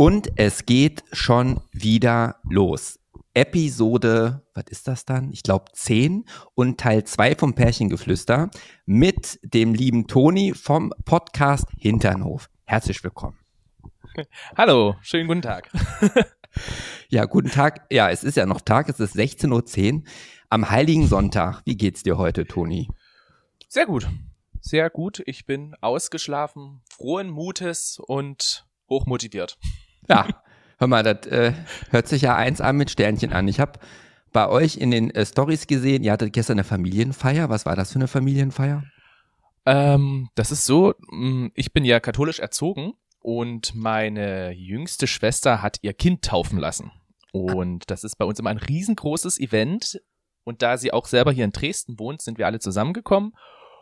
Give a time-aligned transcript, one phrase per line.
[0.00, 2.98] Und es geht schon wieder los.
[3.34, 5.30] Episode, was ist das dann?
[5.30, 8.48] Ich glaube 10 und Teil 2 vom Pärchengeflüster
[8.86, 12.48] mit dem lieben Toni vom Podcast Hinternhof.
[12.64, 13.36] Herzlich willkommen.
[14.56, 15.70] Hallo, schönen guten Tag.
[17.10, 17.84] ja, guten Tag.
[17.90, 20.02] Ja, es ist ja noch Tag, es ist 16.10 Uhr
[20.48, 21.60] am Heiligen Sonntag.
[21.66, 22.88] Wie geht's dir heute, Toni?
[23.68, 24.08] Sehr gut.
[24.62, 25.22] Sehr gut.
[25.26, 29.58] Ich bin ausgeschlafen, frohen Mutes und hochmotiviert.
[30.08, 30.26] Ja,
[30.78, 31.52] hör mal, das äh,
[31.90, 33.48] hört sich ja eins an mit Sternchen an.
[33.48, 33.78] Ich habe
[34.32, 37.48] bei euch in den äh, Stories gesehen, ihr hattet gestern eine Familienfeier.
[37.48, 38.84] Was war das für eine Familienfeier?
[39.66, 45.78] Ähm, das ist so, mm, ich bin ja katholisch erzogen und meine jüngste Schwester hat
[45.82, 46.92] ihr Kind taufen lassen.
[47.32, 50.00] Und das ist bei uns immer ein riesengroßes Event.
[50.44, 53.34] Und da sie auch selber hier in Dresden wohnt, sind wir alle zusammengekommen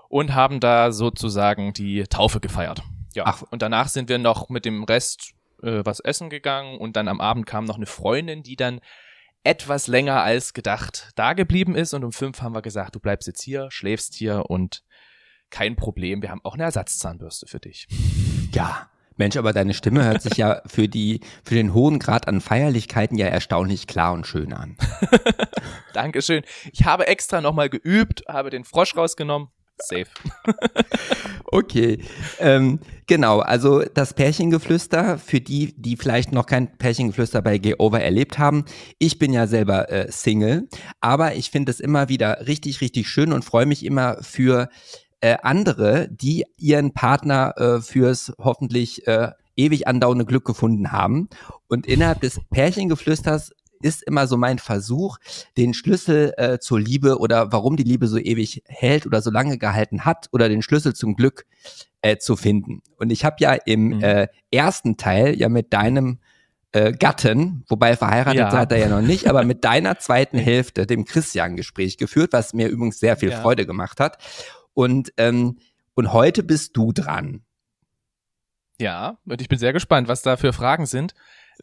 [0.09, 2.83] und haben da sozusagen die Taufe gefeiert.
[3.15, 3.25] Ja.
[3.27, 3.43] Ach.
[3.51, 7.21] Und danach sind wir noch mit dem Rest äh, was essen gegangen und dann am
[7.21, 8.81] Abend kam noch eine Freundin, die dann
[9.45, 13.29] etwas länger als gedacht da geblieben ist und um fünf haben wir gesagt, du bleibst
[13.29, 14.83] jetzt hier, schläfst hier und
[15.51, 17.87] kein Problem, wir haben auch eine Ersatzzahnbürste für dich.
[18.53, 22.41] Ja, Mensch, aber deine Stimme hört sich ja für die, für den hohen Grad an
[22.41, 24.77] Feierlichkeiten ja erstaunlich klar und schön an.
[25.93, 26.45] Dankeschön.
[26.73, 29.49] Ich habe extra nochmal geübt, habe den Frosch rausgenommen.
[29.81, 30.07] Safe.
[31.45, 31.99] okay,
[32.39, 33.41] ähm, genau.
[33.41, 38.65] Also das Pärchengeflüster für die, die vielleicht noch kein Pärchengeflüster bei Gay Over erlebt haben.
[38.99, 40.69] Ich bin ja selber äh, Single,
[41.01, 44.69] aber ich finde es immer wieder richtig, richtig schön und freue mich immer für
[45.21, 51.29] äh, andere, die ihren Partner äh, fürs hoffentlich äh, ewig andauernde Glück gefunden haben.
[51.69, 53.53] Und innerhalb des Pärchengeflüsters
[53.83, 55.19] ist immer so mein Versuch,
[55.57, 59.59] den Schlüssel äh, zur Liebe oder warum die Liebe so ewig hält oder so lange
[59.59, 61.47] gehalten hat oder den Schlüssel zum Glück
[62.03, 62.83] äh, zu finden.
[62.97, 64.03] Und ich habe ja im mhm.
[64.03, 66.19] äh, ersten Teil ja mit deinem
[66.73, 68.51] äh, Gatten, wobei verheiratet ja.
[68.51, 72.53] seid er ja noch nicht, aber mit deiner zweiten Hälfte, dem Christian, Gespräch geführt, was
[72.53, 73.41] mir übrigens sehr viel ja.
[73.41, 74.19] Freude gemacht hat.
[74.75, 75.59] Und, ähm,
[75.95, 77.43] und heute bist du dran.
[78.81, 81.15] Ja, und ich bin sehr gespannt, was da für Fragen sind.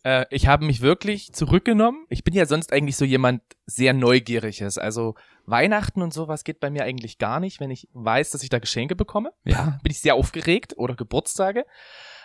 [0.03, 2.05] Äh, ich habe mich wirklich zurückgenommen.
[2.09, 4.77] Ich bin ja sonst eigentlich so jemand sehr Neugieriges.
[4.77, 8.49] Also Weihnachten und sowas geht bei mir eigentlich gar nicht, wenn ich weiß, dass ich
[8.49, 9.31] da Geschenke bekomme.
[9.43, 9.79] Ja.
[9.83, 11.65] Bin ich sehr aufgeregt oder Geburtstage.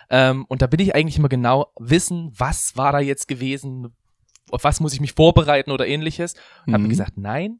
[0.09, 3.95] Ähm, und da bin ich eigentlich immer genau wissen, was war da jetzt gewesen,
[4.49, 6.33] auf was muss ich mich vorbereiten oder ähnliches.
[6.65, 6.73] Und mhm.
[6.73, 7.59] habe gesagt, nein,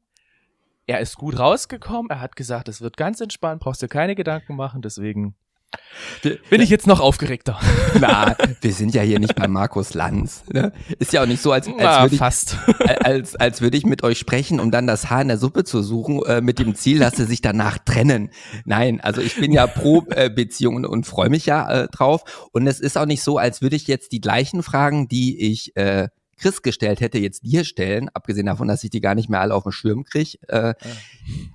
[0.86, 2.10] er ist gut rausgekommen.
[2.10, 4.82] Er hat gesagt, es wird ganz entspannt, brauchst dir keine Gedanken machen.
[4.82, 5.36] Deswegen
[6.50, 7.60] bin ich jetzt noch aufgeregter.
[8.00, 10.44] Na, wir sind ja hier nicht bei Markus Lanz.
[10.52, 10.72] Ne?
[11.00, 12.58] Ist ja auch nicht so, als, als Na, würde ich, fast.
[13.00, 15.82] als, als würde ich mit euch sprechen, um dann das Haar in der Suppe zu
[15.82, 18.30] suchen, äh, mit dem Ziel, dass sie sich danach trennen.
[18.66, 22.50] Nein, also ich bin ja pro äh, Beziehungen und freue mich ja äh, drauf.
[22.52, 25.76] Und es ist auch nicht so, als würde ich jetzt die gleichen Fragen, die ich
[25.76, 26.10] äh,
[26.42, 29.54] Chris gestellt hätte, jetzt dir stellen, abgesehen davon, dass ich die gar nicht mehr alle
[29.54, 30.38] auf dem Schirm kriege.
[30.48, 30.74] Äh,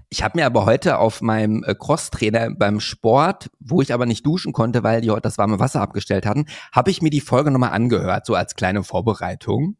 [0.09, 4.25] ich habe mir aber heute auf meinem äh, Crosstrainer beim Sport, wo ich aber nicht
[4.25, 7.51] duschen konnte, weil die heute das warme Wasser abgestellt hatten, habe ich mir die Folge
[7.51, 9.77] nochmal angehört, so als kleine Vorbereitung.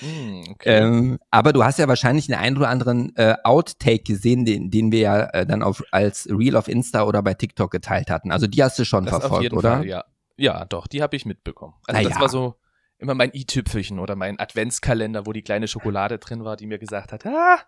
[0.00, 0.78] Hm, okay.
[0.78, 4.92] Ähm, aber du hast ja wahrscheinlich den einen oder anderen äh, Outtake gesehen, den, den
[4.92, 8.32] wir ja äh, dann auf, als Reel auf Insta oder bei TikTok geteilt hatten.
[8.32, 9.78] Also die hast du schon das verfolgt, oder?
[9.78, 10.04] Fall, ja.
[10.36, 11.74] ja, doch, die habe ich mitbekommen.
[11.86, 12.20] Also Na das ja.
[12.20, 12.56] war so
[12.98, 17.12] immer mein i-Tüpfelchen oder mein Adventskalender, wo die kleine Schokolade drin war, die mir gesagt
[17.12, 17.58] hat, ah,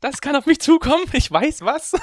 [0.00, 1.94] das kann auf mich zukommen, ich weiß was.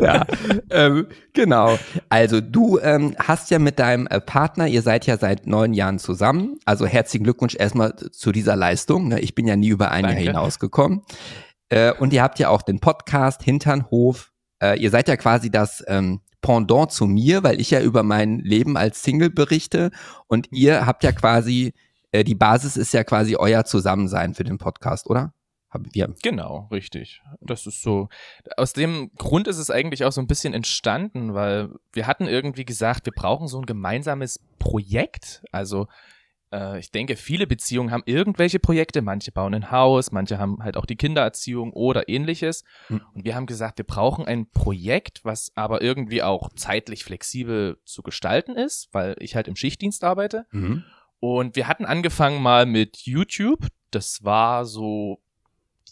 [0.00, 0.24] ja,
[0.70, 1.78] ähm, genau.
[2.08, 5.98] Also du ähm, hast ja mit deinem äh, Partner, ihr seid ja seit neun Jahren
[5.98, 6.58] zusammen.
[6.64, 9.08] Also herzlichen Glückwunsch erstmal zu dieser Leistung.
[9.08, 9.20] Ne?
[9.20, 10.22] Ich bin ja nie über ein Danke.
[10.22, 11.02] Jahr hinausgekommen.
[11.68, 14.32] Äh, und ihr habt ja auch den Podcast Hinternhof.
[14.62, 18.38] Äh, ihr seid ja quasi das ähm, Pendant zu mir, weil ich ja über mein
[18.40, 19.90] Leben als Single berichte
[20.26, 21.74] und ihr habt ja quasi,
[22.12, 25.32] äh, die Basis ist ja quasi euer Zusammensein für den Podcast, oder?
[25.68, 26.14] Haben wir.
[26.22, 27.22] Genau, richtig.
[27.40, 28.08] Das ist so.
[28.56, 32.64] Aus dem Grund ist es eigentlich auch so ein bisschen entstanden, weil wir hatten irgendwie
[32.64, 35.42] gesagt, wir brauchen so ein gemeinsames Projekt.
[35.50, 35.88] Also
[36.52, 39.02] äh, ich denke, viele Beziehungen haben irgendwelche Projekte.
[39.02, 42.64] Manche bauen ein Haus, manche haben halt auch die Kindererziehung oder ähnliches.
[42.88, 43.02] Mhm.
[43.14, 48.02] Und wir haben gesagt, wir brauchen ein Projekt, was aber irgendwie auch zeitlich flexibel zu
[48.02, 50.46] gestalten ist, weil ich halt im Schichtdienst arbeite.
[50.50, 50.84] Mhm.
[51.20, 53.66] Und wir hatten angefangen mal mit YouTube.
[53.90, 55.20] Das war so,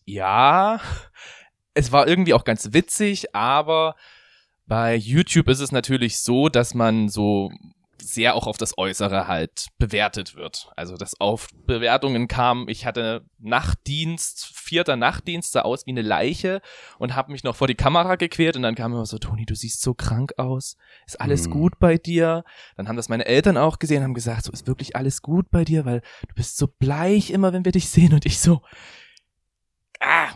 [0.04, 0.80] ja,
[1.74, 3.96] es war irgendwie auch ganz witzig, aber
[4.66, 7.50] bei YouTube ist es natürlich so, dass man so
[8.10, 10.70] sehr auch auf das Äußere halt bewertet wird.
[10.76, 16.60] Also dass auf Bewertungen kam, ich hatte Nachtdienst, vierter Nachtdienst, sah aus wie eine Leiche
[16.98, 19.54] und habe mich noch vor die Kamera gequert und dann kam immer so, Toni, du
[19.54, 20.76] siehst so krank aus.
[21.06, 21.52] Ist alles Mhm.
[21.52, 22.44] gut bei dir?
[22.76, 25.64] Dann haben das meine Eltern auch gesehen, haben gesagt, so ist wirklich alles gut bei
[25.64, 28.62] dir, weil du bist so bleich immer, wenn wir dich sehen und ich so,
[30.00, 30.28] ah,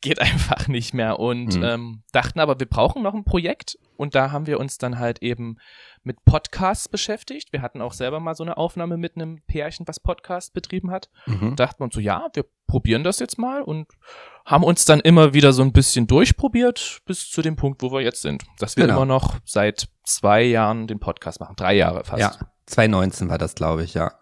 [0.00, 1.62] geht einfach nicht mehr und Mhm.
[1.62, 5.22] ähm, dachten aber, wir brauchen noch ein Projekt und da haben wir uns dann halt
[5.22, 5.58] eben
[6.02, 7.52] mit Podcasts beschäftigt.
[7.52, 11.08] Wir hatten auch selber mal so eine Aufnahme mit einem Pärchen, was Podcast betrieben hat.
[11.26, 11.54] Mhm.
[11.54, 13.86] Dachten uns so, ja, wir probieren das jetzt mal und
[14.44, 18.00] haben uns dann immer wieder so ein bisschen durchprobiert bis zu dem Punkt, wo wir
[18.00, 18.44] jetzt sind.
[18.58, 18.96] Dass wir Genau.
[18.96, 21.54] immer noch seit zwei Jahren den Podcast machen.
[21.56, 22.20] Drei Jahre fast.
[22.20, 22.32] Ja,
[22.66, 24.12] 2019 war das, glaube ich, ja.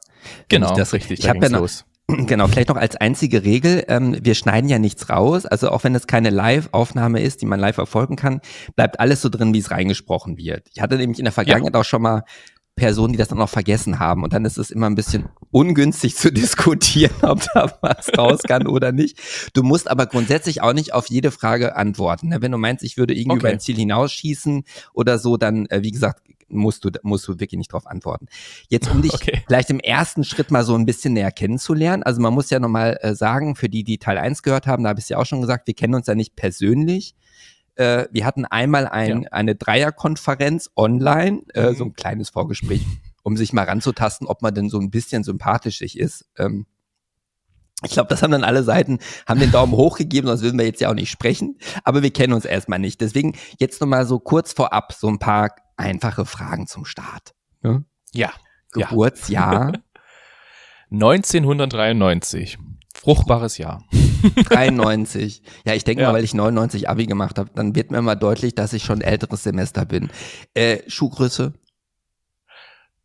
[0.49, 1.21] Genau, ich das, richtig.
[1.21, 1.67] Ich habe ja noch.
[2.27, 5.95] Genau, vielleicht noch als einzige Regel, ähm, wir schneiden ja nichts raus, also auch wenn
[5.95, 8.41] es keine Live-Aufnahme ist, die man live verfolgen kann,
[8.77, 10.69] bleibt alles so drin, wie es reingesprochen wird.
[10.75, 12.25] Ich hatte nämlich in der Vergangenheit auch schon mal
[12.77, 16.17] Personen, die das dann noch vergessen haben und dann ist es immer ein bisschen ungünstig
[16.17, 19.19] zu diskutieren, ob da was raus kann oder nicht.
[19.53, 22.29] Du musst aber grundsätzlich auch nicht auf jede Frage antworten.
[22.29, 22.41] Ne?
[22.41, 23.41] Wenn du meinst, ich würde irgendwie Okay.
[23.41, 24.65] über ein Ziel hinausschießen
[24.95, 28.27] oder so, dann, äh, wie gesagt, musst du, musst du wirklich nicht drauf antworten.
[28.69, 29.43] Jetzt, um dich Okay.
[29.47, 32.03] vielleicht im ersten Schritt mal so ein bisschen näher kennenzulernen.
[32.03, 34.91] Also man muss ja nochmal äh, sagen, für die, die Teil 1 gehört haben, da
[34.91, 37.15] habe ich ja auch schon gesagt, wir kennen uns ja nicht persönlich.
[37.77, 41.77] Äh, wir hatten einmal ein, eine Dreierkonferenz online, äh, Mhm.
[41.77, 42.85] so ein kleines Vorgespräch,
[43.23, 46.27] um sich mal ranzutasten, ob man denn so ein bisschen sympathisch sich ist.
[46.37, 46.67] Ähm,
[47.83, 50.67] ich glaube, das haben dann alle Seiten, haben den Daumen hoch gegeben, sonst würden wir
[50.67, 51.57] jetzt ja auch nicht sprechen.
[51.85, 53.01] Aber wir kennen uns erstmal nicht.
[53.01, 55.51] Deswegen jetzt nochmal so kurz vorab so ein paar
[55.81, 57.35] einfache Fragen zum Start.
[57.63, 57.83] Ja.
[58.13, 58.33] Ja.
[58.73, 59.73] Geburtsjahr
[60.93, 62.59] 1993.
[62.95, 63.85] Fruchtbares Jahr.
[64.51, 65.43] 93.
[65.65, 66.09] Ja, ich denke Ja.
[66.09, 68.99] mal, weil ich 99 Abi gemacht habe, dann wird mir mal deutlich, dass ich schon
[68.99, 70.11] ein älteres Semester bin.
[70.55, 71.55] Äh, Schuhgröße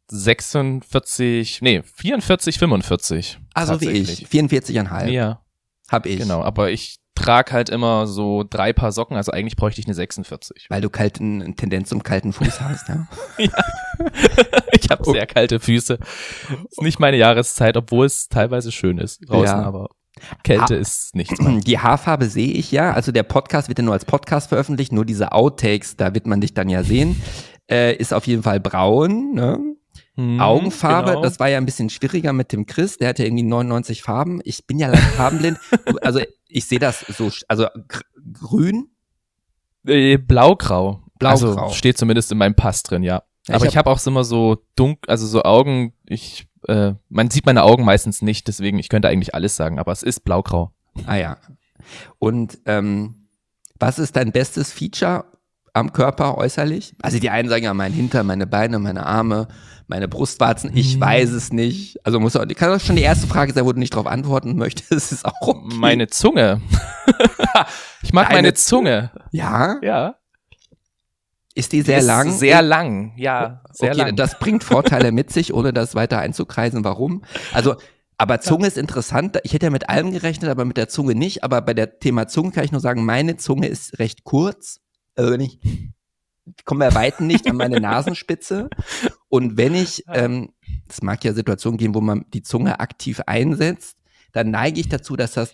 [0.08, 3.40] 46, nee, 44, 45.
[3.54, 5.42] Also wie ich, 44,5 Ja,
[5.90, 6.20] hab ich.
[6.20, 6.42] genau.
[6.44, 10.68] Aber ich trage halt immer so drei Paar Socken, also eigentlich bräuchte ich eine 46.
[10.70, 13.08] Weil du kalten, eine Tendenz zum kalten Fuß hast, ja.
[14.72, 15.98] ich habe sehr kalte Füße.
[16.70, 19.64] Ist nicht meine Jahreszeit, obwohl es teilweise schön ist draußen, Ja.
[19.64, 19.90] aber
[20.44, 20.80] Kälte Ah.
[20.80, 21.40] ist nichts.
[21.42, 21.60] mehr.
[21.62, 22.94] Die Haarfarbe sehe ich ja.
[22.94, 26.40] Also der Podcast wird ja nur als Podcast veröffentlicht, nur diese Outtakes, da wird man
[26.42, 27.22] dich dann ja sehen.
[27.70, 29.60] Äh, ist auf jeden Fall braun, ne?
[30.16, 31.22] Hm, Augenfarbe, genau.
[31.22, 34.40] das war ja ein bisschen schwieriger mit dem Chris, der hatte irgendwie 99 Farben.
[34.46, 35.60] Ich bin ja leicht farbenblind.
[36.02, 38.02] Also ich sehe das so, also gr-
[38.32, 38.88] grün,
[39.86, 41.02] Äh, Blaugrau.
[41.20, 41.64] Blaugrau.
[41.66, 43.24] Also steht zumindest in meinem Pass drin, ja.
[43.48, 47.46] Ja, Aber ich habe auch immer so dunkel, also so Augen, ich, äh, man sieht
[47.46, 50.72] meine Augen meistens nicht, deswegen, ich könnte eigentlich alles sagen, aber es ist blaugrau.
[51.06, 51.38] Ah ja.
[52.18, 53.28] Und ähm,
[53.80, 55.26] was ist dein bestes Feature
[55.76, 56.96] am Körper äußerlich?
[57.02, 59.48] Also die einen sagen ja mein Hintern, meine Beine, meine Arme,
[59.88, 60.72] meine Brustwarzen.
[60.76, 61.02] Ich Hm.
[61.02, 61.98] weiß es nicht.
[62.06, 64.56] Also muss auch, kann auch schon die erste Frage sein, wo du nicht drauf antworten
[64.56, 64.92] möchtest.
[65.12, 65.76] Ist auch okay.
[65.76, 66.62] Meine Zunge.
[68.02, 69.12] ich mag Deine meine Zunge.
[69.32, 70.16] ja, Ja.
[71.54, 72.32] ist die sehr ist lang?
[72.32, 73.62] Sehr lang, ja.
[73.72, 74.16] Sehr okay, lang.
[74.16, 76.84] das bringt Vorteile mit sich, ohne das weiter einzukreisen.
[76.84, 77.24] Warum?
[77.54, 77.76] Also,
[78.18, 79.40] aber Zunge ist interessant.
[79.44, 81.44] Ich hätte ja mit allem gerechnet, aber mit der Zunge nicht.
[81.44, 84.80] Aber bei der Thema Zunge kann ich nur sagen, meine Zunge ist recht kurz.
[85.16, 85.60] Also wenn ich
[86.58, 88.70] ich komme bei Weitem nicht an meine Nasenspitze.
[89.30, 90.54] Und wenn ich, ähm,
[90.88, 93.98] es mag ja Situationen geben, wo man die Zunge aktiv einsetzt,
[94.32, 95.54] dann neige ich dazu, dass das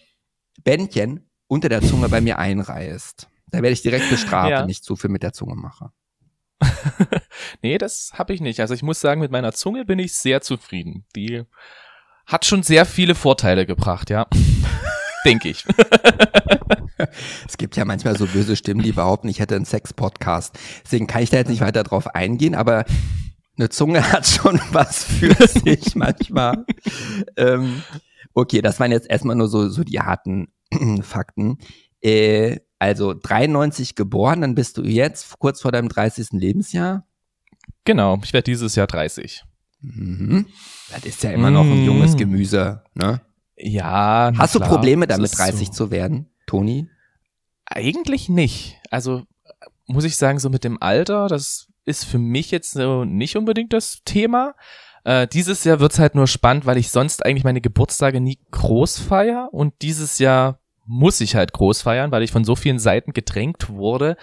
[0.64, 3.28] Bändchen unter der Zunge bei mir einreißt.
[3.52, 4.62] Da werde ich direkt bestraft, Ja.
[4.62, 5.92] wenn ich zu viel mit der Zunge mache.
[7.62, 8.60] nee, das habe ich nicht.
[8.60, 11.06] Also ich muss sagen, mit meiner Zunge bin ich sehr zufrieden.
[11.16, 11.44] Die
[12.26, 14.28] hat schon sehr viele Vorteile gebracht, ja.
[15.26, 15.66] Denke ich.
[17.48, 20.58] Es gibt ja manchmal so böse Stimmen, die behaupten, ich hätte einen Sex-Podcast.
[20.84, 22.86] Deswegen kann ich da jetzt nicht weiter drauf eingehen, aber
[23.58, 26.66] eine Zunge hat schon was für sich manchmal.
[27.38, 27.84] ähm,
[28.34, 30.48] okay, das waren jetzt erstmal nur so, so die harten
[31.02, 31.58] Fakten.
[32.02, 36.30] Äh, also 93 geboren, dann bist du jetzt kurz vor deinem 30.
[36.32, 37.06] Lebensjahr.
[37.86, 39.44] Genau, ich werde dieses Jahr 30.
[39.82, 40.48] Mhm.
[40.92, 41.86] Das ist ja immer noch ein Mm.
[41.86, 42.84] junges Gemüse.
[42.96, 43.22] Ne?
[43.56, 44.32] Ja.
[44.38, 45.74] Hast du klar, Probleme damit, ist 30 so.
[45.74, 46.90] zu werden, Toni?
[47.66, 48.78] Eigentlich nicht.
[48.90, 49.24] Also
[49.88, 53.72] muss ich sagen, so mit dem Alter, das ist für mich jetzt so nicht unbedingt
[53.72, 54.56] das Thema.
[55.06, 59.00] Äh, dieses Jahr wird's halt nur spannend, weil ich sonst eigentlich meine Geburtstage nie groß
[59.00, 63.14] feier und dieses Jahr muss ich halt groß feiern, weil ich von so vielen Seiten
[63.14, 64.18] gedrängt wurde,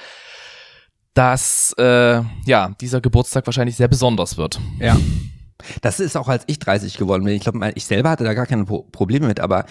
[1.15, 4.61] dass äh, ja dieser Geburtstag wahrscheinlich sehr besonders wird.
[4.81, 4.99] Ja.
[5.81, 7.35] Das ist auch als ich 30 geworden bin.
[7.35, 9.65] Ich glaube, ich selber hatte da gar keine Pro Probleme mit, aber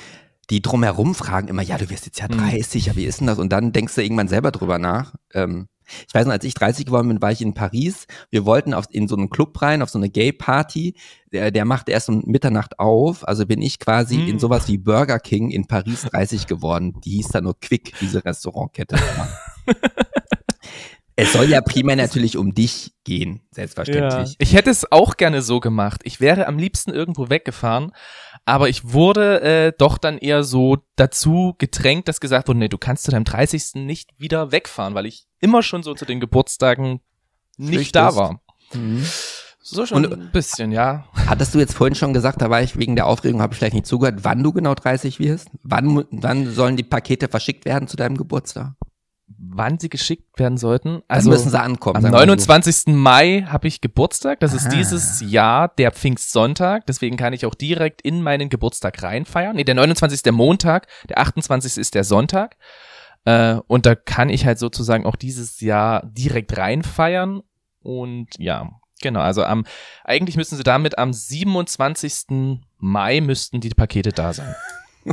[0.50, 3.40] die drumherum fragen immer, ja, du wirst jetzt ja 30, ja, wie ist denn das?
[3.40, 5.14] Und dann denkst du irgendwann selber drüber nach.
[5.34, 5.68] Ähm,
[6.08, 8.08] ich weiß noch, als ich 30 geworden bin, war ich in Paris.
[8.30, 10.96] Wir wollten auf, in so einen Club rein, auf so eine Gay-Party.
[11.32, 13.26] Der, der macht erst um Mitternacht auf.
[13.28, 14.28] Also bin ich quasi Mm.
[14.28, 17.00] in sowas wie Burger King in Paris 30 geworden.
[17.06, 18.98] Die hieß da nur Quick, diese Restaurantkette.
[21.16, 24.36] es soll ja primär natürlich um dich gehen, selbstverständlich.
[24.40, 26.02] Ich hätte es auch gerne so gemacht.
[26.04, 27.92] Ich wäre am liebsten irgendwo weggefahren,
[28.48, 32.78] aber ich wurde äh, doch dann eher so dazu gedrängt, dass gesagt wurde, nee, du
[32.78, 33.76] kannst zu deinem 30.
[33.76, 37.02] nicht wieder wegfahren, weil ich immer schon so zu den Geburtstagen
[37.58, 37.96] nicht Flüchtest.
[37.96, 38.42] da war.
[38.74, 39.06] Mhm.
[39.60, 41.08] So schon Und- ein bisschen, ja.
[41.28, 43.74] Hattest du jetzt vorhin schon gesagt, da war ich wegen der Aufregung, habe ich vielleicht
[43.76, 45.50] nicht zugehört, wann du genau 30 wirst?
[45.64, 48.76] Wann, wann sollen die Pakete verschickt werden zu deinem Geburtstag?
[49.30, 51.02] Wann sie geschickt werden sollten?
[51.08, 51.98] Also Also müssen sie ankommen.
[51.98, 52.26] am sagen wir so.
[52.26, 52.96] 29.
[52.96, 54.40] Mai habe ich Geburtstag.
[54.40, 54.76] Das ist Aha.
[54.76, 56.86] dieses Jahr der Pfingstsonntag.
[56.86, 59.56] Deswegen kann ich auch direkt in meinen Geburtstag reinfeiern.
[59.58, 60.16] Nee, der 29.
[60.16, 61.78] ist der Montag, der 28.
[61.78, 62.56] ist der Sonntag.
[63.26, 67.42] Äh, und da kann ich halt sozusagen auch dieses Jahr direkt reinfeiern.
[67.82, 68.70] Und ja,
[69.02, 69.20] genau.
[69.20, 69.66] Also am
[70.06, 72.60] eigentlich müssten sie damit am 27.
[72.78, 74.56] Mai müssten die Pakete da sein.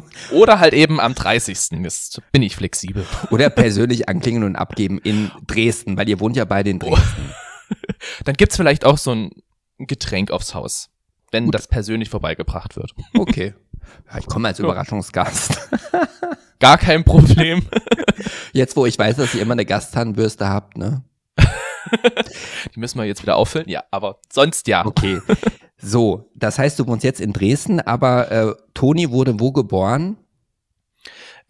[0.31, 1.83] Oder halt eben am 30.
[1.83, 3.07] Jetzt bin ich flexibel.
[3.31, 7.31] Oder persönlich anklingeln und abgeben in Dresden, weil ihr wohnt ja beide in Dresden.
[8.25, 9.31] Dann gibt's vielleicht auch so ein
[9.79, 10.91] Getränk aufs Haus,
[11.31, 11.55] wenn Gut.
[11.55, 12.93] das persönlich vorbeigebracht wird.
[13.17, 13.55] Okay.
[14.11, 15.69] Ja, ich komme als Überraschungsgast.
[16.59, 17.67] Gar kein Problem.
[18.53, 21.05] Jetzt, wo ich weiß, dass ihr immer eine Gastzahnbürste habt, ne?
[22.75, 23.69] Die müssen wir jetzt wieder auffüllen.
[23.69, 24.87] Ja, aber sonst ja.
[24.87, 25.21] Okay.
[25.85, 30.17] So, das heißt, du wohnst jetzt in Dresden, aber äh, Toni wurde wo geboren?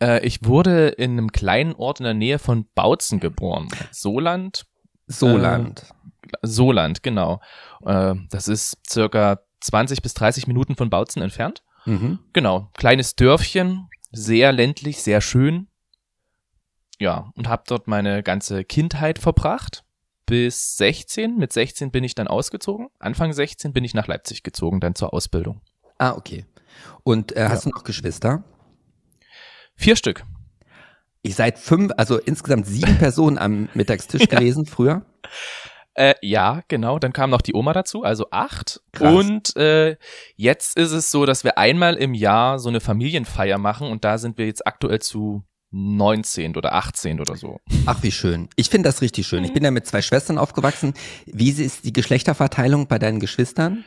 [0.03, 3.69] Äh, ich wurde in einem kleinen Ort in der Nähe von Bautzen geboren.
[3.93, 4.67] Soland.
[5.07, 5.87] Soland.
[6.43, 7.41] Soland, genau.
[7.87, 11.63] Äh, das ist circa 20 bis 30 Minuten von Bautzen entfernt.
[11.85, 12.19] Mhm.
[12.33, 12.71] Genau.
[12.77, 15.69] Kleines Dörfchen, sehr ländlich, sehr schön.
[16.99, 19.84] Ja, und habe dort meine ganze Kindheit verbracht.
[20.27, 21.37] Bis 16.
[21.37, 22.89] Mit 16 bin ich dann ausgezogen.
[22.99, 25.61] Anfang 16 bin ich nach Leipzig gezogen, dann zur Ausbildung.
[25.99, 26.47] Ah, okay.
[27.03, 28.43] Und äh, hast du noch Geschwister?
[29.77, 30.25] Vier Stück.
[31.23, 35.05] Ich seid fünf, also insgesamt sieben Personen am Mittagstisch gewesen früher.
[35.95, 36.99] Äh, ja, genau.
[36.99, 38.83] Dann kam noch die Oma dazu, also acht.
[38.93, 39.15] Krass.
[39.15, 39.97] Und äh,
[40.37, 44.19] jetzt ist es so, dass wir einmal im Jahr so eine Familienfeier machen und da
[44.19, 45.45] sind wir jetzt aktuell zu
[45.77, 47.61] 19 oder 18 oder so.
[47.87, 48.49] Ach, wie schön.
[48.55, 49.43] Ich finde das richtig schön.
[49.45, 50.95] Ich bin ja mit zwei Schwestern aufgewachsen.
[51.27, 53.85] Wie ist die Geschlechterverteilung bei deinen Geschwistern?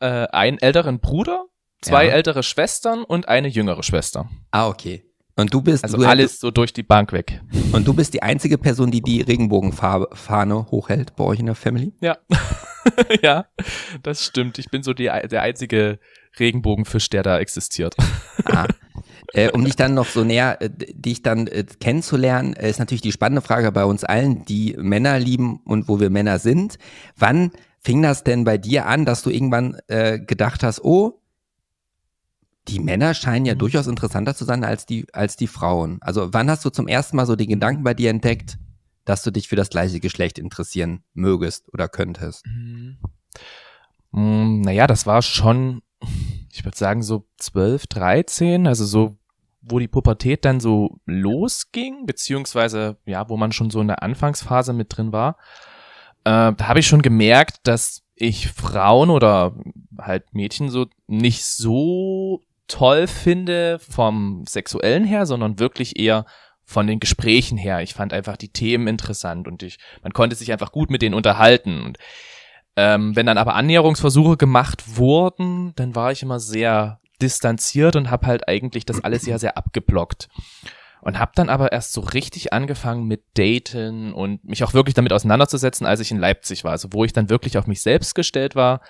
[0.00, 1.44] Äh, einen älteren Bruder,
[1.82, 2.12] zwei Ja.
[2.14, 4.30] ältere Schwestern und eine jüngere Schwester.
[4.50, 5.04] Ah, okay.
[5.36, 7.40] Und du bist Also du, alles so durch die Bank weg.
[7.72, 11.92] und du bist die einzige Person, die die Regenbogenfahne hochhält bei euch in der Family?
[12.00, 12.16] Ja.
[13.22, 13.46] ja,
[14.02, 14.58] das stimmt.
[14.58, 15.98] Ich bin so die, der einzige
[16.38, 17.94] Regenbogenfisch, der da existiert.
[18.46, 18.66] Ah.
[19.32, 23.00] äh, um dich dann noch so näher, äh, dich dann äh, kennenzulernen, äh, ist natürlich
[23.02, 26.78] die spannende Frage bei uns allen, die Männer lieben und wo wir Männer sind.
[27.16, 27.50] Wann
[27.80, 31.20] fing das denn bei dir an, dass du irgendwann äh, gedacht hast, oh,
[32.68, 33.58] die Männer scheinen ja Mhm.
[33.58, 35.98] durchaus interessanter zu sein als die, als die Frauen.
[36.00, 38.58] Also wann hast du zum ersten Mal so den Gedanken bei dir entdeckt,
[39.04, 42.46] dass du dich für das gleiche Geschlecht interessieren mögest oder könntest?
[42.46, 42.96] Mhm.
[44.12, 45.82] Mm, Naja, das war schon,
[46.54, 49.18] ich würde sagen, so 12, 13, also so,
[49.60, 54.72] wo die Pubertät dann so losging, beziehungsweise, ja, wo man schon so in der Anfangsphase
[54.72, 55.36] mit drin war.
[56.22, 59.56] Äh, da habe ich schon gemerkt, dass ich Frauen oder
[59.98, 66.24] halt Mädchen so nicht so toll finde vom sexuellen her, sondern wirklich eher
[66.62, 67.82] von den Gesprächen her.
[67.82, 71.14] Ich fand einfach die Themen interessant und ich, man konnte sich einfach gut mit denen
[71.14, 71.82] unterhalten.
[71.82, 71.98] Und
[72.76, 78.26] ähm, wenn dann aber Annäherungsversuche gemacht wurden, dann war ich immer sehr distanziert und habe
[78.26, 80.28] halt eigentlich das alles ja sehr abgeblockt.
[81.00, 85.12] Und habe dann aber erst so richtig angefangen mit Daten und mich auch wirklich damit
[85.12, 86.70] auseinanderzusetzen, als ich in Leipzig war.
[86.72, 88.80] Also wo ich dann wirklich auf mich selbst gestellt war,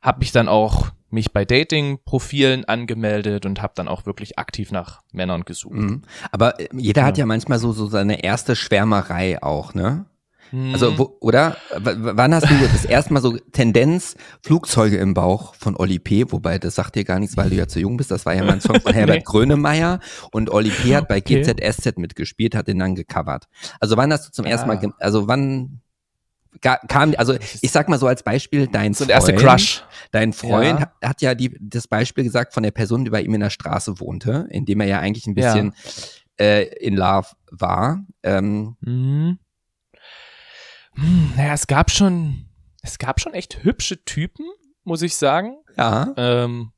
[0.00, 5.02] habe ich dann auch mich bei Dating-Profilen angemeldet und habe dann auch wirklich aktiv nach
[5.12, 5.74] Männern gesucht.
[5.74, 6.02] Mhm.
[6.30, 7.22] Aber äh, jeder hat Ja.
[7.22, 10.06] ja manchmal so, so seine erste Schwärmerei auch, ne?
[10.50, 10.72] Hm.
[10.72, 11.56] Also, wo, oder?
[11.76, 16.30] W wann hast du das erste Mal so Tendenz, Flugzeuge im Bauch von Oli P.,
[16.30, 18.44] wobei das sagt dir gar nichts, weil du ja zu jung bist, das war ja
[18.44, 19.22] mal ein Song von Herbert Nee.
[19.24, 20.00] Grönemeyer
[20.32, 20.94] und Oli P.
[20.96, 21.42] hat bei Okay.
[21.42, 23.48] GZSZ mitgespielt, hat den dann gecovert.
[23.80, 24.92] Also wann hast du zum ersten Mal, Ah.
[24.98, 25.80] also wann
[26.60, 29.84] kam, also ich sag mal so als Beispiel, dein so der erste Crush.
[30.10, 31.08] Dein Freund ja.
[31.08, 34.00] hat ja die, das Beispiel gesagt von der Person, die bei ihm in der Straße
[34.00, 35.74] wohnte, in dem er ja eigentlich ein bisschen
[36.38, 36.44] ja.
[36.46, 38.04] äh, in Love war.
[38.22, 39.38] Ähm, mhm.
[40.96, 42.46] Hm, naja, es gab schon,
[42.82, 44.46] es gab schon echt hübsche Typen,
[44.84, 45.56] muss ich sagen.
[45.76, 46.12] Ja.
[46.16, 46.72] Ähm,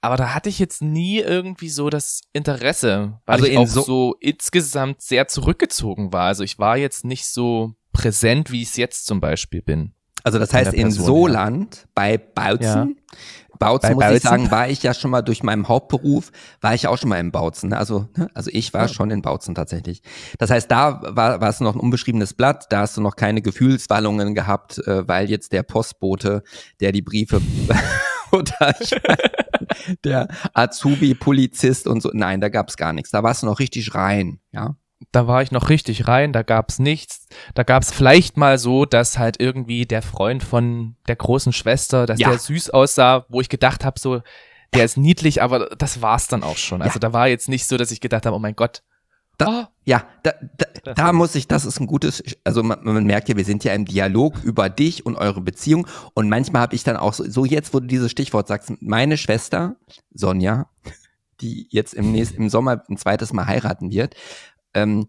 [0.00, 3.82] aber da hatte ich jetzt nie irgendwie so das Interesse, weil also ich auch so,
[3.82, 6.24] so insgesamt sehr zurückgezogen war.
[6.24, 9.92] Also ich war jetzt nicht so präsent, wie ich es jetzt zum Beispiel bin.
[10.22, 11.88] Also das heißt in Soland ja.
[11.94, 13.00] bei Bautzen.
[13.60, 14.16] Bautzen muss Bautzen.
[14.16, 17.20] ich sagen, war ich ja schon mal durch meinen Hauptberuf, war ich auch schon mal
[17.20, 17.68] in Bautzen.
[17.68, 17.76] Ne?
[17.76, 18.28] Also, ne?
[18.34, 18.88] also ich war ja.
[18.88, 20.02] schon in Bautzen tatsächlich.
[20.38, 23.42] Das heißt, da war, war es noch ein unbeschriebenes Blatt, da hast du noch keine
[23.42, 26.42] Gefühlswallungen gehabt, äh, weil jetzt der Postbote,
[26.80, 27.40] der die Briefe
[28.32, 28.74] oder
[30.04, 33.10] der Azubi-Polizist und so, nein, da gab es gar nichts.
[33.10, 34.74] Da warst du noch richtig rein, ja
[35.12, 37.26] da war ich noch richtig rein, da gab's nichts.
[37.54, 42.20] Da gab's vielleicht mal so, dass halt irgendwie der Freund von der großen Schwester, dass
[42.20, 42.28] ja.
[42.28, 44.20] der süß aussah, wo ich gedacht habe, so,
[44.74, 46.82] der ist niedlich, aber das war's dann auch schon.
[46.82, 47.00] Also ja.
[47.00, 48.82] da war jetzt nicht so, dass ich gedacht habe, oh mein Gott.
[49.38, 49.66] Da, oh.
[49.84, 53.36] Ja, da, da, da muss ich, das ist ein gutes, also man, man, merkt ja,
[53.36, 56.98] wir sind ja im Dialog über dich und eure Beziehung und manchmal habe ich dann
[56.98, 59.76] auch so, so jetzt, wo du dieses Stichwort sagst, meine Schwester,
[60.12, 60.68] Sonja,
[61.40, 64.14] die jetzt im nächsten, im Sommer ein zweites Mal heiraten wird,
[64.74, 65.06] ähm,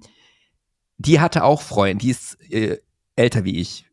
[0.97, 2.79] die hatte auch Freunde, die ist äh,
[3.15, 3.87] älter wie ich.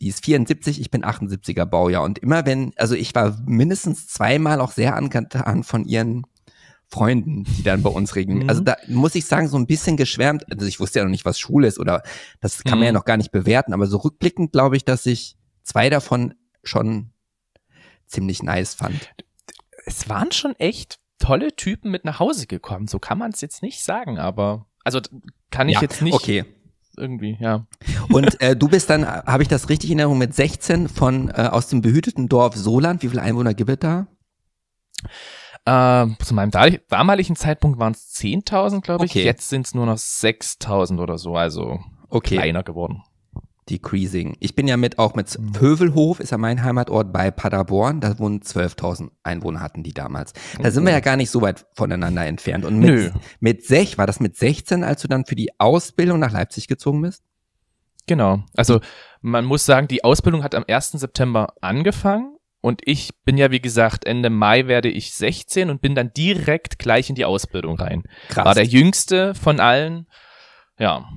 [0.00, 2.02] Die ist 74, ich bin 78er Baujahr.
[2.02, 6.24] Und immer wenn, also ich war mindestens zweimal auch sehr angetan von ihren
[6.88, 8.40] Freunden, die dann bei uns regeln.
[8.40, 8.48] Mhm.
[8.48, 10.44] Also da muss ich sagen, so ein bisschen geschwärmt.
[10.50, 12.02] Also ich wusste ja noch nicht, was Schule ist oder
[12.40, 12.78] das kann mhm.
[12.78, 12.96] man ja mhm.
[12.96, 13.72] noch gar nicht bewerten.
[13.72, 17.12] Aber so rückblickend glaube ich, dass ich zwei davon schon
[18.06, 19.14] ziemlich nice fand.
[19.86, 22.88] Es waren schon echt tolle Typen mit nach Hause gekommen.
[22.88, 25.00] So kann man es jetzt nicht sagen, aber also
[25.50, 26.14] kann ich ja, jetzt nicht.
[26.14, 26.44] Okay.
[26.96, 27.66] Irgendwie, ja.
[28.10, 31.48] Und äh, du bist dann, habe ich das richtig in Erinnerung, mit 16 von äh,
[31.50, 33.02] aus dem behüteten Dorf Soland.
[33.02, 34.06] Wie viele Einwohner gibt es da?
[35.64, 39.12] Äh, zu meinem damaligen Zeitpunkt waren es 10.000, glaube ich.
[39.12, 39.24] Okay.
[39.24, 42.36] Jetzt sind es nur noch 6.000 oder so, also okay.
[42.36, 43.02] kleiner geworden
[43.70, 44.36] decreasing.
[44.40, 45.52] Ich bin ja mit auch mit mhm.
[45.52, 50.32] Pövelhof, ist ja mein Heimatort bei Paderborn, da wohnen 12.000 Einwohner hatten die damals.
[50.60, 52.64] Da sind wir ja gar nicht so weit voneinander entfernt.
[52.64, 53.10] Und mit, Nö.
[53.40, 57.02] mit sech, war das mit 16, als du dann für die Ausbildung nach Leipzig gezogen
[57.02, 57.22] bist?
[58.06, 58.42] Genau.
[58.56, 58.80] Also
[59.20, 60.92] man muss sagen, die Ausbildung hat am 1.
[60.92, 65.94] September angefangen und ich bin ja, wie gesagt, Ende Mai werde ich 16 und bin
[65.94, 68.04] dann direkt gleich in die Ausbildung rein.
[68.28, 68.44] Krass.
[68.44, 70.06] War der jüngste von allen.
[70.78, 71.08] Ja,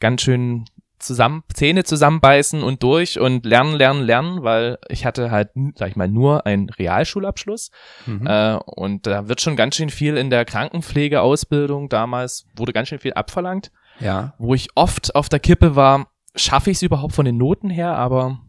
[0.00, 0.64] ganz schön
[1.04, 5.96] zusammen, Zähne zusammenbeißen und durch und lernen, lernen, lernen, weil ich hatte halt, sag ich
[5.96, 7.70] mal, nur einen Realschulabschluss.
[8.06, 8.26] Mhm.
[8.26, 12.98] Äh, und da wird schon ganz schön viel in der Krankenpflegeausbildung damals, wurde ganz schön
[12.98, 13.70] viel abverlangt.
[14.00, 14.34] Ja.
[14.38, 17.94] Wo ich oft auf der Kippe war, schaffe ich es überhaupt von den Noten her,
[17.94, 18.40] aber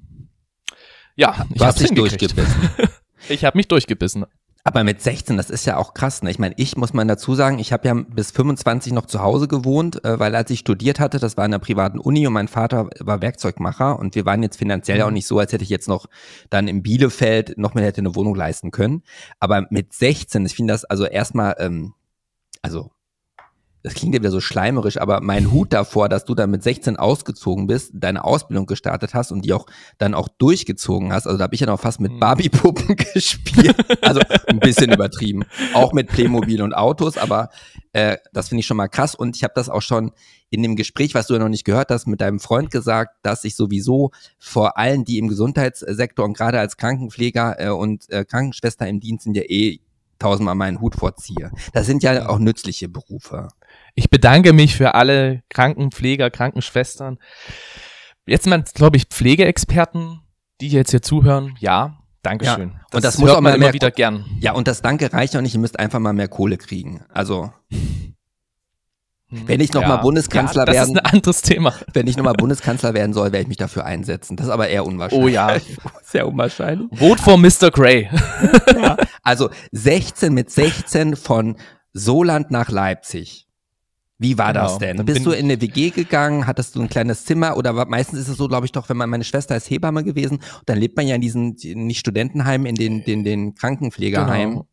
[1.15, 2.69] ja, ich habe dich durchgebissen.
[3.29, 4.25] ich habe mich durchgebissen.
[4.67, 6.23] Aber mit 16, das ist ja auch krass.
[6.23, 6.32] Ne?
[6.32, 9.47] Ich meine, ich muss mal dazu sagen, ich habe ja bis 25 noch zu Hause
[9.47, 12.47] gewohnt, äh, weil als ich studiert hatte, das war in einer privaten Uni und mein
[12.47, 15.13] Vater war Werkzeugmacher und wir waren jetzt finanziell auch mhm.
[15.13, 16.08] nicht so, als hätte ich jetzt noch
[16.49, 19.04] dann in Bielefeld noch mehr hätte eine Wohnung leisten können.
[19.39, 21.93] Aber mit 16, ich finde das also erstmal, ähm,
[22.63, 22.89] also
[23.86, 26.98] das klingt ja wieder so schleimerisch, aber mein Hut davor, dass du dann mit 16
[26.98, 29.67] ausgezogen bist, deine Ausbildung gestartet hast und die auch
[30.00, 31.28] dann auch durchgezogen hast.
[31.28, 32.19] Also da habe ich ja noch fast mit mhm.
[32.19, 33.76] Barbie-Puppen gespielt.
[34.02, 35.43] Also ein bisschen übertrieben.
[35.76, 37.52] Auch mit Playmobil und Autos, aber
[37.93, 39.13] äh, das finde ich schon mal krass.
[39.13, 40.13] Und ich habe das auch schon
[40.50, 43.43] in dem Gespräch, was du ja noch nicht gehört hast, mit deinem Freund gesagt, dass
[43.43, 48.88] ich sowieso vor allen, die im Gesundheitssektor und gerade als Krankenpfleger äh, und äh, Krankenschwester
[48.88, 49.80] im Dienst sind ja eh
[50.19, 51.52] tausendmal meinen Hut vorziehe.
[51.74, 53.50] Das sind ja auch nützliche Berufe.
[53.95, 57.17] Ich bedanke mich für alle Krankenpfleger, Krankenschwestern.
[58.27, 60.21] Jetzt mal, glaube ich, Pflegeexperten,
[60.62, 61.55] die jetzt hier zuhören.
[61.60, 62.69] Ja, Dankeschön.
[62.69, 64.25] Ja, das und das muss auch mal immer wieder gern.
[64.39, 65.53] Ja, und das Danke reicht auch nicht.
[65.53, 67.05] Ihr müsst einfach mal mehr Kohle kriegen.
[67.13, 67.53] Also.
[69.29, 70.93] Wenn ich nochmal ja, Bundeskanzler ja, das werden.
[70.95, 71.73] Das ist ein anderes Thema.
[71.93, 74.38] Wenn ich nochmal Bundeskanzler werden soll, werde ich mich dafür einsetzen.
[74.38, 75.25] Das ist aber eher unwahrscheinlich.
[75.25, 75.58] Oh ja.
[76.03, 76.88] Sehr unwahrscheinlich.
[76.97, 77.69] Vote for Mr.
[77.71, 78.10] Gray.
[78.75, 78.97] ja.
[79.23, 81.58] Also 16 mit 16 von
[81.93, 83.44] Soland nach Leipzig.
[84.17, 84.65] Wie war genau.
[84.65, 84.97] das denn?
[84.97, 86.47] Dann Bist du in eine WG gegangen?
[86.47, 87.58] Hattest du ein kleines Zimmer?
[87.58, 90.04] Oder war, meistens ist es so, glaube ich, doch, wenn man, meine Schwester ist Hebamme
[90.04, 94.56] gewesen, dann lebt man ja in diesen, nicht Studentenheimen, in den, den, den Krankenpflegeheimen.
[94.56, 94.67] Genau.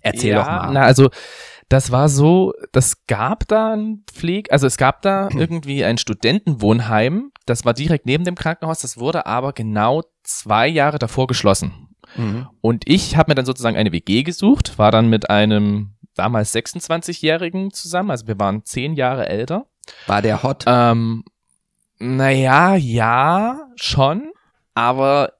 [0.00, 0.72] Erzähl ja, doch mal.
[0.72, 1.10] Na, also,
[1.68, 7.32] das war so, das gab da ein Pfleg, also es gab da irgendwie ein Studentenwohnheim,
[7.46, 11.88] das war direkt neben dem Krankenhaus, das wurde aber genau zwei Jahre davor geschlossen.
[12.16, 12.46] Mhm.
[12.60, 17.72] Und ich habe mir dann sozusagen eine WG gesucht, war dann mit einem damals 26-Jährigen
[17.72, 19.66] zusammen, also wir waren zehn Jahre älter.
[20.06, 20.64] War der hot?
[20.66, 21.24] Ähm,
[21.98, 24.32] Naja, ja, schon,
[24.74, 25.32] aber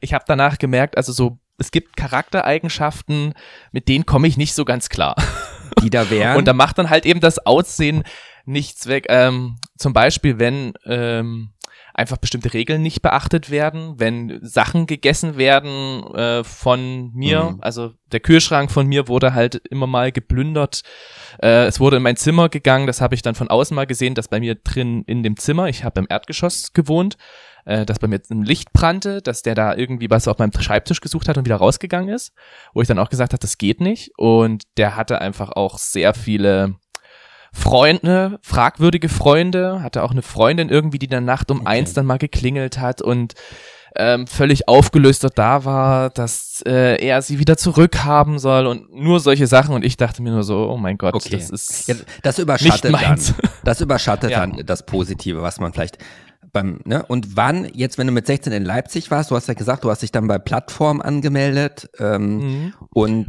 [0.00, 3.34] ich habe danach gemerkt, also so, es gibt Charaktereigenschaften,
[3.72, 5.16] mit denen komme ich nicht so ganz klar.
[5.82, 6.36] Die da wären.
[6.36, 8.04] Und da macht dann halt eben das Aussehen
[8.44, 9.06] nichts weg.
[9.08, 11.53] Ähm, zum Beispiel, wenn ähm,
[11.94, 17.58] einfach bestimmte Regeln nicht beachtet werden, wenn Sachen gegessen werden äh, von mir, mhm.
[17.60, 20.82] also der Kühlschrank von mir wurde halt immer mal geplündert.
[21.40, 24.14] Äh, es wurde in mein Zimmer gegangen, das habe ich dann von außen mal gesehen,
[24.14, 27.16] dass bei mir drin in dem Zimmer, ich habe im Erdgeschoss gewohnt,
[27.64, 31.00] äh, dass bei mir ein Licht brannte, dass der da irgendwie was auf meinem Schreibtisch
[31.00, 32.34] gesucht hat und wieder rausgegangen ist,
[32.74, 34.12] wo ich dann auch gesagt habe, das geht nicht.
[34.16, 36.76] Und der hatte einfach auch sehr viele
[37.54, 41.68] Freunde, fragwürdige Freunde, hatte auch eine Freundin irgendwie, die dann Nacht um okay.
[41.68, 43.34] eins dann mal geklingelt hat und
[43.96, 49.46] ähm, völlig aufgelöster da war, dass äh, er sie wieder zurückhaben soll und nur solche
[49.46, 51.30] Sachen und ich dachte mir nur so, oh mein Gott, okay.
[51.30, 53.20] das ist ja, das überschattet dann,
[53.64, 54.40] das überschattet ja.
[54.40, 55.98] dann das Positive, was man vielleicht
[56.52, 57.04] beim, ne?
[57.06, 59.90] Und wann, jetzt wenn du mit 16 in Leipzig warst, du hast ja gesagt, du
[59.90, 62.74] hast dich dann bei Plattform angemeldet ähm, mhm.
[62.90, 63.28] und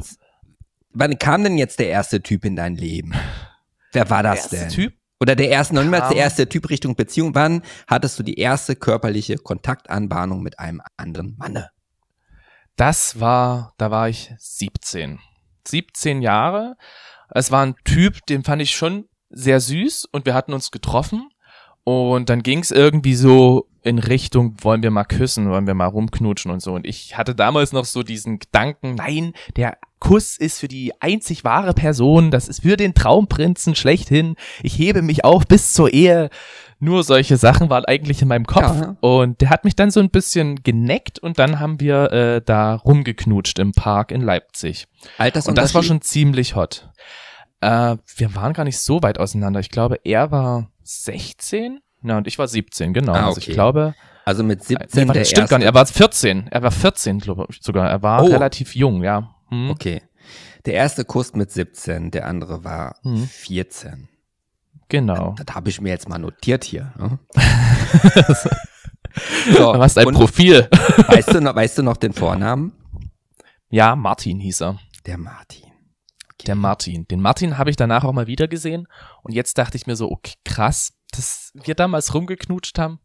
[0.93, 3.13] wann kam denn jetzt der erste Typ in dein Leben?
[3.95, 4.89] Wer war das der erste denn?
[4.89, 4.99] Typ?
[5.19, 7.33] Oder der erste, noch niemals der erste Typ Richtung Beziehung.
[7.35, 11.69] Wann hattest du die erste körperliche Kontaktanbahnung mit einem anderen Manne?
[12.75, 15.19] Das war, da war ich 17.
[15.67, 16.75] 17 Jahre.
[17.29, 21.29] Es war ein Typ, den fand ich schon sehr süß und wir hatten uns getroffen
[21.85, 25.85] und dann ging es irgendwie so in Richtung, wollen wir mal küssen, wollen wir mal
[25.85, 26.73] rumknutschen und so.
[26.73, 31.43] Und ich hatte damals noch so diesen Gedanken, nein, der Kuss ist für die einzig
[31.43, 34.35] wahre Person, das ist für den Traumprinzen schlechthin.
[34.63, 36.31] Ich hebe mich auf bis zur Ehe.
[36.79, 38.81] Nur solche Sachen waren eigentlich in meinem Kopf.
[38.81, 38.97] Ja.
[39.01, 42.73] Und der hat mich dann so ein bisschen geneckt und dann haben wir äh, da
[42.73, 44.87] rumgeknutscht im Park in Leipzig.
[45.51, 46.89] Und das war schon ziemlich hot.
[47.61, 49.59] Äh, wir waren gar nicht so weit auseinander.
[49.59, 51.81] Ich glaube, er war 16?
[52.01, 53.13] Na, und ich war 17, genau.
[53.13, 53.25] Ah, okay.
[53.27, 53.95] Also ich glaube.
[54.23, 55.07] Also mit 17.
[55.07, 55.65] Nee, das stimmt gar nicht.
[55.65, 56.47] Er war 14.
[56.47, 57.89] Er war 14, glaube ich sogar.
[57.89, 58.27] Er war oh.
[58.27, 59.35] relativ jung, ja.
[59.49, 59.69] Hm.
[59.69, 60.01] Okay.
[60.65, 63.27] Der erste Kuss mit 17, der andere war hm.
[63.27, 64.07] 14.
[64.89, 65.33] Genau.
[65.37, 66.93] Das, das habe ich mir jetzt mal notiert hier.
[66.97, 67.19] Ne?
[69.53, 70.67] so, du hast ein Profil.
[71.07, 72.73] weißt, du noch, weißt du noch den Vornamen?
[73.69, 74.79] Ja, Martin hieß er.
[75.05, 75.64] Der Martin.
[76.37, 76.47] Okay.
[76.47, 77.07] Der Martin.
[77.07, 78.87] Den Martin habe ich danach auch mal wieder gesehen.
[79.23, 82.99] Und jetzt dachte ich mir so, okay, krass, dass wir damals rumgeknutscht haben,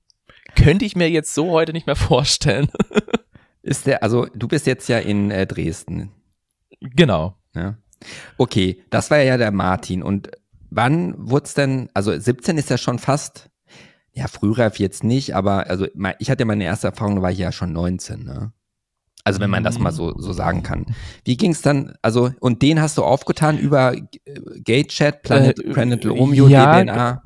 [0.56, 2.68] könnte ich mir jetzt so heute nicht mehr vorstellen.
[3.62, 6.12] Ist der, also du bist jetzt ja in äh, Dresden.
[6.80, 7.36] Genau.
[7.54, 7.76] Ja.
[8.38, 10.02] Okay, das war ja der Martin.
[10.02, 10.30] Und
[10.70, 13.50] wann wurde es denn, also 17 ist ja schon fast,
[14.12, 15.86] ja, frühreif jetzt nicht, aber also
[16.18, 18.52] ich hatte ja meine erste Erfahrung, da war ich ja schon 19, ne?
[19.24, 20.86] Also wenn man das mal so, so sagen kann.
[21.24, 24.02] Wie ging es dann, also, und den hast du aufgetan über äh,
[24.64, 27.22] GateChat, Planet, äh, Planet Romeo, ja, DBNA?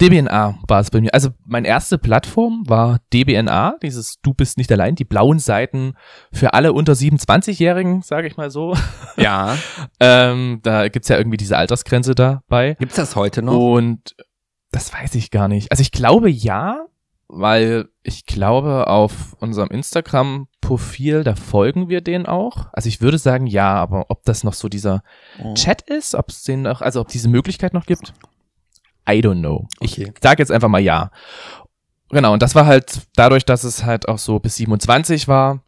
[0.00, 1.14] DBNA war es bei mir.
[1.14, 5.94] Also meine erste Plattform war DBNA, dieses Du bist nicht allein, die blauen Seiten
[6.32, 8.76] für alle unter 27-Jährigen, sage ich mal so.
[9.16, 9.56] Ja.
[10.00, 12.74] ähm, da gibt's ja irgendwie diese Altersgrenze dabei.
[12.80, 13.56] Gibt's das heute noch?
[13.56, 14.16] Und
[14.72, 15.70] das weiß ich gar nicht.
[15.70, 16.86] Also ich glaube ja,
[17.34, 22.68] weil ich glaube, auf unserem Instagram-Profil, da folgen wir denen auch.
[22.72, 25.02] Also ich würde sagen, ja, aber ob das noch so dieser
[25.42, 25.54] oh.
[25.54, 28.12] Chat ist, ob es den noch, also ob diese Möglichkeit noch gibt,
[29.08, 29.66] I don't know.
[29.80, 30.12] Okay.
[30.14, 31.10] Ich sage jetzt einfach mal ja.
[32.10, 35.64] Genau, und das war halt dadurch, dass es halt auch so bis 27 war,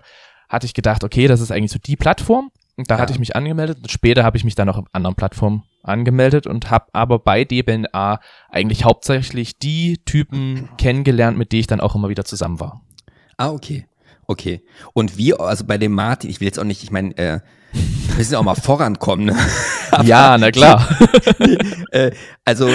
[0.50, 2.50] hatte ich gedacht, okay, das ist eigentlich so die Plattform.
[2.76, 3.00] Und da ja.
[3.00, 3.78] hatte ich mich angemeldet.
[3.78, 7.44] Und später habe ich mich dann auch auf anderen Plattformen angemeldet und habe aber bei
[7.44, 8.20] DBNA
[8.50, 12.82] eigentlich hauptsächlich die Typen kennengelernt, mit denen ich dann auch immer wieder zusammen war.
[13.36, 13.86] Ah, okay.
[14.26, 14.62] Okay.
[14.92, 17.40] Und wie, also bei dem Martin, ich will jetzt auch nicht, ich meine, äh,
[17.72, 19.36] wir müssen auch mal vorankommen, ne?
[20.04, 20.88] ja, na klar.
[21.90, 22.12] äh,
[22.44, 22.68] also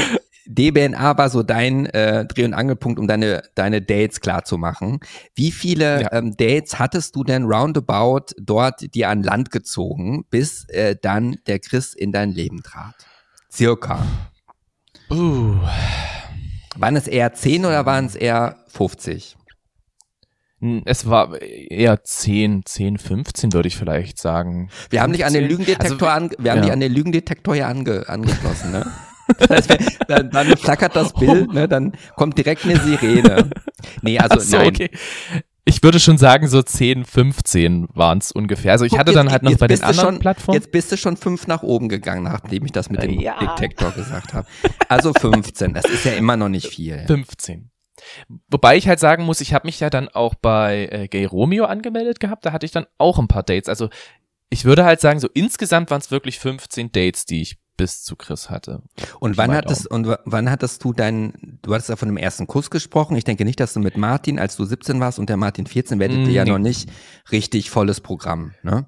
[0.50, 5.00] DBNA war so dein äh, Dreh- und Angelpunkt, um deine, deine Dates klar zu machen.
[5.36, 6.14] Wie viele ja.
[6.14, 11.60] ähm, Dates hattest du denn roundabout dort dir an Land gezogen, bis äh, dann der
[11.60, 12.96] Chris in dein Leben trat?
[13.52, 14.04] Circa.
[15.12, 15.56] Uh.
[16.78, 19.38] Waren es eher 10 oder waren es eher 50?
[20.86, 24.70] Es war eher 10, 10, 15 würde ich vielleicht sagen.
[24.90, 26.64] Wir haben dich an den Lügendetektor also, an, wir haben ja.
[26.64, 28.86] dich an den Lügendetektor ja ange, angeschlossen, ne?
[29.38, 33.50] Das heißt, dann, dann flackert das Bild, ne, dann kommt direkt eine Sirene.
[34.02, 34.70] Nee, also so, nein.
[34.70, 34.90] Okay.
[35.66, 38.72] Ich würde schon sagen, so 10, 15 waren es ungefähr.
[38.72, 40.56] Also ich Guck, hatte dann halt noch bei den anderen schon, Plattformen.
[40.56, 43.38] Jetzt bist du schon fünf nach oben gegangen, nachdem ich das mit dem ja.
[43.40, 44.48] Detektor gesagt habe.
[44.88, 47.04] Also 15, das ist ja immer noch nicht viel.
[47.06, 47.70] 15.
[48.48, 51.66] Wobei ich halt sagen muss, ich habe mich ja dann auch bei äh, Gay Romeo
[51.66, 53.70] angemeldet gehabt, da hatte ich dann auch ein paar Dates.
[53.70, 53.90] Also
[54.50, 58.18] ich würde halt sagen, so insgesamt waren es wirklich 15 Dates, die ich bis zu
[58.18, 58.82] Chris hatte.
[59.22, 62.70] Und wann hattest, und wann hattest du deinen, du hattest ja von dem ersten Kuss
[62.70, 63.16] gesprochen.
[63.16, 65.98] Ich denke nicht, dass du mit Martin, als du 17 warst und der Martin 14,
[65.98, 66.34] werdet ihr nee.
[66.34, 66.90] ja noch nicht
[67.32, 68.86] richtig volles Programm, ne?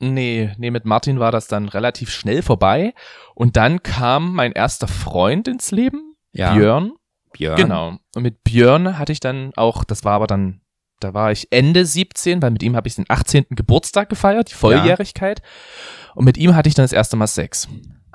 [0.00, 2.92] Nee, nee, mit Martin war das dann relativ schnell vorbei.
[3.34, 6.52] Und dann kam mein erster Freund ins Leben, ja.
[6.52, 6.92] Björn.
[7.32, 7.56] Björn.
[7.56, 7.96] Genau.
[8.14, 10.60] Und mit Björn hatte ich dann auch, das war aber dann,
[11.00, 13.46] da war ich Ende 17, weil mit ihm habe ich den 18.
[13.48, 15.40] Geburtstag gefeiert, die Volljährigkeit.
[15.40, 16.12] Ja.
[16.16, 17.66] Und mit ihm hatte ich dann das erste Mal Sex.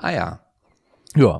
[0.02, 0.40] Ah ja.
[1.14, 1.38] Ja.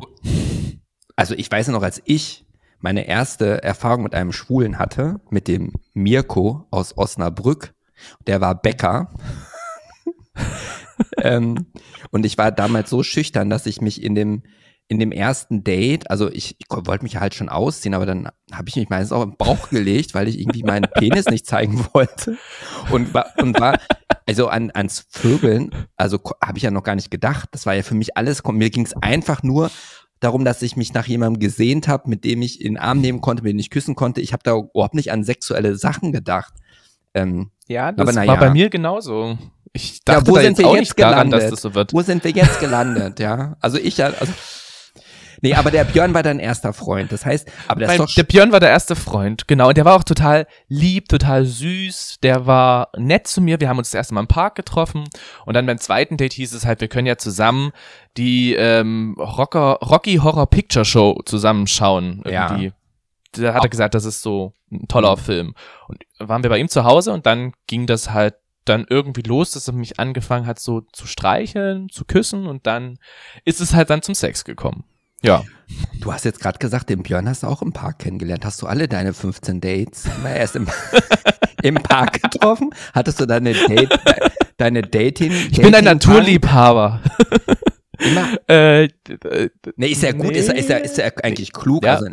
[1.16, 2.46] Also ich weiß noch, als ich
[2.78, 7.74] meine erste Erfahrung mit einem Schwulen hatte, mit dem Mirko aus Osnabrück,
[8.28, 9.12] der war Bäcker.
[11.18, 11.66] ähm,
[12.12, 14.44] und ich war damals so schüchtern, dass ich mich in dem
[14.92, 18.68] in dem ersten Date, also ich, ich wollte mich halt schon ausziehen, aber dann habe
[18.68, 22.36] ich mich meistens auch im Bauch gelegt, weil ich irgendwie meinen Penis nicht zeigen wollte.
[22.90, 23.78] Und war, und war
[24.26, 27.48] also an, ans Vögeln, also habe ich ja noch gar nicht gedacht.
[27.52, 29.70] Das war ja für mich alles, mir ging es einfach nur
[30.20, 33.20] darum, dass ich mich nach jemandem gesehnt habe, mit dem ich in den Arm nehmen
[33.20, 34.20] konnte, mit dem ich küssen konnte.
[34.20, 36.54] Ich habe da überhaupt nicht an sexuelle Sachen gedacht.
[37.14, 38.36] Ähm, ja, das war ja.
[38.36, 39.36] bei mir genauso.
[39.72, 41.16] Ich dachte ja, wo sind wir jetzt gelandet?
[41.16, 41.92] Daran, dass das so wird.
[41.92, 43.18] Wo sind wir jetzt gelandet?
[43.20, 44.32] Ja, also ich ja, also
[45.42, 47.10] Nee, aber der Björn war dein erster Freund.
[47.10, 49.68] Das heißt, aber der, Weil, der Björn war der erste Freund, genau.
[49.68, 52.18] Und der war auch total lieb, total süß.
[52.22, 53.58] Der war nett zu mir.
[53.58, 55.04] Wir haben uns das erste Mal im Park getroffen.
[55.44, 57.72] Und dann beim zweiten Date hieß es halt, wir können ja zusammen
[58.16, 62.22] die ähm, Rocker, Rocky Horror Picture Show zusammenschauen.
[62.24, 62.66] Irgendwie.
[62.66, 62.72] Ja.
[63.32, 65.16] Da hat er gesagt, das ist so ein toller.
[65.16, 65.54] Film.
[65.88, 69.50] Und waren wir bei ihm zu Hause und dann ging das halt dann irgendwie los,
[69.50, 72.98] dass er mich angefangen hat, so zu streicheln, zu küssen und dann
[73.44, 74.84] ist es halt dann zum Sex gekommen.
[75.22, 75.42] Ja.
[76.00, 78.44] Du hast jetzt gerade gesagt, den Björn hast du auch im Park kennengelernt.
[78.44, 80.66] Hast du alle deine 15 Dates immer erst im,
[81.62, 82.70] im Park getroffen?
[82.92, 83.98] Hattest du deine Date,
[84.58, 85.30] deine Dating?
[85.32, 87.00] Ich Dating bin ein Naturliebhaber.
[87.98, 88.28] Immer?
[88.48, 88.88] Äh,
[89.76, 90.38] nee, ist ja gut, nee.
[90.38, 91.84] ist, ist, ja, ist ja eigentlich klug.
[91.84, 91.94] Ja.
[91.94, 92.08] Also,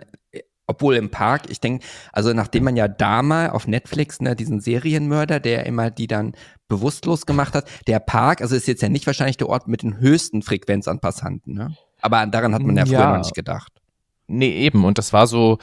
[0.67, 4.59] obwohl im Park, ich denke, also nachdem man ja da mal auf Netflix, ne, diesen
[4.59, 6.33] Serienmörder, der immer die dann
[6.67, 9.99] bewusstlos gemacht hat, der Park, also ist jetzt ja nicht wahrscheinlich der Ort mit den
[9.99, 11.75] höchsten Frequenz an Passanten, ne?
[12.01, 13.71] Aber daran hat man ja, ja früher noch nicht gedacht.
[14.27, 14.85] Nee, eben.
[14.85, 15.57] Und das war so,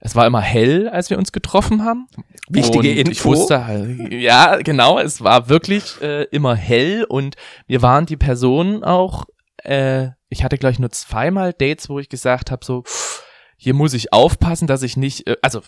[0.00, 2.08] es war immer hell, als wir uns getroffen haben.
[2.48, 3.10] Wichtige und Info.
[3.10, 8.16] Ich wusste halt, ja, genau, es war wirklich äh, immer hell und wir waren die
[8.16, 9.26] Personen auch,
[9.62, 12.82] äh, ich hatte gleich nur zweimal Dates, wo ich gesagt habe, so,
[13.56, 15.60] hier muss ich aufpassen, dass ich nicht, äh, also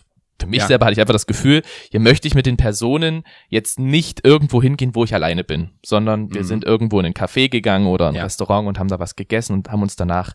[0.42, 0.66] für mich ja.
[0.66, 4.60] selber hatte ich einfach das Gefühl, hier möchte ich mit den Personen jetzt nicht irgendwo
[4.60, 6.46] hingehen, wo ich alleine bin, sondern wir mhm.
[6.46, 8.24] sind irgendwo in ein Café gegangen oder ein ja.
[8.24, 10.32] Restaurant und haben da was gegessen und haben uns danach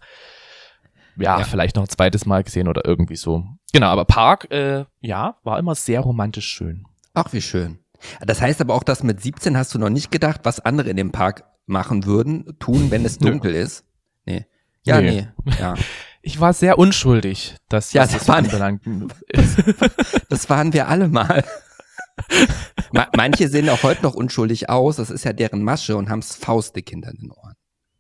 [1.18, 3.44] ja, ja, vielleicht noch ein zweites Mal gesehen oder irgendwie so.
[3.74, 6.86] Genau, aber Park, äh, ja, war immer sehr romantisch schön.
[7.14, 7.80] Ach, wie schön.
[8.22, 10.98] Das heißt aber auch, dass mit 17 hast du noch nicht gedacht, was andere in
[10.98, 13.84] dem Park machen würden, tun, wenn es dunkel ist?
[14.26, 14.46] Nee.
[14.84, 15.28] Ja, nee.
[15.44, 15.54] nee.
[15.60, 15.74] Ja.
[16.28, 18.44] ich war sehr unschuldig, dass ja, das, waren,
[20.30, 21.46] das waren wir alle mal.
[23.16, 26.90] Manche sehen auch heute noch unschuldig aus, das ist ja deren Masche und haben Faustdick
[26.90, 27.54] hinter den Ohren.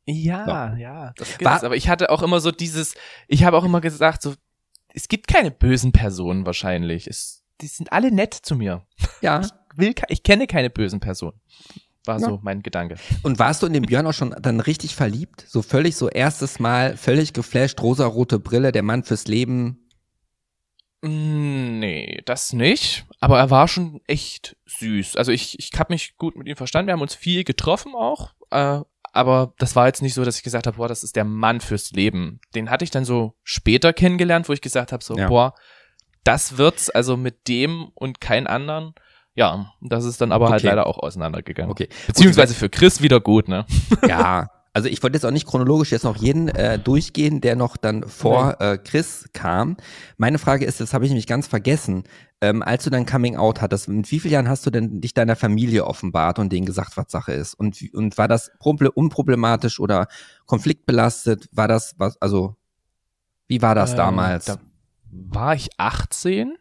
[0.05, 0.77] Ja, so.
[0.77, 1.63] ja, das gibt's.
[1.63, 2.95] Aber ich hatte auch immer so dieses,
[3.29, 4.33] ich habe auch immer gesagt, so,
[4.89, 7.07] es gibt keine bösen Personen wahrscheinlich.
[7.07, 8.85] Es, die sind alle nett zu mir.
[9.21, 9.39] Ja.
[9.39, 11.39] Ich will, ich kenne keine bösen Personen
[12.07, 12.27] war ja.
[12.27, 12.95] so mein Gedanke.
[13.23, 15.45] Und warst du in den Björn auch schon dann richtig verliebt?
[15.47, 19.87] So völlig so erstes Mal, völlig geflasht, rosarote Brille, der Mann fürs Leben?
[21.01, 23.05] Mm, nee, das nicht.
[23.19, 25.15] Aber er war schon echt süß.
[25.15, 26.87] Also ich, ich habe mich gut mit ihm verstanden.
[26.87, 28.33] Wir haben uns viel getroffen auch.
[28.51, 28.81] Äh,
[29.13, 31.61] aber das war jetzt nicht so, dass ich gesagt habe, boah, das ist der Mann
[31.61, 32.39] fürs Leben.
[32.53, 35.27] Den hatte ich dann so später kennengelernt, wo ich gesagt habe, so, ja.
[35.27, 35.55] boah,
[36.23, 38.93] das wird's also mit dem und kein anderen.
[39.37, 40.67] Ja, das ist dann aber halt okay.
[40.67, 41.69] halt leider auch auseinandergegangen.
[41.69, 41.89] Okay.
[42.07, 43.67] Beziehungsweise für Chris wieder gut, ne?
[44.07, 47.77] Ja, also ich wollte jetzt auch nicht chronologisch jetzt noch jeden äh, durchgehen, der noch
[47.77, 49.77] dann vor äh, Chris kam.
[50.17, 52.03] Meine Frage ist, das habe ich nämlich ganz vergessen.
[52.41, 55.13] Ähm, als du dein Coming Out hattest, mit wie vielen Jahren hast du denn dich
[55.13, 57.53] deiner Familie offenbart und denen gesagt, was Sache ist?
[57.53, 60.07] Und, und war das unproblematisch oder
[60.47, 61.47] konfliktbelastet?
[61.51, 62.55] War das was, also
[63.47, 64.45] wie war das äh, damals?
[64.45, 64.57] Da
[65.11, 66.55] war ich 18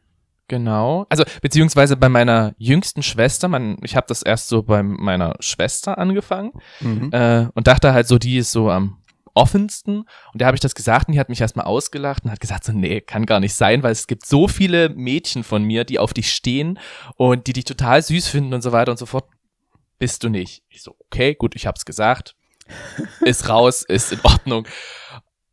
[0.48, 1.06] Genau.
[1.08, 5.98] Also beziehungsweise bei meiner jüngsten Schwester, man, ich habe das erst so bei meiner Schwester
[5.98, 7.10] angefangen mhm.
[7.12, 8.98] äh, und dachte halt so, die ist so am
[9.34, 9.98] offensten.
[10.32, 12.64] Und da habe ich das gesagt und die hat mich erstmal ausgelacht und hat gesagt,
[12.64, 15.98] so, nee, kann gar nicht sein, weil es gibt so viele Mädchen von mir, die
[15.98, 16.78] auf dich stehen
[17.16, 19.28] und die dich total süß finden und so weiter und so fort.
[19.98, 20.62] Bist du nicht.
[20.68, 22.34] Ich so, okay, gut, ich hab's gesagt.
[23.20, 24.66] Ist raus, ist in Ordnung.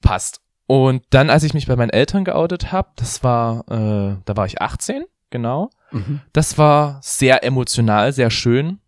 [0.01, 0.41] Passt.
[0.65, 4.45] Und dann, als ich mich bei meinen Eltern geoutet habe, das war, äh, da war
[4.45, 5.69] ich 18, genau.
[5.91, 6.21] Mhm.
[6.31, 8.79] Das war sehr emotional, sehr schön.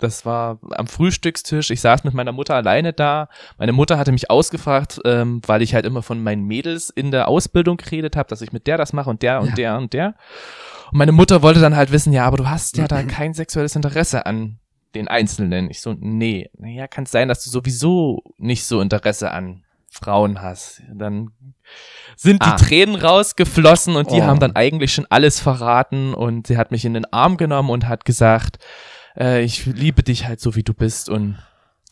[0.00, 1.70] Das war am Frühstückstisch.
[1.70, 3.28] Ich saß mit meiner Mutter alleine da.
[3.58, 7.28] Meine Mutter hatte mich ausgefragt, ähm, weil ich halt immer von meinen Mädels in der
[7.28, 9.54] Ausbildung geredet habe, dass ich mit der das mache und der und ja.
[9.54, 10.14] der und der.
[10.90, 13.76] Und meine Mutter wollte dann halt wissen, ja, aber du hast ja da kein sexuelles
[13.76, 14.58] Interesse an
[14.94, 15.70] den Einzelnen.
[15.70, 20.40] Ich so, nee, naja, kann es sein, dass du sowieso nicht so Interesse an Frauen
[20.40, 20.82] hast.
[20.94, 21.32] Dann
[22.16, 22.56] sind die ah.
[22.56, 24.22] Tränen rausgeflossen und die oh.
[24.22, 27.88] haben dann eigentlich schon alles verraten und sie hat mich in den Arm genommen und
[27.88, 28.58] hat gesagt,
[29.18, 31.38] äh, ich liebe dich halt so wie du bist und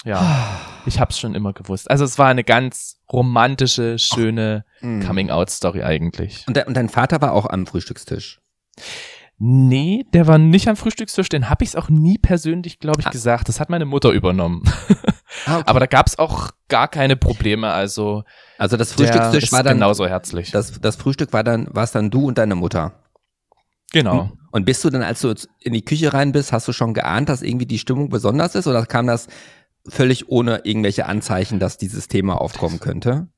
[0.04, 1.90] ja, ich hab's schon immer gewusst.
[1.90, 5.00] Also es war eine ganz romantische, schöne mm.
[5.00, 6.44] Coming-out-Story eigentlich.
[6.46, 8.40] Und, de und dein Vater war auch am Frühstückstisch?
[9.38, 13.10] Nee, der war nicht am Frühstückstisch, den habe ich auch nie persönlich, glaube ich, ah.
[13.10, 13.48] gesagt.
[13.48, 14.62] Das hat meine Mutter übernommen.
[15.46, 15.64] Ah, okay.
[15.66, 18.24] Aber da gab's auch gar keine Probleme, also
[18.58, 20.50] Also das Frühstückstisch war dann genauso herzlich.
[20.50, 23.04] Das, das Frühstück war dann war's dann du und deine Mutter.
[23.92, 24.20] Genau.
[24.20, 26.94] Und, und bist du dann, als du in die Küche rein bist, hast du schon
[26.94, 29.28] geahnt, dass irgendwie die Stimmung besonders ist oder kam das
[29.88, 33.28] völlig ohne irgendwelche Anzeichen, dass dieses Thema aufkommen könnte?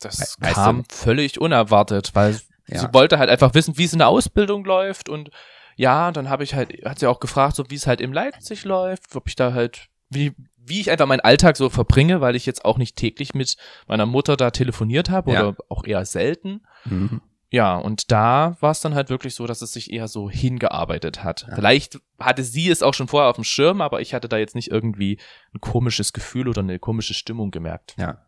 [0.00, 0.94] Das weißt kam du?
[0.94, 2.80] völlig unerwartet, weil ja.
[2.80, 5.30] Sie wollte halt einfach wissen, wie es in der Ausbildung läuft und
[5.76, 8.64] ja, dann habe ich halt, hat sie auch gefragt, so wie es halt im Leipzig
[8.64, 10.32] läuft, ob ich da halt, wie,
[10.68, 14.06] wie ich einfach meinen Alltag so verbringe, weil ich jetzt auch nicht täglich mit meiner
[14.06, 15.48] Mutter da telefoniert habe ja.
[15.48, 16.62] oder auch eher selten.
[16.84, 17.20] Mhm.
[17.50, 21.22] Ja, und da war es dann halt wirklich so, dass es sich eher so hingearbeitet
[21.22, 21.46] hat.
[21.48, 21.54] Ja.
[21.54, 24.56] Vielleicht hatte sie es auch schon vorher auf dem Schirm, aber ich hatte da jetzt
[24.56, 25.18] nicht irgendwie
[25.54, 27.94] ein komisches Gefühl oder eine komische Stimmung gemerkt.
[27.98, 28.18] Ja.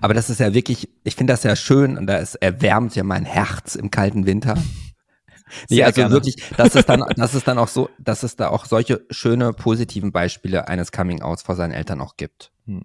[0.00, 3.24] Aber das ist ja wirklich, ich finde das ja schön und das erwärmt ja mein
[3.24, 4.56] Herz im kalten Winter.
[5.68, 6.14] Nee, also gerne.
[6.14, 9.52] wirklich, das ist dann, das ist dann auch so, dass es da auch solche schöne,
[9.52, 12.50] positiven Beispiele eines Coming-Outs vor seinen Eltern auch gibt.
[12.66, 12.84] Hm.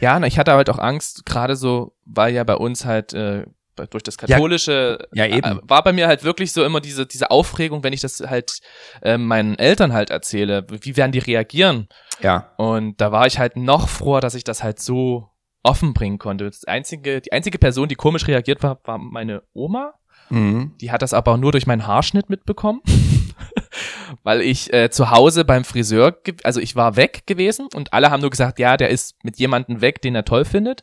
[0.00, 3.44] Ja, ich hatte halt auch Angst, gerade so, weil ja bei uns halt äh,
[3.90, 5.58] durch das katholische ja, ja, eben.
[5.58, 8.58] Äh, war bei mir halt wirklich so immer diese diese Aufregung, wenn ich das halt
[9.02, 11.88] äh, meinen Eltern halt erzähle, wie werden die reagieren?
[12.20, 12.52] Ja.
[12.56, 15.28] Und da war ich halt noch froher, dass ich das halt so
[15.68, 16.46] offen bringen konnte.
[16.46, 19.94] Das einzige, die einzige Person, die komisch reagiert war, war meine Oma.
[20.30, 20.72] Mhm.
[20.80, 22.80] Die hat das aber nur durch meinen Haarschnitt mitbekommen.
[24.22, 28.20] Weil ich äh, zu Hause beim Friseur, also ich war weg gewesen und alle haben
[28.20, 30.82] nur gesagt, ja, der ist mit jemandem weg, den er toll findet.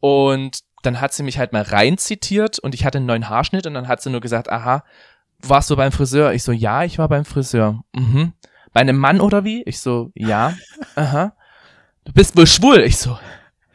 [0.00, 3.66] Und dann hat sie mich halt mal rein zitiert und ich hatte einen neuen Haarschnitt
[3.66, 4.84] und dann hat sie nur gesagt, aha,
[5.40, 6.32] warst du beim Friseur?
[6.32, 7.82] Ich so, ja, ich war beim Friseur.
[7.92, 8.32] Mhm.
[8.72, 9.62] Bei einem Mann oder wie?
[9.64, 10.54] Ich so, ja.
[10.94, 11.34] Aha.
[12.04, 12.80] Du bist wohl schwul.
[12.80, 13.18] Ich so,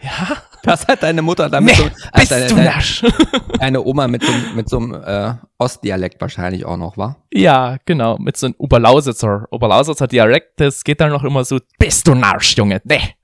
[0.02, 0.38] ja?
[0.64, 3.04] Das hat deine Mutter damit nee, so, bist deine, du nasch.
[3.60, 7.18] Deine Oma mit so, mit so einem äh, Ostdialekt wahrscheinlich auch noch, war?
[7.32, 12.08] Ja, genau, mit so einem Oberlausitzer, Oberlausitzer Dialekt, das geht dann noch immer so, bist
[12.08, 13.16] du Narsch, Junge, nee.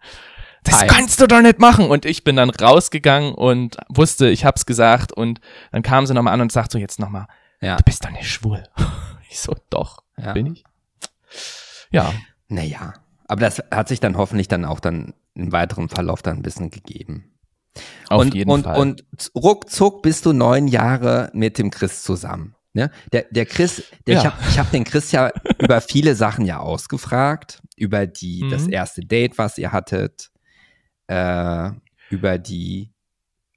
[0.63, 0.87] Das Hi.
[0.87, 1.89] kannst du doch nicht machen.
[1.89, 5.11] Und ich bin dann rausgegangen und wusste, ich hab's gesagt.
[5.11, 5.41] Und
[5.73, 7.27] dann kam sie nochmal an und sagte so, jetzt nochmal,
[7.59, 7.75] ja.
[7.75, 8.63] du bist doch nicht schwul.
[9.29, 10.33] Ich so, doch, ja.
[10.33, 10.63] bin ich.
[11.89, 12.13] Ja.
[12.49, 12.93] Naja,
[13.33, 16.69] aber das hat sich dann hoffentlich dann auch dann im weiteren Verlauf dann ein bisschen
[16.69, 17.33] gegeben.
[18.07, 18.77] Auf und, jeden und, Fall.
[18.77, 19.03] Und
[19.35, 22.53] ruckzuck bist du neun Jahre mit dem Chris zusammen.
[22.73, 22.91] Ne?
[23.11, 24.19] Der, der Chris, der, ja.
[24.19, 28.51] ich habe ich hab den Chris ja über viele Sachen ja ausgefragt, über die, mhm.
[28.51, 30.29] das erste Date, was ihr hattet,
[31.07, 31.71] äh,
[32.11, 32.92] über die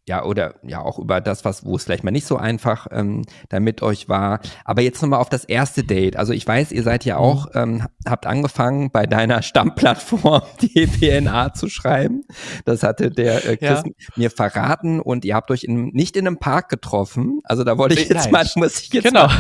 [0.09, 3.25] ja, oder ja auch über das, was, wo es vielleicht mal nicht so einfach ähm,
[3.49, 4.41] da mit euch war.
[4.65, 6.17] Aber jetzt nochmal auf das erste Date.
[6.17, 7.23] Also ich weiß, ihr seid ja mhm.
[7.23, 12.23] auch, ähm, habt angefangen bei deiner Stammplattform die DNA zu schreiben.
[12.65, 13.93] Das hatte der äh, Chris ja.
[14.15, 17.41] mir verraten und ihr habt euch in, nicht in einem Park getroffen.
[17.43, 19.27] Also da wollte ich jetzt mal, muss ich jetzt genau.
[19.27, 19.37] mal,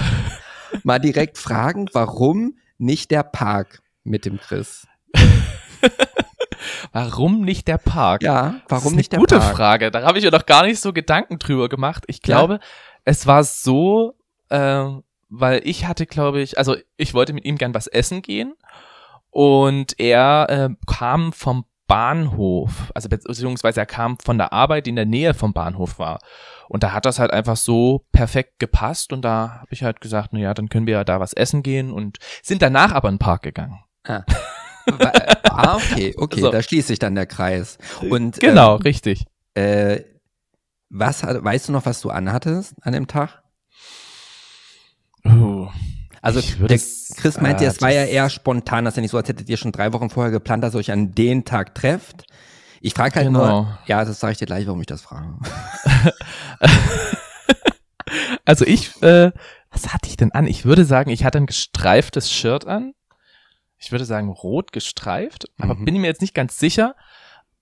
[0.83, 4.87] mal direkt fragen, warum nicht der Park mit dem Chris?
[6.92, 8.22] Warum nicht der Park?
[8.22, 9.48] Ja, warum nicht der gute Park?
[9.48, 9.90] Gute Frage.
[9.90, 12.04] Da habe ich mir noch gar nicht so Gedanken drüber gemacht.
[12.06, 12.60] Ich glaube, ja.
[13.04, 14.14] es war so,
[14.48, 14.84] äh,
[15.28, 18.54] weil ich hatte, glaube ich, also ich wollte mit ihm gern was essen gehen
[19.30, 24.96] und er äh, kam vom Bahnhof, also beziehungsweise er kam von der Arbeit, die in
[24.96, 26.18] der Nähe vom Bahnhof war.
[26.68, 30.30] Und da hat das halt einfach so perfekt gepasst und da habe ich halt gesagt,
[30.32, 33.14] na ja, dann können wir ja da was essen gehen und sind danach aber in
[33.14, 33.78] den Park gegangen.
[34.04, 34.24] Ah.
[35.44, 36.51] ah, okay, okay, so.
[36.51, 37.79] da schließt sich dann der Kreis.
[38.09, 39.25] Und, genau, ähm, richtig.
[39.55, 40.01] Äh,
[40.88, 43.42] was, weißt du noch, was du anhattest an dem Tag?
[45.25, 45.68] Uh,
[46.22, 49.29] also der Chris meinte, äh, es war ja eher spontan, dass er nicht so, als
[49.29, 52.25] hättet ihr schon drei Wochen vorher geplant, dass ihr euch an den Tag trefft.
[52.81, 53.46] Ich frage halt genau.
[53.46, 55.38] nur, ja, das sage ich dir gleich, warum ich das frage.
[58.44, 59.33] also ich, äh,
[59.71, 60.46] was hatte ich denn an?
[60.46, 62.92] Ich würde sagen, ich hatte ein gestreiftes Shirt an
[63.79, 65.85] ich würde sagen, rot gestreift, aber mhm.
[65.85, 66.94] bin ich mir jetzt nicht ganz sicher.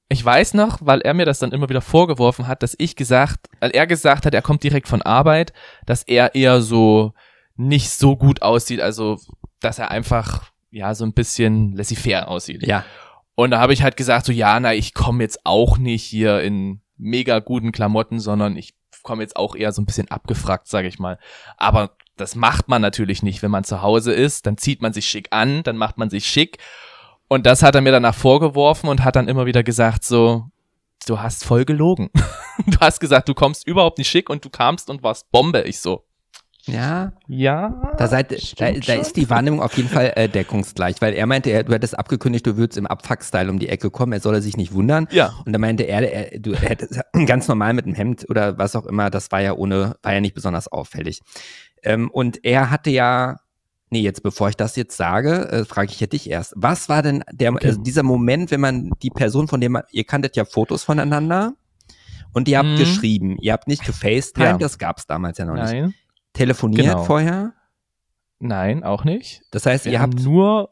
[0.08, 3.48] Ich weiß noch, weil er mir das dann immer wieder vorgeworfen hat, dass ich gesagt,
[3.60, 5.52] weil er gesagt hat, er kommt direkt von Arbeit,
[5.86, 7.14] dass er eher so
[7.56, 9.18] nicht so gut aussieht, also
[9.60, 12.66] dass er einfach ja, so ein bisschen laissez-faire aussieht.
[12.66, 12.84] Ja.
[13.36, 16.40] Und da habe ich halt gesagt, so ja, na, ich komme jetzt auch nicht hier
[16.42, 20.88] in mega guten Klamotten, sondern ich komme jetzt auch eher so ein bisschen abgefragt, sage
[20.88, 21.18] ich mal.
[21.56, 24.46] Aber das macht man natürlich nicht, wenn man zu Hause ist.
[24.46, 26.58] Dann zieht man sich schick an, dann macht man sich schick.
[27.28, 30.46] Und das hat er mir danach vorgeworfen und hat dann immer wieder gesagt, so,
[31.06, 32.10] du hast voll gelogen.
[32.66, 35.62] du hast gesagt, du kommst überhaupt nicht schick und du kamst und warst Bombe.
[35.62, 36.04] Ich so,
[36.66, 37.94] Ja, ja.
[37.98, 41.50] da, seid, da, da ist die Wahrnehmung auf jeden Fall äh, deckungsgleich, weil er meinte,
[41.50, 44.56] er, du hättest abgekündigt, du würdest im Abfuck-Style um die Ecke kommen, er solle sich
[44.56, 45.08] nicht wundern.
[45.10, 45.34] Ja.
[45.44, 48.86] Und da meinte er, er du hättest ganz normal mit einem Hemd oder was auch
[48.86, 51.20] immer, das war ja ohne, war ja nicht besonders auffällig.
[51.84, 53.38] Ähm, und er hatte ja,
[53.90, 56.52] nee, jetzt bevor ich das jetzt sage, äh, frage ich ja dich erst.
[56.56, 57.66] Was war denn der, Okay.
[57.68, 61.54] also dieser Moment, wenn man die Person, von der man, ihr kanntet ja Fotos voneinander
[62.32, 62.76] und ihr habt Mhm.
[62.78, 64.58] geschrieben, ihr habt nicht gefacetimed, Ja.
[64.58, 65.64] das gab's damals ja noch nicht.
[65.72, 65.94] Nein,
[66.32, 67.04] Telefoniert Genau.
[67.04, 67.52] vorher?
[68.40, 69.42] nein, auch nicht.
[69.52, 70.70] Das heißt, Wir ihr habt nur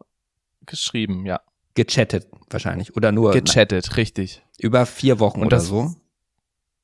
[0.66, 1.40] geschrieben, ja.
[1.74, 4.42] gechattet wahrscheinlich oder nur Gechattet, richtig.
[4.58, 5.94] über vier Wochen oder so.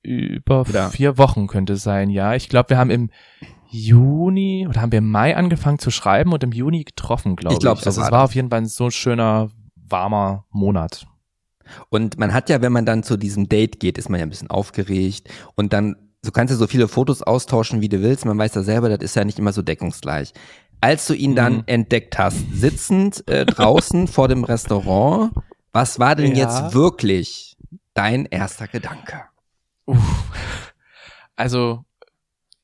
[0.02, 2.34] Über Oder- vier Wochen könnte es sein, ja.
[2.34, 3.10] Ich glaube, wir haben im
[3.70, 7.58] Juni oder haben wir im Mai angefangen zu schreiben und im Juni getroffen, glaube ich.
[7.58, 8.30] Ich glaub, so also war es war das.
[8.30, 11.06] auf jeden Fall ein so schöner, warmer Monat.
[11.90, 14.30] Und man hat ja, wenn man dann zu diesem Date geht, ist man ja ein
[14.30, 18.24] bisschen aufgeregt und dann, so kannst du so viele Fotos austauschen, wie du willst.
[18.24, 20.32] Man weiß ja selber, das ist ja nicht immer so deckungsgleich.
[20.80, 21.62] Als du ihn dann Mhm.
[21.66, 25.32] entdeckt hast, sitzend äh, draußen vor dem Restaurant,
[25.72, 26.44] was war denn Ja.
[26.64, 27.56] jetzt wirklich
[27.94, 29.22] dein erster Gedanke?
[29.84, 30.32] Uff.
[31.36, 31.84] Also,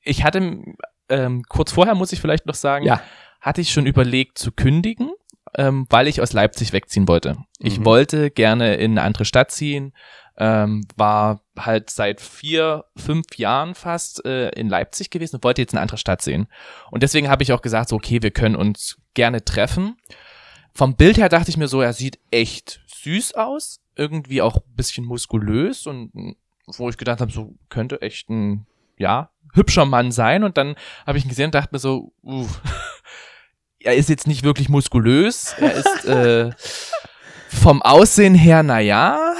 [0.02, 0.60] ich hatte,
[1.08, 3.00] ähm, kurz vorher muss ich vielleicht noch sagen, Ja.
[3.40, 5.10] hatte ich schon überlegt zu kündigen,
[5.56, 7.36] ähm, weil ich aus Leipzig wegziehen wollte.
[7.58, 7.84] Ich Mhm.
[7.84, 9.92] wollte gerne in eine andere Stadt ziehen,
[10.36, 15.74] ähm, war halt seit vier, fünf Jahren fast äh, in Leipzig gewesen und wollte jetzt
[15.74, 16.48] eine andere Stadt sehen.
[16.90, 19.96] Und deswegen habe ich auch gesagt, so, okay, wir können uns gerne treffen.
[20.74, 24.74] Vom Bild her dachte ich mir so, er sieht echt süß aus, irgendwie auch ein
[24.74, 26.10] bisschen muskulös und
[26.66, 28.66] wo ich gedacht habe, so könnte echt ein,
[28.98, 30.44] ja, hübscher Mann sein.
[30.44, 30.74] Und dann
[31.06, 32.46] habe ich ihn gesehen und dachte mir so, uh,
[33.80, 36.50] er ist jetzt nicht wirklich muskulös, er ist äh,
[37.48, 39.34] vom Aussehen her, na ja,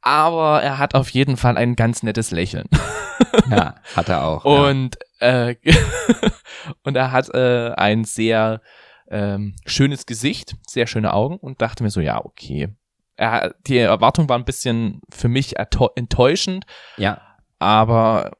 [0.00, 2.68] aber er hat auf jeden Fall ein ganz nettes Lächeln.
[3.50, 4.44] Ja, hat er auch.
[4.44, 4.68] ja.
[4.68, 5.56] Und, äh,
[6.84, 8.60] und er hat äh, ein sehr
[9.08, 12.68] ähm, schönes Gesicht, sehr schöne Augen und dachte mir so, ja, okay.
[13.16, 16.66] Er, die Erwartung war ein bisschen für mich enttäuschend,
[16.96, 17.20] ja.
[17.58, 18.32] aber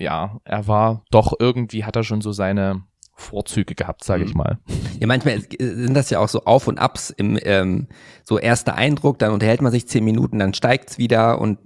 [0.00, 2.82] ja, er war doch irgendwie, hat er schon so seine
[3.14, 4.38] Vorzüge gehabt, sage ich Mhm.
[4.38, 4.58] mal.
[4.98, 7.88] Ja, manchmal sind das ja auch so Auf und Abs im ähm,
[8.24, 11.58] so erster Eindruck, dann unterhält man sich zehn Minuten, dann steigt's wieder und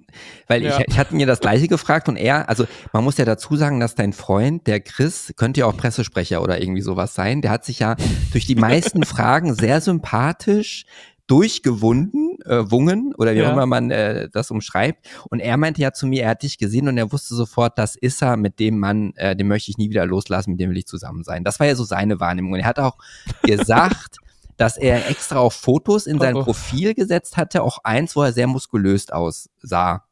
[0.49, 0.79] weil Ja.
[0.81, 3.79] ich, ich hatte mir das gleiche gefragt und er, also man muss ja dazu sagen,
[3.79, 7.65] dass dein Freund, der Chris, könnte ja auch Pressesprecher oder irgendwie sowas sein, der hat
[7.65, 7.95] sich ja
[8.33, 10.87] durch die meisten Fragen sehr sympathisch
[11.27, 13.49] durchgewunden, äh, wungen oder wie Ja.
[13.49, 15.07] auch immer man äh, das umschreibt.
[15.31, 17.97] Und er meinte ja zu mir, er hat dich gesehen und er wusste sofort, das
[17.97, 20.79] ist er, mit dem Mann, äh, den möchte ich nie wieder loslassen, mit dem will
[20.79, 21.45] ich zusammen sein.
[21.45, 22.53] Das war ja so seine Wahrnehmung.
[22.53, 22.97] Und er hat auch
[23.43, 24.19] gesagt,
[24.57, 26.45] dass er extra auf Fotos in sein Oh.
[26.45, 30.05] Profil gesetzt hatte, auch eins, wo er sehr muskulös aussah.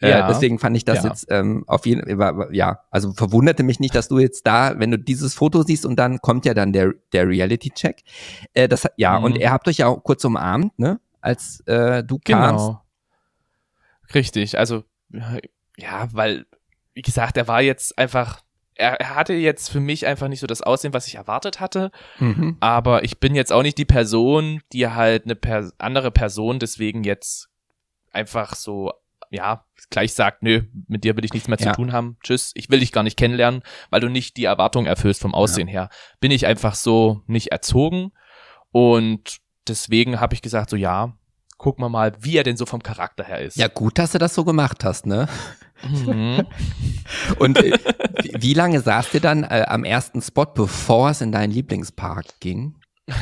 [0.00, 0.28] Äh, Ja.
[0.28, 1.10] deswegen fand ich das Ja.
[1.10, 4.90] jetzt ähm, auf jeden Fall, ja, also verwunderte mich nicht, dass du jetzt da, wenn
[4.92, 8.04] du dieses Foto siehst und dann kommt ja dann der, der Reality-Check.
[8.54, 9.24] Äh, das, ja, Mhm.
[9.24, 11.00] und er habt euch ja auch kurz umarmt, ne?
[11.20, 12.66] Als äh, du kamst.
[12.66, 12.82] Genau.
[14.14, 14.84] Richtig, also
[15.76, 16.46] ja, weil,
[16.94, 18.40] wie gesagt, er war jetzt einfach,
[18.74, 21.90] er, er hatte jetzt für mich einfach nicht so das Aussehen, was ich erwartet hatte,
[22.18, 22.56] Mhm.
[22.60, 27.04] aber ich bin jetzt auch nicht die Person, die halt eine per andere Person deswegen
[27.04, 27.48] jetzt
[28.12, 28.92] einfach so,
[29.30, 31.68] ja, gleich sagt, nö, mit dir will ich nichts mehr Ja.
[31.72, 34.86] zu tun haben, tschüss, ich will dich gar nicht kennenlernen, weil du nicht die Erwartung
[34.86, 35.88] erfüllst vom Aussehen her.
[36.20, 38.12] Bin ich einfach so nicht erzogen
[38.70, 41.12] und deswegen habe ich gesagt, so ja,
[41.58, 43.56] gucken wir mal, wie er denn so vom Charakter her ist.
[43.56, 45.28] Ja, gut, dass du das so gemacht hast, ne?
[45.82, 46.46] Mhm.
[47.38, 47.78] Und äh,
[48.22, 52.40] wie, wie lange saßt ihr dann äh, am ersten Spot, bevor es in deinen Lieblingspark
[52.40, 52.74] ging?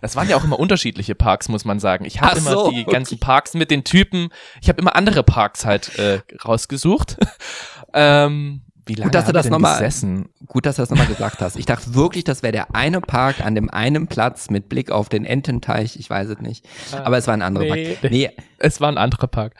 [0.00, 2.04] Das waren ja auch immer unterschiedliche Parks, muss man sagen.
[2.04, 2.92] Ich habe immer so, die okay.
[2.92, 4.30] ganzen Parks mit den Typen,
[4.60, 7.18] ich habe immer andere Parks halt äh, rausgesucht.
[7.94, 10.28] ähm, wie lange Gut, dass du das nochmal- gesessen?
[10.46, 11.56] Gut, dass du das nochmal gesagt hast.
[11.56, 15.08] Ich dachte wirklich, das wäre der eine Park an dem einen Platz mit Blick auf
[15.08, 15.96] den Ententeich.
[15.96, 16.66] Ich weiß es nicht.
[16.92, 17.96] Aber es war ein anderer nee.
[18.00, 18.10] Park.
[18.10, 19.54] Nee, Es war ein anderer Park.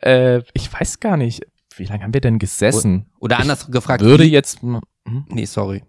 [0.00, 1.42] Äh, ich weiß gar nicht,
[1.76, 3.06] wie lange haben wir denn gesessen?
[3.20, 4.02] oder anders gefragt.
[4.02, 4.62] Würde jetzt.
[4.62, 4.80] Hm?
[5.28, 5.82] nee, sorry.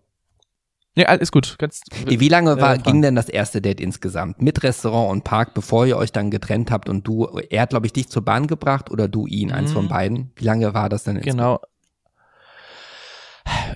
[0.99, 1.55] Nee, alles gut.
[1.59, 4.41] Ganz, Wie, lange war, Äh, ging denn das erste Date insgesamt?
[4.41, 7.85] Mit Restaurant und Park, bevor ihr euch dann getrennt habt und du, er hat, glaube
[7.85, 9.75] ich, dich zur Bahn gebracht oder du ihn, eins Mhm.
[9.75, 10.31] von beiden.
[10.35, 11.37] Wie lange war das denn insgesamt?
[11.39, 11.61] Genau.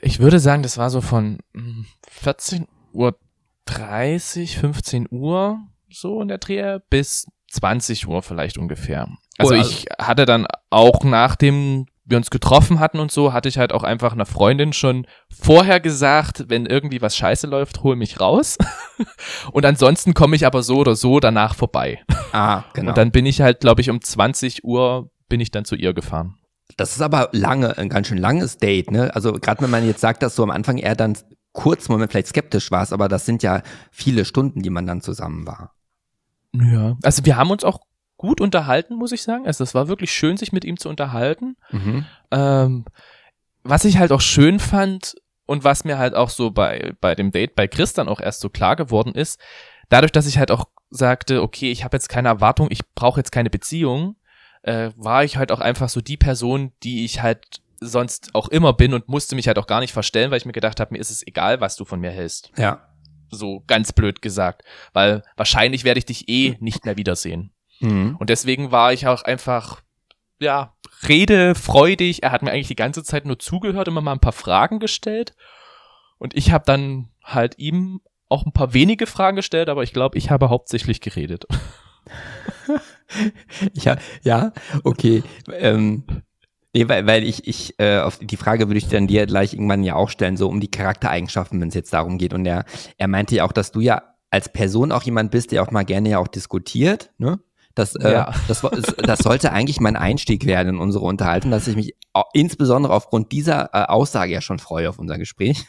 [0.02, 3.18] Ich würde sagen, das war so von mm, 14 Uhr
[3.66, 5.60] 30, 15 Uhr,
[5.90, 9.08] so in der Dreh, bis 20 Uhr vielleicht ungefähr.
[9.38, 13.58] Also Oh, ich hatte dann auch nachdem wir uns getroffen hatten und so, hatte ich
[13.58, 18.20] halt auch einfach einer Freundin schon vorher gesagt, wenn irgendwie was scheiße läuft, hol mich
[18.20, 18.58] raus.
[19.52, 22.02] und ansonsten komme ich aber so oder so danach vorbei.
[22.34, 22.90] Ah, genau.
[22.90, 25.94] Und dann bin ich halt, glaube ich, um 20 Uhr bin ich dann zu ihr
[25.94, 26.36] gefahren.
[26.78, 29.14] Das ist aber lange, ein ganz schön langes Date, ne?
[29.16, 31.18] Also gerade wenn man jetzt sagt, dass du am Anfang eher dann
[31.52, 35.46] kurz Moment vielleicht skeptisch warst, aber das sind ja viele Stunden, die man dann zusammen
[35.46, 35.76] war.
[36.54, 36.98] Ja.
[37.04, 37.80] Also wir haben uns auch
[38.24, 39.46] gut unterhalten, muss ich sagen.
[39.46, 41.58] Also es war wirklich schön, sich mit ihm zu unterhalten.
[41.72, 42.06] Mhm.
[42.32, 42.86] Ähm,
[43.64, 45.16] was ich halt auch schön fand
[45.46, 48.40] und was mir halt auch so bei, bei dem Date bei Chris dann auch erst
[48.40, 49.42] so klar geworden ist,
[49.90, 53.34] dadurch, dass ich halt auch sagte, okay, ich habe jetzt keine Erwartung, ich brauche jetzt
[53.34, 54.16] keine Beziehung,
[54.62, 58.72] äh, war ich halt auch einfach so die Person, die ich halt sonst auch immer
[58.72, 61.00] bin und musste mich halt auch gar nicht verstellen, weil ich mir gedacht habe, mir
[61.00, 62.54] ist es egal, was du von mir hältst.
[62.58, 62.88] Ja.
[63.30, 64.64] So ganz blöd gesagt.
[64.94, 67.53] Weil wahrscheinlich werde ich dich eh nicht mehr wiedersehen.
[67.84, 68.16] Mhm.
[68.18, 69.82] Und deswegen war ich auch einfach,
[70.40, 70.74] ja,
[71.08, 72.24] redefreudig.
[72.24, 75.36] Er hat mir eigentlich die ganze Zeit nur zugehört, immer mal ein paar Fragen gestellt.
[76.18, 80.18] Und ich habe dann halt ihm auch ein paar wenige Fragen gestellt, aber ich glaube,
[80.18, 81.46] ich habe hauptsächlich geredet.
[83.74, 84.54] Ja, ja,
[84.84, 85.24] okay.
[85.52, 86.04] Ähm,
[86.74, 89.84] nee, weil, weil ich, ich, äh, auf die Frage würde ich dann dir gleich irgendwann
[89.84, 92.34] ja auch stellen, so um die Charaktereigenschaften, wenn es jetzt darum geht.
[92.34, 92.66] Und er,
[92.98, 95.84] er meinte ja auch, dass du ja als Person auch jemand bist, der auch mal
[95.84, 97.40] gerne ja auch diskutiert, ne?
[97.76, 98.34] Das, äh, Ja.
[98.48, 98.62] das,
[98.98, 101.96] das, sollte eigentlich mein Einstieg werden in unsere Unterhaltung, dass ich mich
[102.34, 105.66] insbesondere aufgrund dieser äh, Aussage ja schon freue auf unser Gespräch.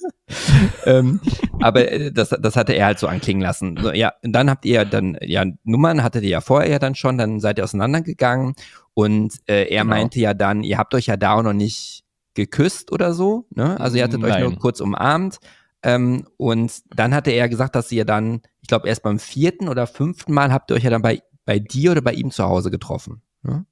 [0.86, 1.20] ähm,
[1.60, 3.76] aber äh, das, das hatte er halt so anklingen lassen.
[3.82, 6.94] So, ja, und dann habt ihr dann, ja, Nummern hattet ihr ja vorher ja dann
[6.94, 8.54] schon, dann seid ihr auseinandergegangen
[8.94, 9.94] und äh, er Genau.
[9.94, 12.04] meinte ja dann, ihr habt euch ja da auch noch nicht
[12.34, 13.78] geküsst oder so, ne?
[13.80, 14.58] Also ihr hattet euch nur Nein.
[14.60, 15.38] kurz umarmt
[15.82, 19.86] ähm, und dann hatte er gesagt, dass ihr dann, ich glaube erst beim vierten oder
[19.86, 22.70] fünften Mal habt ihr euch ja dann bei, bei dir oder bei ihm zu Hause
[22.70, 23.22] getroffen.
[23.42, 23.64] Ne?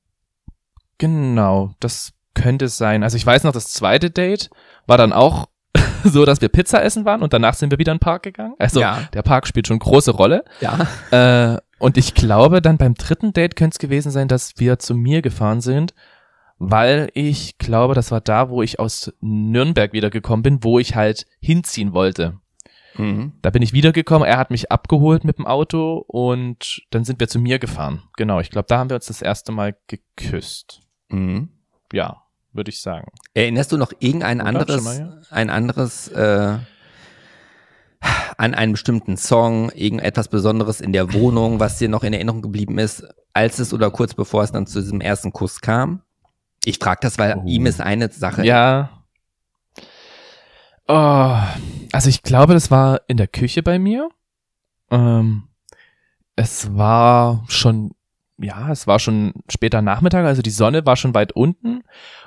[0.97, 3.03] Genau, das könnte es sein.
[3.03, 4.49] Also ich weiß noch, das zweite Date
[4.87, 5.47] war dann auch
[6.05, 8.55] so, dass wir Pizza essen waren und danach sind wir wieder in den Park gegangen.
[8.59, 9.01] Also Ja.
[9.12, 10.45] der Park spielt schon große Rolle.
[10.62, 10.87] Ja.
[11.11, 14.95] Äh, und ich glaube, dann beim dritten Date könnte es gewesen sein, dass wir zu
[14.95, 15.93] mir gefahren sind,
[16.59, 21.27] weil ich glaube, das war da, wo ich aus Nürnberg wiedergekommen bin, wo ich halt
[21.41, 22.39] hinziehen wollte.
[22.97, 23.33] Mhm.
[23.43, 27.29] Da bin ich wiedergekommen, er hat mich abgeholt mit dem Auto und dann sind wir
[27.29, 28.03] zu mir gefahren.
[28.17, 30.81] Genau, ich glaube, da haben wir uns das erste Mal geküsst.
[31.09, 31.51] Mhm.
[31.93, 33.09] Ja, würde ich sagen.
[33.35, 36.59] Erinnerst du noch irgendein warte anderes, mal, ein anderes, äh,
[38.39, 42.79] an einen bestimmten Song, irgendetwas Besonderes in der Wohnung, was dir noch in Erinnerung geblieben
[42.79, 46.03] ist, als es oder kurz bevor es dann zu diesem ersten Kuss kam?
[46.64, 47.43] Ich frage das, weil Oh.
[47.47, 48.45] ihm ist eine Sache.
[48.45, 48.96] Ja.
[50.89, 51.39] Oh,
[51.93, 54.09] also ich glaube, das war in der Küche bei mir.
[54.91, 55.49] Ähm,
[56.37, 57.93] es war schon,
[58.39, 61.82] ja, es war schon später Nachmittag, also die Sonne war schon weit unten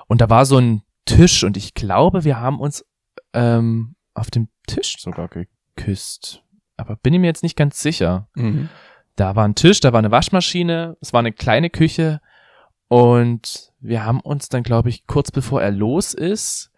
[0.08, 2.86] und da war so ein Tisch und ich glaube, wir haben uns
[3.34, 6.44] ähm, auf dem Tisch sogar geküsst.
[6.76, 8.28] Aber bin ich mir jetzt nicht ganz sicher.
[8.36, 8.70] Mhm.
[9.16, 12.22] Da war ein Tisch, da war eine Waschmaschine, es war eine kleine Küche
[12.88, 16.72] und wir haben uns dann, glaube ich, kurz bevor er los ist,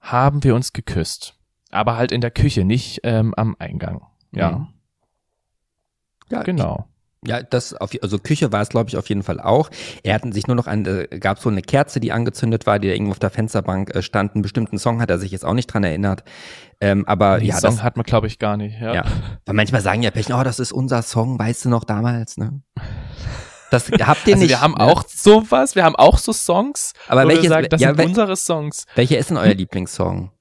[0.00, 1.34] haben wir uns geküsst.
[1.70, 4.02] Aber halt in der Küche, nicht ähm, am Eingang.
[4.32, 4.68] Ja, Mhm.
[6.30, 6.86] Ja, genau.
[7.26, 9.68] Ja, das auf, also Küche war es, glaube ich, auf jeden Fall auch.
[10.02, 12.88] Er hatten sich nur noch an, äh, gab so eine Kerze, die angezündet war, die
[12.88, 14.34] da irgendwo auf der Fensterbank äh, stand.
[14.34, 16.24] Einen bestimmten Song hat er sich jetzt auch nicht dran erinnert.
[16.80, 18.80] Ähm, aber Den ja, Song das, hat man, glaube ich, gar nicht.
[18.80, 18.94] Ja.
[18.94, 19.04] ja.
[19.44, 22.62] Weil manchmal sagen ja Pärchen, oh, das ist unser Song, weißt du noch damals, ne?
[23.70, 24.48] Das habt ihr Also nicht.
[24.50, 24.80] wir haben ne?
[24.80, 28.06] auch sowas, wir haben auch so Songs, Aber welches, wir sagen, das ja, sind wel-
[28.06, 28.86] unsere Songs.
[28.94, 30.32] welcher ist denn euer Lieblingssong?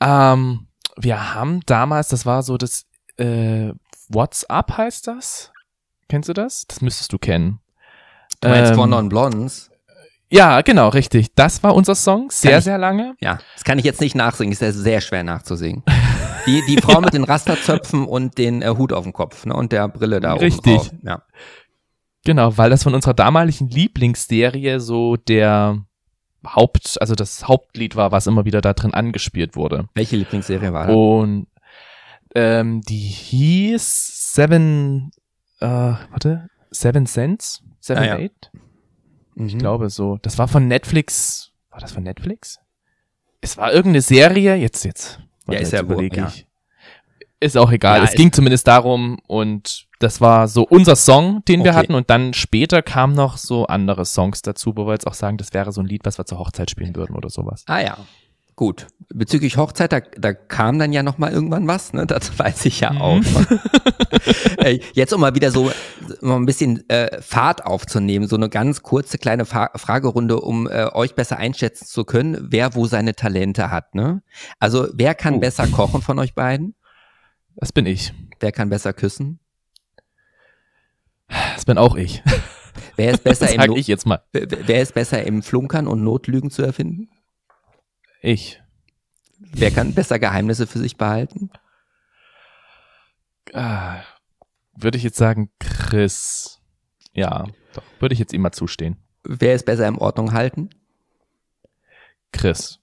[0.00, 2.84] Ähm, wir haben damals, das war so das
[3.18, 3.72] äh,
[4.08, 5.50] What's Up heißt das?
[6.08, 6.66] Kennst du das?
[6.68, 7.60] Das müsstest du kennen.
[8.40, 9.70] Du meinst Ähm, von Non Blondes?
[10.30, 11.34] Ja, genau, richtig.
[11.34, 13.14] Das war unser Song, sehr, ich- sehr lange.
[13.20, 15.82] Ja, das kann ich jetzt nicht nachsingen, ist ja sehr schwer nachzusingen.
[16.46, 19.72] Die, die Frau mit den Rasterzöpfen und den äh, Hut auf dem Kopf ne, und
[19.72, 20.66] der Brille da Richtig.
[20.74, 20.90] oben drauf.
[21.02, 21.22] Ja.
[22.24, 25.84] Genau, weil das von unserer damaligen Lieblingsserie so der
[26.46, 29.88] Haupt, also das Hauptlied war, was immer wieder da drin angespielt wurde.
[29.94, 30.96] Welche Lieblingsserie war das?
[30.96, 31.46] Und
[32.34, 35.10] ähm, die hieß Seven,
[35.60, 37.62] äh, warte, Seven Cents?
[37.80, 38.16] Seven Ah, ja.
[38.16, 38.50] Eight?
[39.34, 39.46] Mhm.
[39.46, 40.18] Ich glaube so.
[40.22, 41.52] Das war von Netflix.
[41.70, 42.58] War das von Netflix?
[43.40, 44.54] Es war irgendeine Serie.
[44.56, 45.20] Jetzt, jetzt.
[45.46, 46.32] Ja, ist jetzt ja wo- ja.
[47.40, 47.98] Ist auch egal.
[47.98, 51.78] Ja, es ging zumindest darum und das war so unser Song, den wir Okay.
[51.80, 55.38] hatten und dann später kamen noch so andere Songs dazu, wo wir jetzt auch sagen,
[55.38, 57.64] das wäre so ein Lied, was wir zur Hochzeit spielen würden oder sowas.
[57.66, 57.96] Ah ja.
[58.56, 62.06] Gut, bezüglich Hochzeit, da, da kam dann ja noch mal irgendwann was, ne?
[62.06, 63.02] Das weiß ich ja mhm.
[63.02, 63.20] auch.
[64.92, 65.72] Jetzt um mal wieder so
[66.20, 70.86] um ein bisschen äh, Fahrt aufzunehmen, so eine ganz kurze kleine Fa Fragerunde, um äh,
[70.92, 73.96] euch besser einschätzen zu können, wer wo seine Talente hat.
[73.96, 74.22] Ne?
[74.60, 75.40] Also wer kann oh.
[75.40, 76.76] besser kochen von euch beiden?
[77.56, 78.12] Das bin ich.
[78.38, 79.40] Wer kann besser küssen?
[81.54, 82.22] Das bin auch ich.
[82.96, 84.22] Wer ist besser Sag im ich jetzt mal.
[84.32, 87.08] Wer ist besser im Flunkern und Notlügen zu erfinden?
[88.20, 88.62] Ich.
[89.38, 91.50] Wer kann besser Geheimnisse für sich behalten?
[93.52, 94.02] Ah,
[94.76, 96.60] würde ich jetzt sagen, Chris.
[97.12, 98.96] Ja, doch, würde ich jetzt ihm mal zustehen.
[99.24, 100.70] Wer ist besser im Ordnung halten?
[102.32, 102.80] Chris.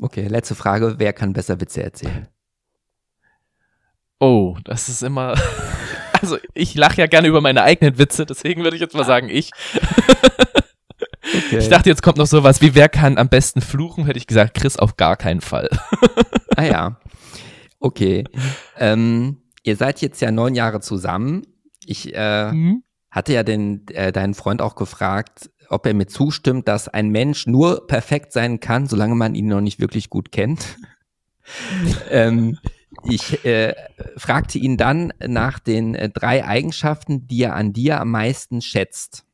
[0.00, 0.98] Okay, letzte Frage.
[0.98, 2.28] Wer kann besser Witze erzählen?
[4.18, 5.34] Oh, das ist immer.
[6.20, 9.28] Also, ich lache ja gerne über meine eigenen Witze, deswegen würde ich jetzt mal sagen,
[9.28, 9.50] ich.
[11.36, 11.58] Okay.
[11.58, 14.06] Ich dachte, jetzt kommt noch sowas wie, wer kann am besten fluchen?
[14.06, 15.68] Hätte ich gesagt, Chris auf gar keinen Fall.
[16.56, 17.00] ah ja.
[17.80, 18.24] Okay.
[18.78, 21.42] Ähm, ihr seid jetzt ja neun Jahre zusammen.
[21.84, 22.82] Ich äh, mhm.
[23.10, 27.46] hatte ja den, äh, deinen Freund auch gefragt, ob er mir zustimmt, dass ein Mensch
[27.46, 30.78] nur perfekt sein kann, solange man ihn noch nicht wirklich gut kennt.
[32.10, 32.58] ähm,
[33.04, 33.74] ich äh,
[34.16, 39.24] fragte ihn dann nach den äh, drei Eigenschaften, die er an dir am meisten schätzt.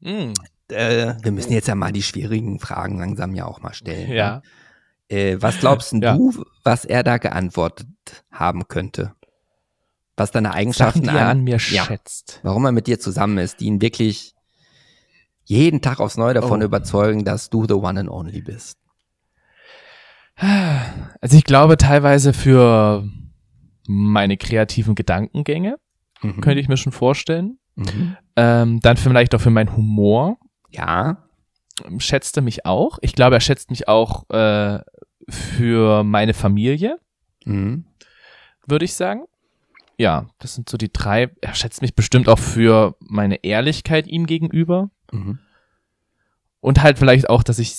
[0.00, 0.32] Mm.
[0.68, 4.10] Äh, wir müssen jetzt ja mal die schwierigen Fragen langsam ja auch mal stellen.
[4.10, 4.42] Ja.
[5.10, 5.42] Ne?
[5.42, 6.16] Was glaubst ja.
[6.16, 7.86] du, was er da geantwortet
[8.30, 9.12] haben könnte?
[10.16, 12.40] Was deine Eigenschaften Sachen, er an, an mir ja, schätzt.
[12.42, 14.34] Warum er mit dir zusammen ist, die ihn wirklich
[15.44, 16.64] jeden Tag aufs Neue davon oh.
[16.64, 18.78] überzeugen, dass du the one and only bist.
[21.20, 23.08] Also ich glaube teilweise für
[23.86, 25.76] meine kreativen Gedankengänge,
[26.20, 26.40] mhm.
[26.40, 27.58] könnte ich mir schon vorstellen.
[27.76, 28.16] Mhm.
[28.36, 30.38] Ähm, dann vielleicht auch für meinen Humor.
[30.70, 31.28] Ja.
[31.98, 32.98] Schätzte mich auch.
[33.02, 34.80] Ich glaube, er schätzt mich auch äh,
[35.28, 36.98] für meine Familie.
[37.44, 37.84] Mhm.
[38.66, 39.24] Würde ich sagen.
[39.98, 41.30] Ja, das sind so die drei.
[41.40, 44.90] Er schätzt mich bestimmt auch für meine Ehrlichkeit ihm gegenüber.
[45.12, 45.38] Mhm.
[46.60, 47.76] Und halt vielleicht auch, dass ich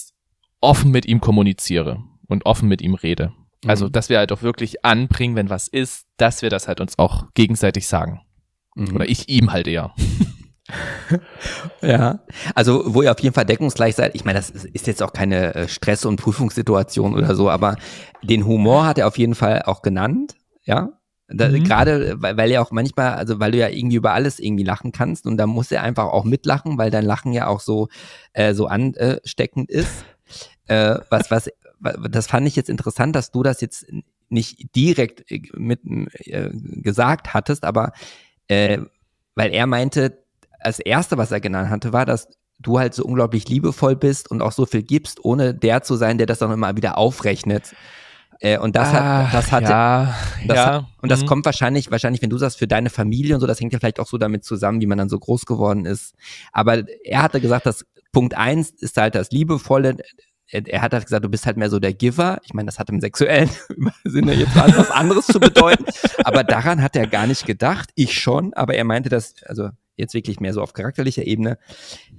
[0.61, 2.03] offen mit ihm kommuniziere
[2.33, 3.31] und offen mit ihm rede.
[3.63, 3.69] Mhm.
[3.69, 6.99] Also, dass wir halt auch wirklich anbringen, wenn was ist, dass wir das halt uns
[6.99, 8.21] auch gegenseitig sagen.
[8.75, 8.95] Mhm.
[8.95, 9.93] Oder ich ihm halt eher.
[11.81, 12.19] ja,
[12.55, 15.55] also wo ihr auf jeden Fall deckungsgleich seid, ich meine, das ist jetzt auch keine
[15.55, 17.75] äh, Stress- und Prüfungssituation oder so, aber
[18.21, 20.89] den Humor hat er auf jeden Fall auch genannt, ja.
[21.29, 21.63] Mhm.
[21.63, 24.91] Gerade weil, weil er auch manchmal, also weil du ja irgendwie über alles irgendwie lachen
[24.91, 27.87] kannst und da muss er einfach auch mitlachen, weil dein Lachen ja auch so,
[28.33, 30.05] äh, so ansteckend ist.
[30.67, 31.49] Äh, was, was,
[32.09, 33.85] das fand ich jetzt interessant, dass du das jetzt
[34.29, 37.93] nicht direkt äh, mit äh, gesagt hattest, aber
[38.47, 38.79] äh,
[39.35, 40.23] weil er meinte,
[40.59, 42.27] als erste, was er genannt hatte, war, dass
[42.59, 46.17] du halt so unglaublich liebevoll bist und auch so viel gibst, ohne der zu sein,
[46.17, 47.75] der das dann immer wieder aufrechnet.
[48.39, 50.15] Äh, und das ah, hat, das hatte, ja,
[50.47, 51.25] das ja, hat, und das mhm.
[51.27, 53.99] kommt wahrscheinlich, wahrscheinlich, wenn du sagst, für deine Familie und so, das hängt ja vielleicht
[53.99, 56.15] auch so damit zusammen, wie man dann so groß geworden ist.
[56.51, 59.97] Aber er hatte gesagt, dass Punkt eins ist halt das Liebevolle,
[60.47, 62.39] er, er, hat halt gesagt, du bist halt mehr so der Giver.
[62.43, 63.49] Ich meine, das hat im sexuellen
[64.03, 65.85] Sinne jetzt was anderes zu bedeuten.
[66.23, 67.89] Aber daran hat er gar nicht gedacht.
[67.95, 71.57] Ich schon, aber er meinte das, also jetzt wirklich mehr so auf charakterlicher Ebene,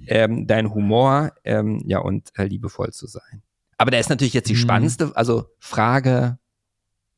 [0.07, 3.41] ähm, dein Humor, ähm, ja, und äh, liebevoll zu sein.
[3.77, 4.59] Aber da ist natürlich jetzt die mhm.
[4.59, 6.37] spannendste, also Frage,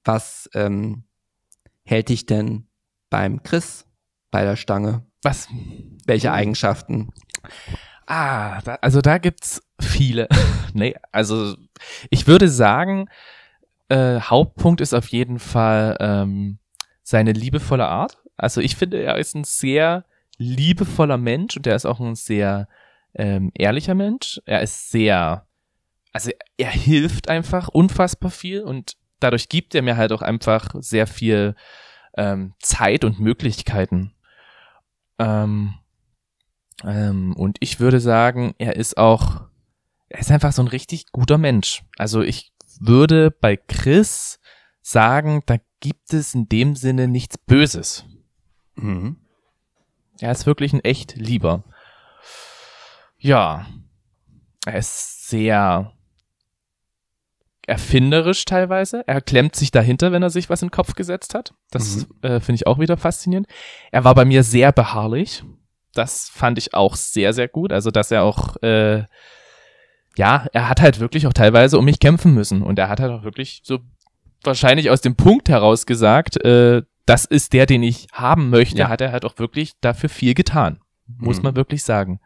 [0.03, 1.03] was ähm,
[1.83, 2.67] hält dich denn
[3.09, 3.85] beim Chris
[4.31, 5.05] bei der Stange?
[5.21, 5.47] Was?
[6.05, 7.09] Welche Eigenschaften?
[8.07, 10.27] Ah, da, also da gibt's viele.
[10.73, 11.55] nee, also
[12.09, 13.09] ich würde sagen,
[13.89, 16.57] äh, Hauptpunkt ist auf jeden Fall ähm,
[17.03, 18.17] seine liebevolle Art.
[18.37, 20.05] Also ich finde, er ist ein sehr
[20.37, 22.69] liebevoller Mensch und er ist auch ein sehr
[23.13, 24.41] ähm, ehrlicher Mensch.
[24.45, 25.45] Er ist sehr,
[26.13, 31.07] also er hilft einfach unfassbar viel und dadurch gibt er mir halt auch einfach sehr
[31.07, 31.55] viel
[32.15, 34.13] ähm, Zeit und Möglichkeiten.
[35.19, 35.73] Ähm,
[36.83, 39.41] ähm, und ich würde sagen, er ist auch,
[40.09, 41.83] er ist einfach so ein richtig guter Mensch.
[41.97, 44.39] Also ich würde bei Chris
[44.81, 48.05] sagen, da gibt es in dem Sinne nichts Böses.
[48.75, 49.17] Mhm.
[50.19, 51.63] Er ist wirklich ein echt Lieber.
[53.19, 53.65] Ja,
[54.65, 55.93] er ist sehr
[57.65, 59.03] erfinderisch teilweise.
[59.07, 61.53] Er klemmt sich dahinter, wenn er sich was in den Kopf gesetzt hat.
[61.69, 62.05] Das mhm.
[62.21, 63.47] äh, finde ich auch wieder faszinierend.
[63.91, 65.43] Er war bei mir sehr beharrlich
[65.97, 67.71] das fand ich auch sehr, sehr gut.
[67.71, 69.03] Also, dass er auch, äh,
[70.15, 72.61] ja, er hat halt wirklich auch teilweise um mich kämpfen müssen.
[72.61, 73.79] Und er hat halt auch wirklich so
[74.43, 78.89] wahrscheinlich aus dem Punkt heraus gesagt, äh, das ist der, den ich haben möchte, ja.
[78.89, 80.79] hat er halt auch wirklich dafür viel getan.
[81.07, 81.43] Muss mhm.
[81.43, 82.19] man wirklich sagen.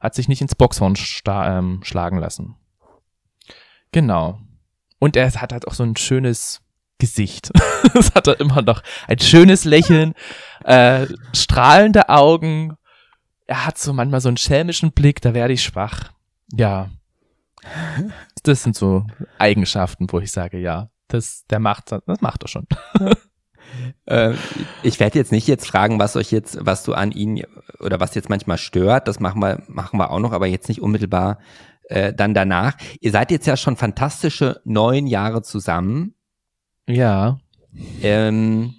[0.00, 0.94] Hat sich nicht ins Boxhorn
[1.26, 2.56] ähm, schlagen lassen.
[3.92, 4.40] Genau.
[4.98, 6.62] Und er hat halt auch so ein schönes
[6.98, 7.50] Gesicht.
[7.94, 8.82] das hat er immer noch.
[9.06, 10.14] Ein schönes Lächeln,
[10.64, 12.76] äh, strahlende Augen.
[13.46, 16.12] Er hat so manchmal so einen schelmischen Blick, da werde ich schwach.
[16.52, 16.90] Ja.
[18.42, 19.06] Das sind so
[19.38, 22.66] Eigenschaften, wo ich sage, ja, das, der macht, das macht er schon.
[24.04, 24.34] Äh,
[24.82, 27.42] ich werde jetzt nicht jetzt fragen, was euch jetzt, was du an ihn
[27.80, 29.08] oder was jetzt manchmal stört.
[29.08, 31.38] Das machen wir, machen wir auch noch, aber jetzt nicht unmittelbar
[31.84, 32.76] äh, dann danach.
[33.00, 36.14] Ihr seid jetzt ja schon fantastische neun Jahre zusammen.
[36.86, 37.38] Ja.
[38.02, 38.74] Ähm,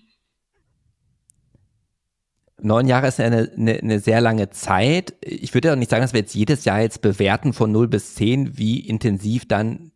[2.64, 5.14] neun Jahre ist eine, eine, eine sehr lange Zeit.
[5.22, 8.16] Ich würde auch nicht sagen, dass wir jetzt jedes Jahr jetzt bewerten von 0 bis
[8.16, 9.92] 10, wie intensiv dann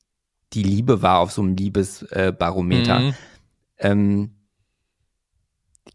[0.53, 2.99] die Liebe war auf so einem Liebesbarometer.
[2.99, 3.13] Mhm.
[3.79, 4.31] Ähm,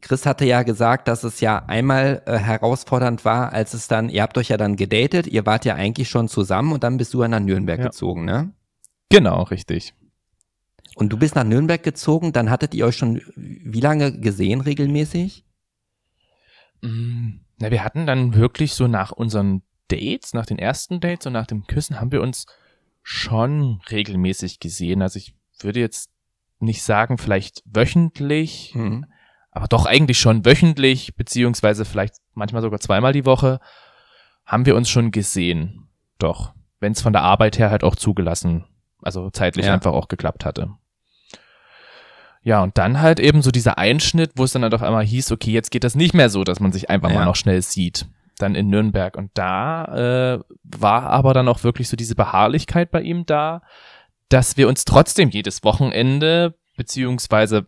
[0.01, 4.23] Chris hatte ja gesagt, dass es ja einmal äh, herausfordernd war, als es dann, ihr
[4.23, 7.23] habt euch ja dann gedatet, ihr wart ja eigentlich schon zusammen und dann bist du
[7.23, 7.87] ja nach Nürnberg ja.
[7.87, 8.53] gezogen, ne?
[9.11, 9.95] Genau, richtig.
[10.97, 15.45] Und du bist nach Nürnberg gezogen, dann hattet ihr euch schon wie lange gesehen regelmäßig?
[16.83, 21.33] Mm, na, wir hatten dann wirklich so nach unseren Dates, nach den ersten Dates und
[21.33, 22.47] nach dem Küssen haben wir uns
[23.03, 25.03] schon regelmäßig gesehen.
[25.03, 26.11] Also ich würde jetzt
[26.61, 29.07] nicht sagen, vielleicht wöchentlich, mhm
[29.53, 33.61] aber doch eigentlich schon wöchentlich, beziehungsweise vielleicht manchmal sogar zweimal die Woche,
[34.45, 35.89] haben wir uns schon gesehen.
[36.19, 38.65] Doch, wenn es von der Arbeit her halt auch zugelassen,
[39.03, 39.75] also zeitlich ja.
[39.75, 40.71] einfach auch geklappt hatte.
[42.45, 45.31] Ja, und dann halt eben so dieser Einschnitt, wo es dann halt auf einmal hieß,
[45.33, 47.17] okay, jetzt geht das nicht mehr so, dass man sich einfach ja.
[47.17, 48.07] mal noch schnell sieht.
[48.39, 49.17] Dann in Nürnberg.
[49.17, 53.63] Und da äh, war aber dann auch wirklich so diese Beharrlichkeit bei ihm da,
[54.29, 57.67] dass wir uns trotzdem jedes Wochenende beziehungsweise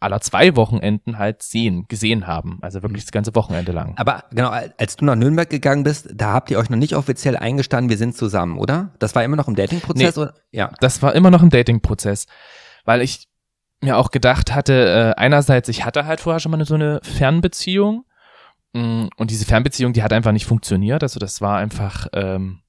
[0.00, 2.58] aller zwei Wochenenden halt sehen, gesehen haben.
[2.62, 3.94] Also wirklich das ganze Wochenende lang.
[3.96, 7.36] Aber genau, als du nach Nürnberg gegangen bist, da habt ihr euch noch nicht offiziell
[7.36, 8.92] eingestanden, wir sind zusammen, oder?
[8.98, 10.16] Das war immer noch im Datingprozess?
[10.16, 10.70] Nee, Ja.
[10.80, 12.26] Das war immer noch im Datingprozess.
[12.84, 13.28] Weil ich
[13.86, 18.04] mir auch gedacht hatte, äh, einerseits, ich hatte halt vorher schon mal so eine Fernbeziehung.
[18.72, 21.02] Mm, und diese Fernbeziehung, die hat einfach nicht funktioniert.
[21.02, 22.60] Also das war einfach ähm,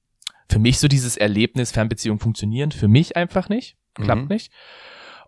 [0.50, 3.76] für mich so dieses Erlebnis, Fernbeziehung funktionieren, für mich einfach nicht.
[3.94, 4.28] Klappt mhm.
[4.28, 4.52] nicht.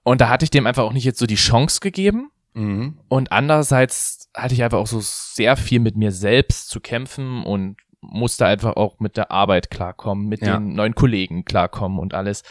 [0.02, 2.30] Und da hatte ich dem einfach auch nicht jetzt so die Chance gegeben.
[2.54, 2.98] Mhm.
[3.08, 7.76] Und andererseits hatte ich einfach auch so sehr viel mit mir selbst zu kämpfen und
[8.00, 10.56] musste einfach auch mit der Arbeit klarkommen, mit ja.
[10.56, 12.42] den neuen Kollegen klarkommen und alles.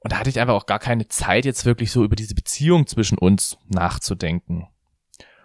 [0.00, 2.86] Und da hatte ich einfach auch gar keine Zeit, jetzt wirklich so über diese Beziehung
[2.86, 4.68] zwischen uns nachzudenken.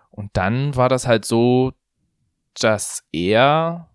[0.09, 1.73] Und dann war das halt so,
[2.59, 3.89] dass er,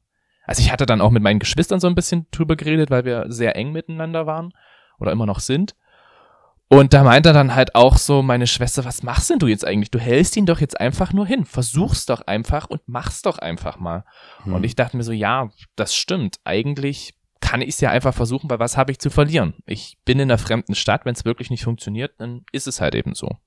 [0.44, 3.26] also ich hatte dann auch mit meinen Geschwistern so ein bisschen drüber geredet, weil wir
[3.28, 4.52] sehr eng miteinander waren
[4.98, 5.76] oder immer noch sind.
[6.70, 9.64] Und da meint er dann halt auch so, meine Schwester, was machst denn du jetzt
[9.64, 9.90] eigentlich?
[9.90, 11.46] Du hältst ihn doch jetzt einfach nur hin.
[11.46, 14.04] Versuch's doch einfach und mach's doch einfach mal.
[14.42, 14.52] Hm.
[14.52, 16.40] Und ich dachte mir so, ja, das stimmt.
[16.44, 17.14] Eigentlich
[17.48, 19.54] kann ich es ja einfach versuchen, weil was habe ich zu verlieren?
[19.64, 22.94] Ich bin in einer fremden Stadt, wenn es wirklich nicht funktioniert, dann ist es halt
[22.94, 23.38] eben so.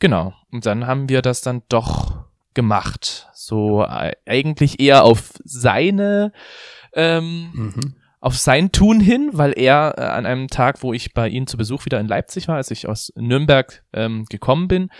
[0.00, 0.34] Genau.
[0.50, 2.24] Und dann haben wir das dann doch
[2.54, 3.28] gemacht.
[3.32, 6.32] So äh, eigentlich eher auf seine
[6.92, 11.26] ähm, mhm auf sein Tun hin, weil er äh, an einem Tag, wo ich bei
[11.28, 14.90] ihm zu Besuch wieder in Leipzig war, als ich aus Nürnberg ähm, gekommen bin,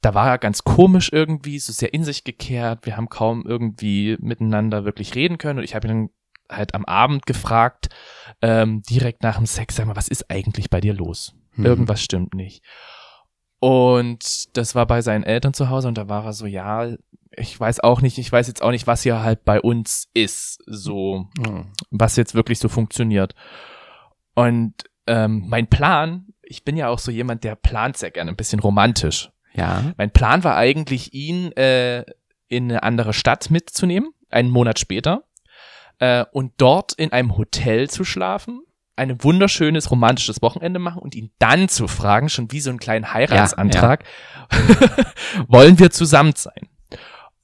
[0.00, 2.86] da war er ganz komisch irgendwie, so sehr in sich gekehrt.
[2.86, 6.10] Wir haben kaum irgendwie miteinander wirklich reden können und ich habe ihn dann
[6.50, 7.88] halt am Abend gefragt,
[8.42, 11.34] ähm, direkt nach dem Sex, sag mal, was ist eigentlich bei dir los?
[11.54, 11.66] Mhm.
[11.66, 12.62] Irgendwas stimmt nicht.
[13.60, 16.88] Und das war bei seinen Eltern zu Hause und da war er so, ja,
[17.36, 20.62] ich weiß auch nicht, ich weiß jetzt auch nicht, was hier halt bei uns ist,
[20.66, 21.72] so, mhm.
[21.90, 23.34] was jetzt wirklich so funktioniert.
[24.34, 24.74] Und
[25.06, 28.60] ähm, mein Plan, ich bin ja auch so jemand, der plant sehr gerne, ein bisschen
[28.60, 29.30] romantisch.
[29.54, 29.92] Ja.
[29.96, 32.04] Mein Plan war eigentlich, ihn äh,
[32.48, 35.24] in eine andere Stadt mitzunehmen, einen Monat später,
[35.98, 38.62] äh, und dort in einem Hotel zu schlafen,
[38.96, 43.12] ein wunderschönes romantisches Wochenende machen und ihn dann zu fragen, schon wie so einen kleinen
[43.12, 44.04] Heiratsantrag,
[44.52, 45.44] ja, ja.
[45.48, 46.68] wollen wir zusammen sein?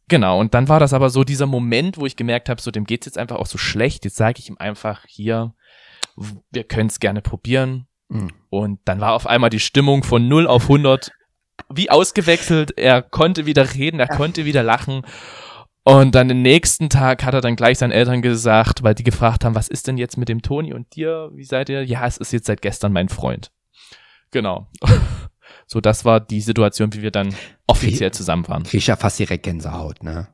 [0.08, 2.84] Genau, und dann war das aber so dieser Moment, wo ich gemerkt habe, so dem
[2.84, 4.04] geht's jetzt einfach auch so schlecht.
[4.04, 5.54] Jetzt sage ich ihm einfach hier,
[6.50, 7.86] wir können es gerne probieren.
[8.08, 8.32] Mhm.
[8.48, 11.12] Und dann war auf einmal die Stimmung von 0 auf 100
[11.72, 12.76] wie ausgewechselt.
[12.76, 15.02] Er konnte wieder reden, er konnte wieder lachen.
[15.90, 19.44] Und dann den nächsten Tag hat er dann gleich seinen Eltern gesagt, weil die gefragt
[19.44, 21.30] haben, was ist denn jetzt mit dem Toni und dir?
[21.34, 21.84] Wie seid ihr?
[21.84, 23.50] Ja, es ist jetzt seit gestern mein Freund.
[24.30, 24.68] Genau.
[25.66, 27.32] So, das war die Situation, wie wir dann
[27.68, 28.64] offiziell zusammen waren.
[28.64, 30.26] Krieg ich ja fast direkt Gänsehaut, ne?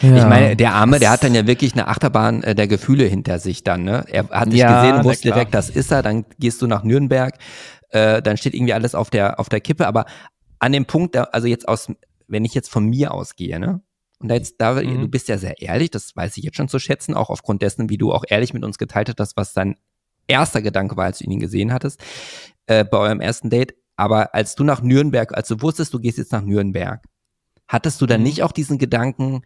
[0.00, 3.04] Ja, ich meine, der Arme, der hat dann ja wirklich eine Achterbahn äh, der Gefühle
[3.04, 4.04] hinter sich dann, ne?
[4.08, 6.82] Er hat dich ja, gesehen und wusste direkt, das ist er, dann gehst du nach
[6.82, 7.38] Nürnberg,
[7.90, 10.06] äh, dann steht irgendwie alles auf der, auf der Kippe, aber
[10.58, 11.92] an dem Punkt, also jetzt aus,
[12.26, 13.82] wenn ich jetzt von mir ausgehe, ne?
[14.20, 15.00] Und da jetzt, da, mhm.
[15.00, 17.88] du bist ja sehr ehrlich, das weiß ich jetzt schon zu schätzen, auch aufgrund dessen,
[17.88, 19.76] wie du auch ehrlich mit uns geteilt hast, was dein
[20.28, 22.02] erster Gedanke war, als du ihn gesehen hattest,
[22.66, 23.74] äh, bei eurem ersten Date.
[23.96, 27.02] Aber als du nach Nürnberg, als du wusstest, du gehst jetzt nach Nürnberg,
[27.66, 28.26] hattest du dann mhm.
[28.26, 29.42] nicht auch diesen Gedanken,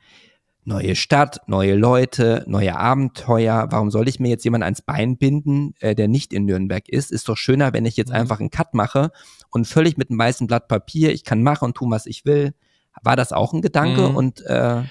[0.64, 3.66] neue Stadt, neue Leute, neue Abenteuer.
[3.70, 7.12] Warum soll ich mir jetzt jemand ans Bein binden, äh, der nicht in Nürnberg ist?
[7.12, 8.16] Ist doch schöner, wenn ich jetzt mhm.
[8.16, 9.10] einfach einen Cut mache
[9.50, 12.54] und völlig mit einem weißen Blatt Papier, ich kann machen und tun, was ich will.
[13.02, 14.08] War das auch ein Gedanke?
[14.08, 14.16] Mhm.
[14.16, 14.82] Und äh,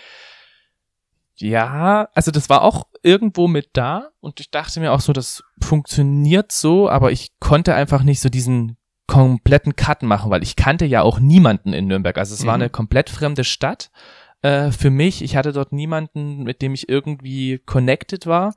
[1.36, 5.43] ja, also das war auch irgendwo mit da und ich dachte mir auch so, das
[5.62, 8.78] funktioniert so, aber ich konnte einfach nicht so diesen
[9.08, 12.18] kompletten Cut machen, weil ich kannte ja auch niemanden in Nürnberg.
[12.18, 12.47] Also es mhm.
[12.47, 13.91] war eine komplett fremde Stadt
[14.41, 15.22] äh, für mich.
[15.22, 18.54] Ich hatte dort niemanden, mit dem ich irgendwie connected war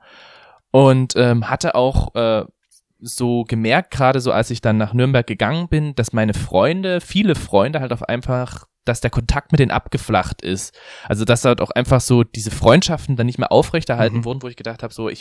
[0.71, 2.45] und ähm, hatte auch äh,
[3.01, 7.35] so gemerkt, gerade so als ich dann nach Nürnberg gegangen bin, dass meine Freunde, viele
[7.35, 10.79] Freunde halt auf einfach, dass der Kontakt mit denen abgeflacht ist.
[11.05, 14.25] Also dass halt auch einfach so diese Freundschaften dann nicht mehr aufrechterhalten mhm.
[14.25, 15.21] wurden, wo ich gedacht habe, so ich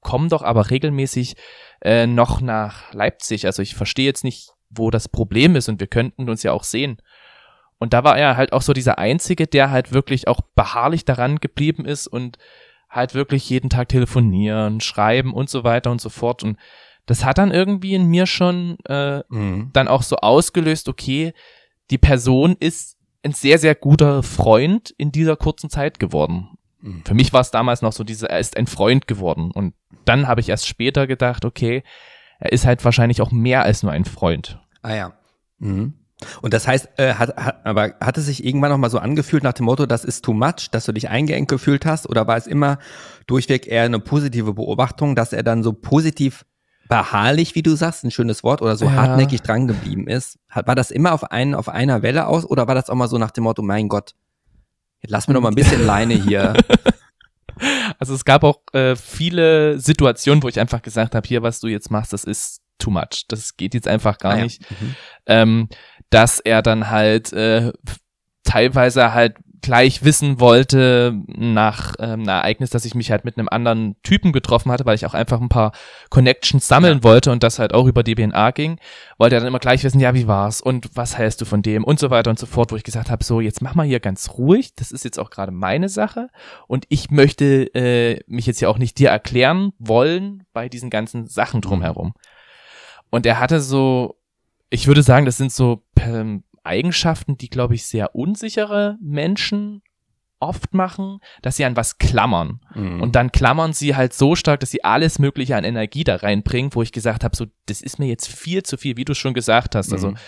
[0.00, 1.36] komme doch aber regelmäßig
[1.80, 3.46] äh, noch nach Leipzig.
[3.46, 6.64] Also ich verstehe jetzt nicht, wo das Problem ist und wir könnten uns ja auch
[6.64, 6.98] sehen.
[7.78, 11.38] Und da war er halt auch so dieser Einzige, der halt wirklich auch beharrlich daran
[11.38, 12.38] geblieben ist und
[12.88, 16.42] halt wirklich jeden Tag telefonieren, schreiben und so weiter und so fort.
[16.42, 16.58] Und
[17.06, 19.70] das hat dann irgendwie in mir schon äh, mhm.
[19.72, 21.32] dann auch so ausgelöst, okay,
[21.90, 26.58] die Person ist ein sehr, sehr guter Freund in dieser kurzen Zeit geworden.
[26.80, 27.02] Mhm.
[27.04, 29.50] Für mich war es damals noch so, diese, er ist ein Freund geworden.
[29.50, 31.82] Und dann habe ich erst später gedacht, okay,
[32.40, 34.58] er ist halt wahrscheinlich auch mehr als nur ein Freund.
[34.82, 35.12] Ah ja.
[35.58, 35.94] Mhm.
[36.40, 39.42] Und das heißt, äh, hat, hat, aber hat es sich irgendwann noch mal so angefühlt
[39.42, 42.08] nach dem Motto, das ist too much, dass du dich eingeengt gefühlt hast?
[42.08, 42.78] Oder war es immer
[43.26, 46.44] durchweg eher eine positive Beobachtung, dass er dann so positiv
[46.92, 48.92] beharrlich, wie du sagst, ein schönes Wort, oder so ja.
[48.92, 50.38] hartnäckig dran geblieben ist?
[50.54, 53.18] War das immer auf, einen, auf einer Welle aus oder war das auch mal so
[53.18, 54.14] nach dem Motto, mein Gott,
[55.06, 56.54] lass mir doch mal ein bisschen Leine hier?
[57.98, 61.68] Also es gab auch äh, viele Situationen, wo ich einfach gesagt habe, hier, was du
[61.68, 63.26] jetzt machst, das ist too much.
[63.28, 64.42] Das geht jetzt einfach gar ah, ja.
[64.42, 64.68] nicht.
[64.68, 64.94] Mhm.
[65.26, 65.68] Ähm,
[66.10, 67.72] dass er dann halt äh,
[68.42, 73.48] teilweise halt gleich wissen wollte nach ähm, einem Ereignis, dass ich mich halt mit einem
[73.48, 75.72] anderen Typen getroffen hatte, weil ich auch einfach ein paar
[76.10, 77.04] Connections sammeln ja.
[77.04, 78.78] wollte und das halt auch über DBNA ging,
[79.18, 81.84] wollte er dann immer gleich wissen, ja, wie war's und was hältst du von dem
[81.84, 84.00] und so weiter und so fort, wo ich gesagt habe, so, jetzt mach mal hier
[84.00, 86.28] ganz ruhig, das ist jetzt auch gerade meine Sache
[86.66, 91.26] und ich möchte äh, mich jetzt ja auch nicht dir erklären wollen bei diesen ganzen
[91.26, 92.12] Sachen drumherum.
[93.10, 94.18] Und er hatte so
[94.72, 99.82] ich würde sagen, das sind so ähm, Eigenschaften, die, glaube ich, sehr unsichere Menschen
[100.42, 102.60] oft machen, dass sie an was klammern.
[102.74, 103.00] Mhm.
[103.00, 106.74] Und dann klammern sie halt so stark, dass sie alles Mögliche an Energie da reinbringen,
[106.74, 109.34] wo ich gesagt habe, so, das ist mir jetzt viel zu viel, wie du schon
[109.34, 109.92] gesagt hast.
[109.92, 110.14] Also, mhm.
[110.14, 110.26] Also,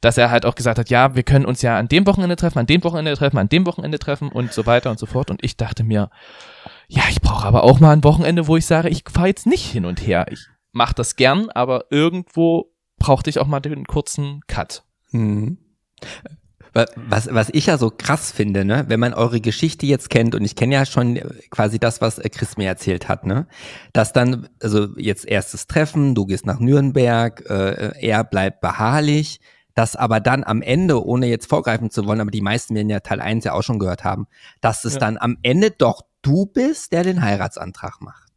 [0.00, 2.58] dass er halt auch gesagt hat, ja, wir können uns ja an dem Wochenende treffen,
[2.58, 5.30] an dem Wochenende treffen, an dem Wochenende treffen und so weiter und so fort.
[5.30, 6.10] Und ich dachte mir,
[6.88, 9.66] ja, ich brauche aber auch mal ein Wochenende, wo ich sage, ich fahre jetzt nicht
[9.70, 10.26] hin und her.
[10.30, 14.84] Ich mache das gern, aber irgendwo brauchte ich auch mal den kurzen Cut.
[15.12, 15.58] Mhm.
[16.72, 20.44] Was, was ich ja so krass finde, ne, wenn man eure Geschichte jetzt kennt, und
[20.44, 21.18] ich kenne ja schon
[21.50, 23.48] quasi das, was Chris mir erzählt hat, ne,
[23.92, 29.40] dass dann, also jetzt erstes Treffen, du gehst nach Nürnberg, äh, er bleibt beharrlich,
[29.74, 33.00] dass aber dann am Ende, ohne jetzt vorgreifen zu wollen, aber die meisten werden ja
[33.00, 34.28] Teil 1 ja auch schon gehört haben,
[34.60, 35.00] dass es ja.
[35.00, 38.29] dann am Ende doch du bist, der den Heiratsantrag macht.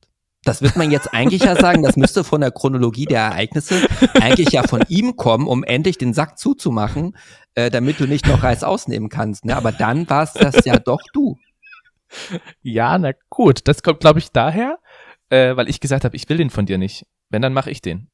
[0.43, 4.51] Das wird man jetzt eigentlich ja sagen, das müsste von der Chronologie der Ereignisse eigentlich
[4.51, 7.15] ja von ihm kommen, um endlich den Sack zuzumachen,
[7.55, 9.45] äh, damit du nicht noch Reis ausnehmen kannst.
[9.45, 9.55] Ne?
[9.55, 11.37] Aber dann war es das ja doch du.
[12.61, 14.79] Ja, na gut, das kommt, glaube ich, daher,
[15.29, 17.05] äh, weil ich gesagt habe, ich will den von dir nicht.
[17.29, 18.09] Wenn, dann mache ich den.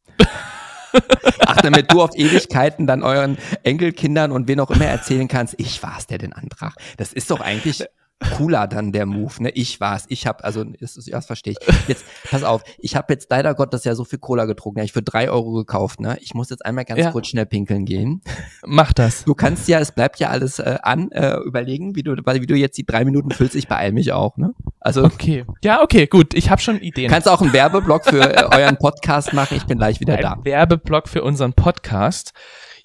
[1.45, 5.81] Ach, damit du auf Ewigkeiten dann euren Enkelkindern und wen auch immer erzählen kannst, ich
[5.83, 6.75] war's, der den Antrag.
[6.97, 7.85] Das ist doch eigentlich
[8.19, 9.49] cooler dann der Move, ne?
[9.51, 10.05] Ich war's.
[10.09, 11.87] Ich hab, also das, ist, das verstehe ich.
[11.87, 14.79] Jetzt, pass auf, ich habe jetzt leider Gottes ja so viel Cola getrunken.
[14.79, 16.17] Ja, ich für drei Euro gekauft, ne?
[16.21, 17.11] Ich muss jetzt einmal ganz ja.
[17.11, 18.21] kurz schnell pinkeln gehen.
[18.65, 19.23] Mach das.
[19.25, 22.55] Du kannst ja, es bleibt ja alles äh, an, äh, überlegen, wie du, wie du
[22.55, 23.55] jetzt die drei Minuten füllst.
[23.55, 24.53] Ich beeil mich auch, ne?
[24.79, 25.03] Also.
[25.03, 25.45] Okay.
[25.63, 26.33] Ja, okay, gut.
[26.33, 27.09] Ich habe schon Ideen.
[27.09, 29.57] Kannst auch einen Werbeblock für äh, euren Podcast machen.
[29.57, 30.37] Ich bin gleich wieder Ein da.
[30.43, 32.33] Werbeblock für unseren Podcast.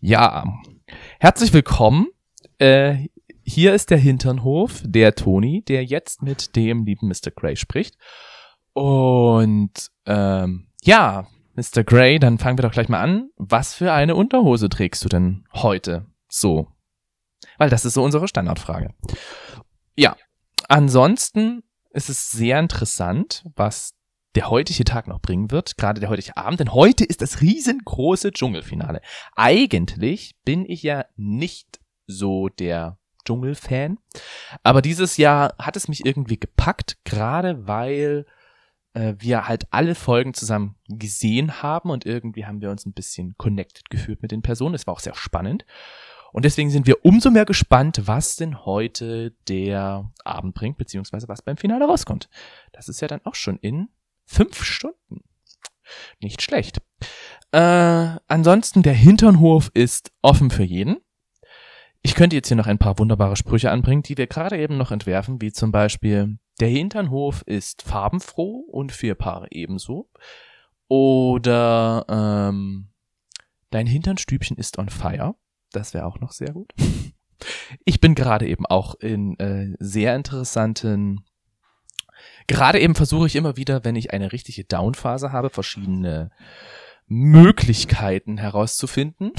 [0.00, 0.44] Ja.
[1.18, 2.08] Herzlich willkommen.
[2.58, 3.08] Äh,
[3.44, 7.30] hier ist der Hinternhof, der Toni, der jetzt mit dem lieben Mr.
[7.34, 7.96] Gray spricht.
[8.72, 11.84] Und ähm, ja, Mr.
[11.84, 13.30] Gray, dann fangen wir doch gleich mal an.
[13.36, 16.68] Was für eine Unterhose trägst du denn heute so?
[17.58, 18.94] Weil das ist so unsere Standardfrage.
[19.94, 20.16] Ja,
[20.68, 23.94] ansonsten ist es sehr interessant, was
[24.34, 28.32] der heutige Tag noch bringen wird, gerade der heutige Abend, denn heute ist das riesengroße
[28.32, 29.00] Dschungelfinale.
[29.36, 31.78] Eigentlich bin ich ja nicht
[32.08, 33.98] so der Dschungelfan.
[34.62, 38.26] Aber dieses Jahr hat es mich irgendwie gepackt, gerade weil
[38.94, 43.34] äh, wir halt alle Folgen zusammen gesehen haben und irgendwie haben wir uns ein bisschen
[43.36, 44.74] connected gefühlt mit den Personen.
[44.74, 45.64] Es war auch sehr spannend.
[46.32, 51.42] Und deswegen sind wir umso mehr gespannt, was denn heute der Abend bringt, beziehungsweise was
[51.42, 52.28] beim Finale rauskommt.
[52.72, 53.88] Das ist ja dann auch schon in
[54.26, 55.22] fünf Stunden.
[56.20, 56.80] Nicht schlecht.
[57.52, 60.96] Äh, ansonsten, der Hinternhof ist offen für jeden.
[62.06, 64.90] Ich könnte jetzt hier noch ein paar wunderbare Sprüche anbringen, die wir gerade eben noch
[64.90, 70.10] entwerfen, wie zum Beispiel, der Hinternhof ist farbenfroh und vier Paare ebenso.
[70.86, 72.90] Oder ähm,
[73.70, 75.34] dein Hinternstübchen ist on fire.
[75.72, 76.72] Das wäre auch noch sehr gut.
[77.84, 81.24] Ich bin gerade eben auch in äh, sehr interessanten
[82.46, 86.30] Gerade eben versuche ich immer wieder, wenn ich eine richtige Downphase habe, verschiedene
[87.14, 89.32] Möglichkeiten herauszufinden.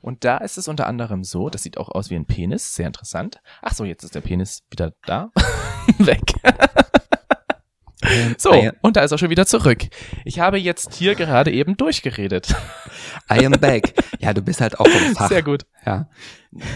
[0.00, 2.86] Und da ist es unter anderem so, das sieht auch aus wie ein Penis, sehr
[2.86, 3.40] interessant.
[3.60, 5.30] Ach so, jetzt ist der Penis wieder da.
[5.98, 6.34] Weg.
[8.38, 9.82] so, und da ist er schon wieder zurück.
[10.24, 12.54] Ich habe jetzt hier gerade eben durchgeredet.
[13.30, 13.94] I am back.
[14.20, 15.28] Ja, du bist halt auch vom Fach.
[15.28, 15.64] Sehr gut.
[15.84, 16.08] Ja.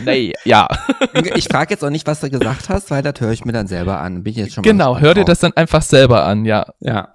[0.05, 0.69] Nee, ja.
[1.37, 3.69] Ich frage jetzt auch nicht, was du gesagt hast, weil das höre ich mir dann
[3.69, 4.25] selber an.
[4.25, 6.67] Bin ich jetzt schon genau, hör dir das dann einfach selber an, ja.
[6.81, 7.13] Ja.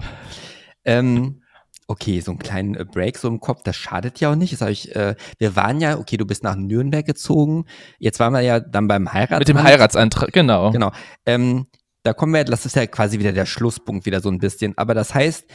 [0.85, 1.40] Ähm,
[1.87, 4.53] okay, so einen kleinen äh, Break so im Kopf, das schadet ja auch nicht.
[4.53, 7.65] Das ich, äh, wir waren ja, okay, du bist nach Nürnberg gezogen.
[7.99, 9.39] Jetzt waren wir ja dann beim Heiratsantrag.
[9.39, 10.71] Mit dem Heiratsantrag, genau.
[10.71, 10.91] Genau.
[11.25, 11.67] Ähm,
[12.03, 14.77] da kommen wir, das ist ja quasi wieder der Schlusspunkt wieder so ein bisschen.
[14.77, 15.45] Aber das heißt,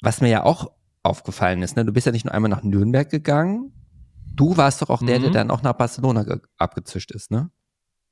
[0.00, 0.70] was mir ja auch
[1.02, 3.72] aufgefallen ist, ne, du bist ja nicht nur einmal nach Nürnberg gegangen,
[4.34, 5.24] du warst doch auch der, mhm.
[5.24, 6.24] der dann auch nach Barcelona
[6.58, 7.50] abgezischt ist, ne?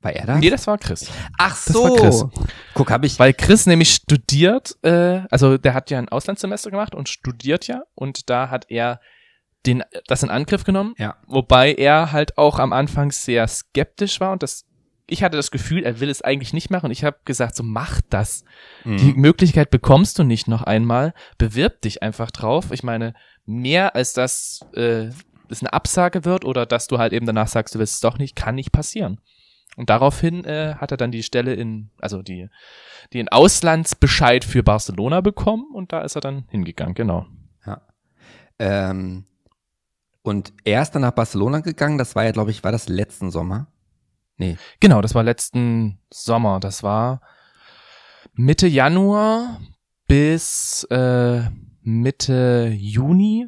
[0.07, 0.37] War er da?
[0.37, 1.11] Nee, das war Chris.
[1.37, 1.95] Ach so.
[1.95, 2.25] Chris.
[2.73, 3.19] Guck, hab ich.
[3.19, 7.81] Weil Chris nämlich studiert, äh, also der hat ja ein Auslandssemester gemacht und studiert ja
[7.93, 9.01] und da hat er
[9.65, 10.93] den, das in Angriff genommen.
[10.97, 11.17] Ja.
[11.27, 14.63] Wobei er halt auch am Anfang sehr skeptisch war und das
[15.09, 16.91] ich hatte das Gefühl, er will es eigentlich nicht machen.
[16.91, 18.43] Ich habe gesagt, so mach das.
[18.83, 18.97] Mhm.
[18.97, 21.13] Die Möglichkeit bekommst du nicht noch einmal.
[21.37, 22.71] Bewirb dich einfach drauf.
[22.71, 23.13] Ich meine,
[23.45, 25.07] mehr als das äh,
[25.49, 28.17] es eine Absage wird oder dass du halt eben danach sagst, du willst es doch
[28.17, 29.21] nicht, kann nicht passieren.
[29.77, 32.49] Und daraufhin äh, hat er dann die Stelle in, also die,
[33.13, 37.27] den Auslandsbescheid für Barcelona bekommen und da ist er dann hingegangen, genau.
[37.63, 37.81] Ja.
[38.57, 39.25] Ähm,
[40.23, 43.29] und er ist dann nach Barcelona gegangen, das war ja, glaube ich, war das letzten
[43.29, 43.67] Sommer.
[44.37, 44.57] Nee.
[44.79, 46.59] Genau, das war letzten Sommer.
[46.59, 47.21] Das war
[48.33, 49.61] Mitte Januar
[50.07, 51.41] bis äh,
[51.81, 53.47] Mitte Juni,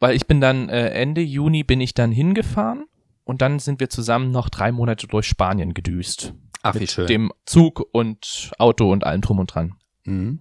[0.00, 2.84] weil ich bin dann äh, Ende Juni bin ich dann hingefahren
[3.26, 6.32] und dann sind wir zusammen noch drei Monate durch Spanien gedüst.
[6.62, 7.06] Ach, wie schön.
[7.06, 9.74] Dem Zug und Auto und allem drum und dran.
[10.04, 10.40] Mhm.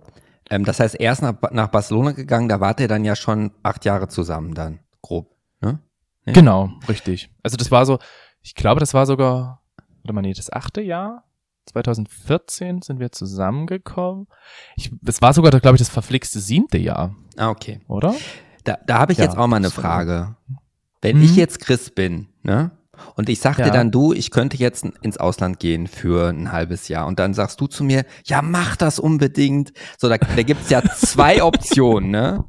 [0.50, 3.84] Ähm, das heißt, erst nach, nach Barcelona gegangen, da wart ihr dann ja schon acht
[3.84, 5.36] Jahre zusammen dann, grob.
[5.60, 5.80] Ne?
[6.24, 6.34] Nee?
[6.34, 7.30] Genau, richtig.
[7.44, 8.00] Also das war so,
[8.42, 9.66] ich glaube, das war sogar
[10.06, 11.24] warte mal, nee, das achte Jahr.
[11.66, 14.28] 2014 sind wir zusammengekommen.
[14.76, 17.16] Ich, das war sogar, glaube ich, das verflixte siebte Jahr.
[17.38, 17.80] Ah, okay.
[17.88, 18.14] Oder?
[18.64, 20.36] Da, da habe ich ja, jetzt auch mal eine Frage.
[21.02, 21.24] Wenn mhm.
[21.24, 22.72] ich jetzt Chris bin, ne?
[23.16, 23.70] Und ich sagte ja.
[23.70, 27.08] dann, du, ich könnte jetzt ins Ausland gehen für ein halbes Jahr.
[27.08, 29.74] Und dann sagst du zu mir, ja, mach das unbedingt.
[29.98, 32.44] So, da, da gibt's ja zwei Optionen, ne?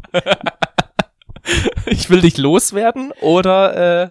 [1.86, 4.10] Ich will dich loswerden oder äh,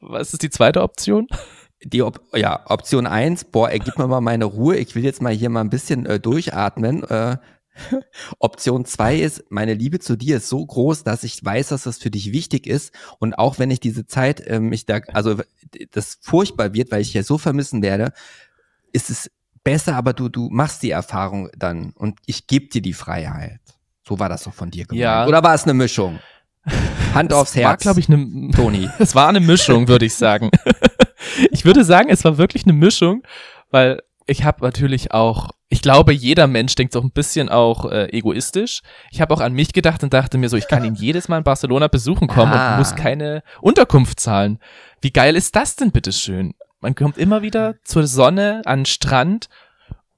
[0.00, 1.28] was ist die zweite Option?
[1.84, 5.22] die Op ja, Option eins boah, er gibt mir mal meine Ruhe, ich will jetzt
[5.22, 7.04] mal hier mal ein bisschen äh, durchatmen.
[7.04, 7.36] Äh,
[8.38, 11.98] Option zwei ist, meine Liebe zu dir ist so groß, dass ich weiß, dass das
[11.98, 12.92] für dich wichtig ist.
[13.18, 15.36] Und auch wenn ich diese Zeit ähm, mich da, also
[15.90, 18.12] das furchtbar wird, weil ich ja so vermissen werde,
[18.92, 19.30] ist es
[19.64, 23.60] besser, aber du, du machst die Erfahrung dann und ich gebe dir die Freiheit.
[24.06, 25.00] So war das doch von dir gemeint.
[25.00, 25.26] Ja.
[25.26, 26.18] Oder war es eine Mischung?
[27.14, 27.64] Hand aufs Herz.
[27.66, 28.88] War, glaube ich, eine, Toni.
[28.98, 30.50] es war eine Mischung, würde ich sagen.
[31.50, 33.22] ich würde sagen, es war wirklich eine Mischung,
[33.70, 38.08] weil ich habe natürlich auch, ich glaube, jeder Mensch denkt so ein bisschen auch äh,
[38.12, 38.82] egoistisch.
[39.10, 41.38] Ich habe auch an mich gedacht und dachte mir so, ich kann ihn jedes Mal
[41.38, 42.72] in Barcelona besuchen kommen ah.
[42.72, 44.58] und muss keine Unterkunft zahlen.
[45.00, 46.54] Wie geil ist das denn bitteschön?
[46.80, 49.48] Man kommt immer wieder zur Sonne, an den Strand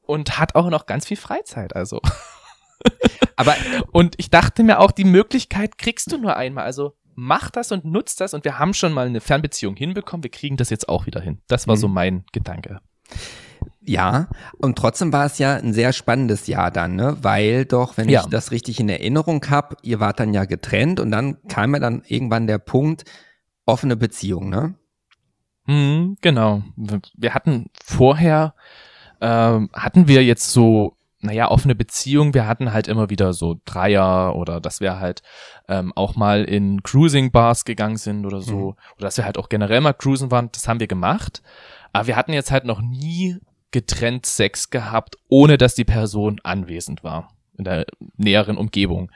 [0.02, 2.00] und hat auch noch ganz viel Freizeit, also.
[3.36, 3.54] Aber,
[3.92, 7.84] und ich dachte mir auch, die Möglichkeit kriegst du nur einmal, also mach das und
[7.84, 11.06] nutz das und wir haben schon mal eine Fernbeziehung hinbekommen, wir kriegen das jetzt auch
[11.06, 11.40] wieder hin.
[11.48, 11.80] Das war mhm.
[11.80, 12.80] so mein Gedanke.
[13.86, 14.28] Ja,
[14.58, 17.18] und trotzdem war es ja ein sehr spannendes Jahr dann, ne?
[17.20, 18.22] Weil doch, wenn ja.
[18.22, 21.80] ich das richtig in Erinnerung habe, ihr wart dann ja getrennt und dann kam ja
[21.80, 23.04] dann irgendwann der Punkt
[23.66, 24.74] offene Beziehung, ne?
[25.66, 26.62] Mhm, genau.
[27.16, 28.54] Wir hatten vorher
[29.20, 34.36] ähm, hatten wir jetzt so naja, offene Beziehung, wir hatten halt immer wieder so Dreier
[34.36, 35.22] oder dass wir halt
[35.68, 38.56] ähm, auch mal in Cruising-Bars gegangen sind oder so.
[38.56, 38.76] Mhm.
[38.96, 41.42] Oder dass wir halt auch generell mal cruisen waren, das haben wir gemacht.
[41.94, 43.38] Aber wir hatten jetzt halt noch nie
[43.74, 47.34] getrennt Sex gehabt, ohne dass die Person anwesend war.
[47.58, 49.10] in der näheren Umgebung.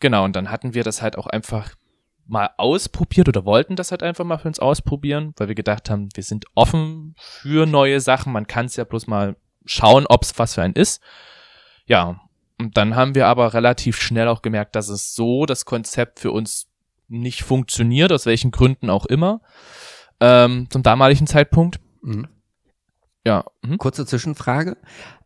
[0.00, 1.74] Genau, und dann hatten wir das halt auch einfach
[2.26, 6.08] mal ausprobiert oder wollten das halt einfach mal für uns ausprobieren, weil wir gedacht haben,
[6.14, 8.32] wir sind offen für neue Sachen.
[8.32, 9.36] Man kann es ja bloß mal
[9.66, 11.02] schauen, ob es was für einen ist.
[11.86, 12.20] Ja,
[12.58, 16.32] und dann haben wir aber relativ schnell auch gemerkt, dass es so das Konzept für
[16.32, 16.66] uns
[17.08, 19.42] nicht funktioniert, aus welchen Gründen auch immer,
[20.20, 21.78] ähm, zum damaligen Zeitpunkt.
[22.00, 22.28] Mhm.
[23.24, 23.44] Ja.
[23.62, 23.78] Mhm.
[23.78, 24.76] Kurze Zwischenfrage.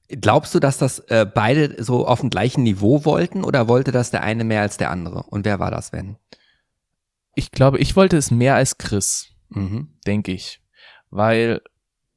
[0.08, 4.10] Glaubst du, dass das äh, beide so auf dem gleichen Niveau wollten oder wollte das
[4.10, 5.24] der eine mehr als der andere?
[5.24, 6.16] Und wer war das, wenn?
[7.34, 9.94] Ich glaube, ich wollte es mehr als Chris, mhm.
[10.06, 10.62] denke ich.
[11.10, 11.60] Weil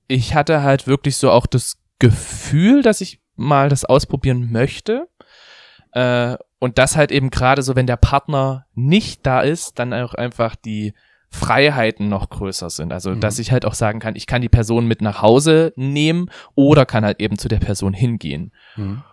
[0.08, 5.08] ich hatte halt wirklich so auch das Gefühl, dass ich mal das ausprobieren möchte.
[5.94, 10.14] Äh, und das halt eben gerade so, wenn der Partner nicht da ist, dann auch
[10.14, 10.94] einfach die
[11.32, 12.92] Freiheiten noch größer sind.
[12.92, 13.20] Also, mhm.
[13.20, 16.86] dass ich halt auch sagen kann, ich kann die Person mit nach Hause nehmen oder
[16.86, 18.52] kann halt eben zu der Person hingehen.
[18.76, 19.04] Mhm.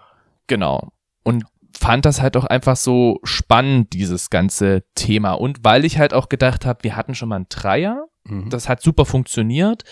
[0.46, 0.92] Genau.
[1.22, 1.44] Und
[1.78, 5.32] fand das halt auch einfach so spannend, dieses ganze Thema.
[5.32, 8.48] Und weil ich halt auch gedacht habe, wir hatten schon mal einen Dreier, mhm.
[8.48, 9.84] das hat super funktioniert.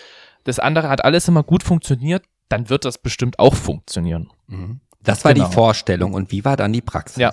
[0.45, 4.31] Das andere hat alles immer gut funktioniert, dann wird das bestimmt auch funktionieren.
[4.47, 4.81] Mhm.
[5.03, 5.49] Das war genau.
[5.49, 6.15] die Vorstellung.
[6.15, 7.17] Und wie war dann die Praxis?
[7.19, 7.33] Ja.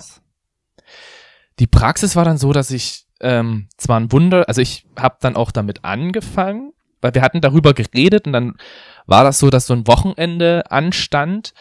[1.58, 5.36] Die Praxis war dann so, dass ich ähm, zwar ein Wunder, also ich habe dann
[5.36, 8.54] auch damit angefangen, weil wir hatten darüber geredet und dann
[9.06, 11.54] war das so, dass so ein Wochenende anstand,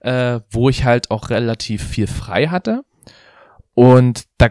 [0.00, 2.84] äh, wo ich halt auch relativ viel frei hatte.
[3.74, 4.48] Und da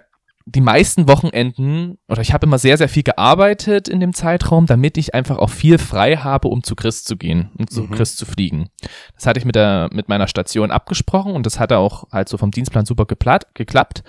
[0.48, 4.96] die meisten Wochenenden, oder ich habe immer sehr, sehr viel gearbeitet in dem Zeitraum, damit
[4.98, 7.92] ich einfach auch viel frei habe, um zu Chris zu gehen und zu mhm.
[7.92, 8.70] Chris zu fliegen.
[9.16, 12.38] Das hatte ich mit der, mit meiner Station abgesprochen und das hatte auch halt so
[12.38, 14.04] vom Dienstplan super geplatt, geklappt.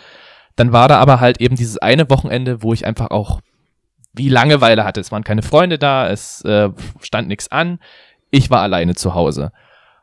[0.57, 3.41] Dann war da aber halt eben dieses eine Wochenende, wo ich einfach auch
[4.15, 5.01] wie Langeweile hatte.
[5.01, 7.79] Es waren keine Freunde da, es äh, stand nichts an.
[8.31, 9.53] Ich war alleine zu Hause.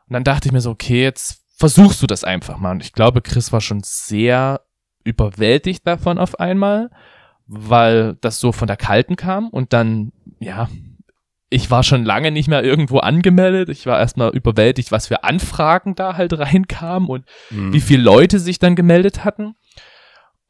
[0.08, 2.72] Und dann dachte ich mir so, okay, jetzt versuchst du das einfach mal.
[2.72, 4.60] Und ich glaube, Chris war schon sehr
[5.02, 6.90] überwältigt davon auf einmal,
[7.46, 10.68] weil das so von der Kalten kam und dann, ja,
[11.50, 13.68] ich war schon lange nicht mehr irgendwo angemeldet.
[13.68, 17.72] Ich war erstmal überwältigt, was für Anfragen da halt reinkamen und mhm.
[17.72, 19.54] wie viele Leute sich dann gemeldet hatten.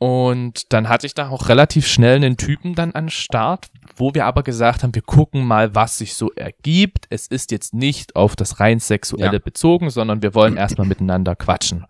[0.05, 4.26] Und dann hatte ich da auch relativ schnell einen Typen dann an Start, wo wir
[4.26, 7.07] aber gesagt haben, wir gucken mal, was sich so ergibt.
[7.09, 9.38] Es ist jetzt nicht auf das rein sexuelle ja.
[9.38, 11.86] bezogen, sondern wir wollen erstmal miteinander quatschen.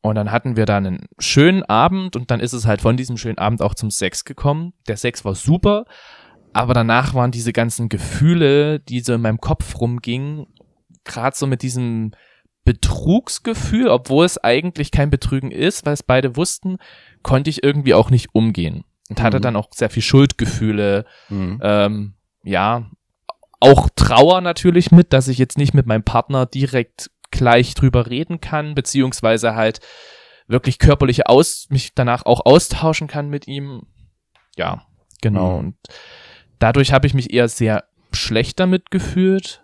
[0.00, 3.18] Und dann hatten wir da einen schönen Abend und dann ist es halt von diesem
[3.18, 4.72] schönen Abend auch zum Sex gekommen.
[4.88, 5.84] Der Sex war super,
[6.54, 10.46] aber danach waren diese ganzen Gefühle, die so in meinem Kopf rumgingen,
[11.04, 12.12] gerade so mit diesem
[12.64, 16.78] Betrugsgefühl, obwohl es eigentlich kein Betrügen ist, weil es beide wussten,
[17.22, 18.84] konnte ich irgendwie auch nicht umgehen.
[19.08, 19.22] Und mhm.
[19.22, 21.60] hatte dann auch sehr viel Schuldgefühle, mhm.
[21.62, 22.90] ähm, ja,
[23.60, 28.40] auch Trauer natürlich mit, dass ich jetzt nicht mit meinem Partner direkt gleich drüber reden
[28.40, 29.80] kann, beziehungsweise halt
[30.46, 33.82] wirklich körperliche aus, mich danach auch austauschen kann mit ihm.
[34.56, 34.86] Ja,
[35.20, 35.52] genau.
[35.52, 35.58] Mhm.
[35.58, 35.76] Und
[36.58, 39.62] dadurch habe ich mich eher sehr schlecht damit gefühlt.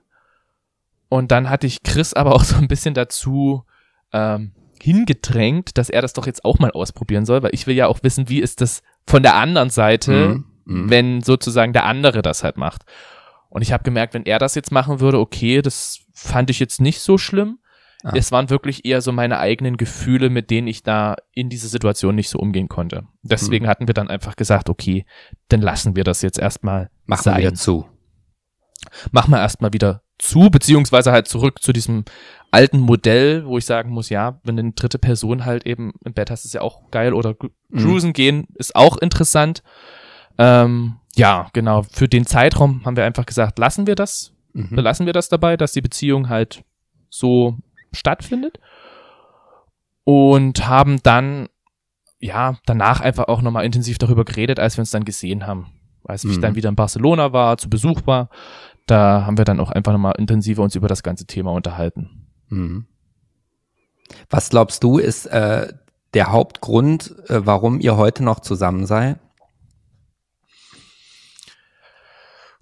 [1.09, 3.65] Und dann hatte ich Chris aber auch so ein bisschen dazu
[4.13, 7.87] ähm, hingedrängt, dass er das doch jetzt auch mal ausprobieren soll, weil ich will ja
[7.87, 10.45] auch wissen, wie ist das von der anderen Seite, mhm.
[10.65, 10.91] Mhm.
[10.91, 12.85] wenn sozusagen der andere das halt macht.
[13.49, 16.81] Und ich habe gemerkt, wenn er das jetzt machen würde, okay, das fand ich jetzt
[16.81, 17.59] nicht so schlimm.
[18.03, 18.13] Ah.
[18.15, 22.15] Es waren wirklich eher so meine eigenen Gefühle, mit denen ich da in dieser Situation
[22.15, 23.05] nicht so umgehen konnte.
[23.23, 23.71] Deswegen hm.
[23.71, 25.07] hatten wir dann einfach gesagt, okay,
[25.49, 27.43] dann lassen wir das jetzt erstmal Machen sein.
[27.43, 27.87] wir zu.
[29.11, 32.05] Machen wir erstmal wieder zu, beziehungsweise halt zurück zu diesem
[32.51, 36.31] alten Modell, wo ich sagen muss, ja, wenn eine dritte Person halt eben im Bett
[36.31, 37.35] hast, ist ja auch geil oder
[37.69, 37.79] mhm.
[37.79, 38.15] cruisen mhm.
[38.15, 39.63] gehen ist auch interessant.
[40.39, 41.83] Ähm, ja, genau.
[41.83, 44.75] Für den Zeitraum haben wir einfach gesagt, lassen wir das, mhm.
[44.75, 46.63] belassen wir das dabei, dass die Beziehung halt
[47.11, 47.57] so
[47.93, 48.59] stattfindet.
[50.05, 51.49] Und haben dann,
[52.21, 55.73] ja, danach einfach auch nochmal intensiv darüber geredet, als wir uns dann gesehen haben.
[56.05, 56.31] Als mhm.
[56.31, 58.31] ich dann wieder in Barcelona war, zu Besuch war,
[58.87, 62.27] da haben wir dann auch einfach nochmal intensiver uns über das ganze Thema unterhalten.
[62.49, 62.87] Mhm.
[64.31, 65.73] Was glaubst du, ist äh,
[66.15, 69.19] der Hauptgrund, äh, warum ihr heute noch zusammen seid?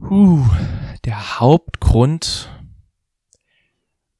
[0.01, 0.45] Huh,
[1.05, 2.51] der Hauptgrund,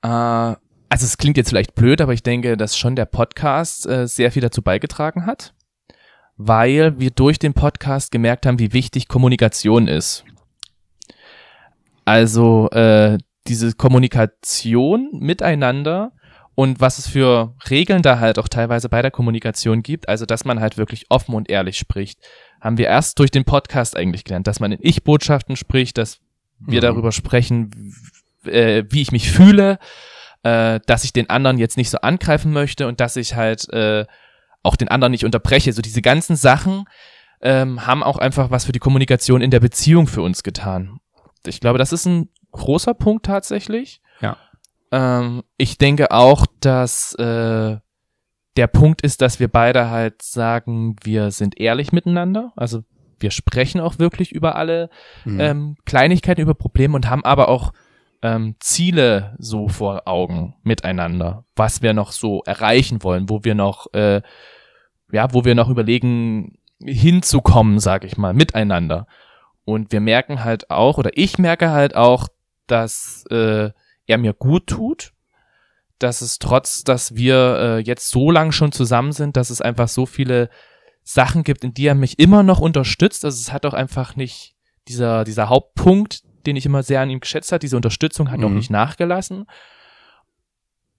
[0.03, 0.59] äh, also
[0.91, 4.43] es klingt jetzt vielleicht blöd, aber ich denke, dass schon der Podcast äh, sehr viel
[4.43, 5.55] dazu beigetragen hat,
[6.37, 10.25] weil wir durch den Podcast gemerkt haben, wie wichtig Kommunikation ist.
[12.05, 16.13] Also äh, diese Kommunikation miteinander
[16.55, 20.45] und was es für Regeln da halt auch teilweise bei der Kommunikation gibt, also dass
[20.45, 22.21] man halt wirklich offen und ehrlich spricht,
[22.61, 26.21] haben wir erst durch den Podcast eigentlich gelernt, dass man in Ich-Botschaften spricht, dass
[26.61, 26.83] wir mhm.
[26.83, 27.93] darüber sprechen,
[28.45, 29.79] äh, wie ich mich fühle,
[30.45, 34.07] äh, dass ich den anderen jetzt nicht so angreifen möchte und dass ich halt äh,
[34.63, 35.73] auch den anderen nicht unterbreche.
[35.73, 36.85] So diese ganzen Sachen
[37.43, 41.01] ähm, haben auch einfach was für die Kommunikation in der Beziehung für uns getan.
[41.47, 44.01] Ich glaube, das ist ein großer Punkt tatsächlich.
[44.21, 44.37] Ja.
[44.93, 47.77] Ähm, ich denke auch, dass äh,
[48.57, 52.53] der Punkt ist, dass wir beide halt sagen, wir sind ehrlich miteinander.
[52.57, 52.85] Also
[53.19, 54.91] wir sprechen auch wirklich über alle
[55.25, 55.41] mhm.
[55.41, 57.73] ähm, Kleinigkeiten, über Probleme und haben aber auch
[58.23, 63.93] ähm, Ziele so vor Augen miteinander, was wir noch so erreichen wollen, wo wir noch,
[63.93, 64.23] äh,
[65.13, 69.07] ja, wo wir noch überlegen, hinzukommen, sag ich mal, miteinander.
[69.65, 72.29] Und wir merken halt auch, oder ich merke halt auch,
[72.67, 73.71] dass äh,
[74.07, 75.13] er mir gut tut,
[75.99, 79.89] dass es trotz, dass wir äh, jetzt so lang schon zusammen sind, dass es einfach
[79.89, 80.51] so viele
[81.03, 83.25] Sachen gibt, in die er mich immer noch unterstützt.
[83.25, 84.55] Also es hat auch einfach nicht
[84.89, 88.47] dieser, dieser Hauptpunkt, den ich immer sehr an ihm geschätzt hat, diese Unterstützung hat mhm.
[88.47, 89.47] auch nicht nachgelassen.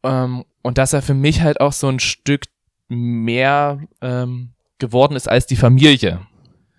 [0.04, 2.46] Ähm, und dass er für mich halt auch so ein Stück
[2.88, 6.22] mehr ähm, geworden ist als die Familie.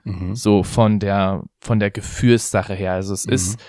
[0.06, 0.36] Mhm.
[0.36, 2.92] So von der, von der Gefühlssache her.
[2.92, 3.32] Also es mhm.
[3.32, 3.60] ist,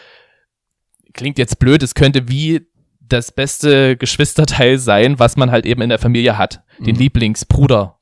[1.14, 2.68] klingt jetzt blöd, es könnte wie
[3.02, 6.62] das beste Geschwisterteil sein, was man halt eben in der Familie hat.
[6.80, 7.02] Den mhm.
[7.02, 7.98] Lieblingsbruder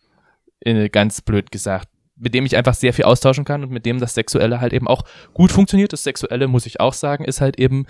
[0.60, 1.88] äh, ganz blöd gesagt,
[2.18, 4.88] mit dem ich einfach sehr viel austauschen kann und mit dem das Sexuelle halt eben
[4.88, 5.04] auch
[5.34, 5.94] gut funktioniert.
[5.94, 7.86] Das Sexuelle, muss ich auch sagen, ist halt eben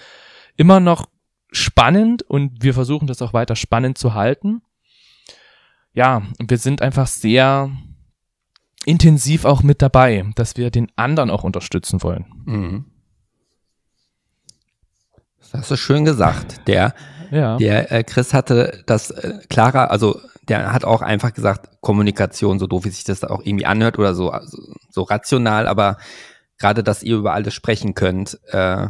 [0.57, 1.07] immer noch
[1.51, 4.61] spannend und wir versuchen das auch weiter spannend zu halten.
[5.93, 7.71] Ja, und wir sind einfach sehr
[8.85, 12.25] intensiv auch mit dabei, dass wir den anderen auch unterstützen wollen.
[12.45, 12.85] Mhm.
[15.39, 16.67] Das hast du schön gesagt.
[16.67, 16.93] Der,
[17.31, 17.57] ja.
[17.57, 22.67] der äh, Chris hatte das äh, klarer, also der hat auch einfach gesagt, Kommunikation, so
[22.67, 24.57] doof wie sich das auch irgendwie anhört oder so, also,
[24.89, 25.97] so rational, aber
[26.57, 28.87] gerade, dass ihr über alles sprechen könnt, äh,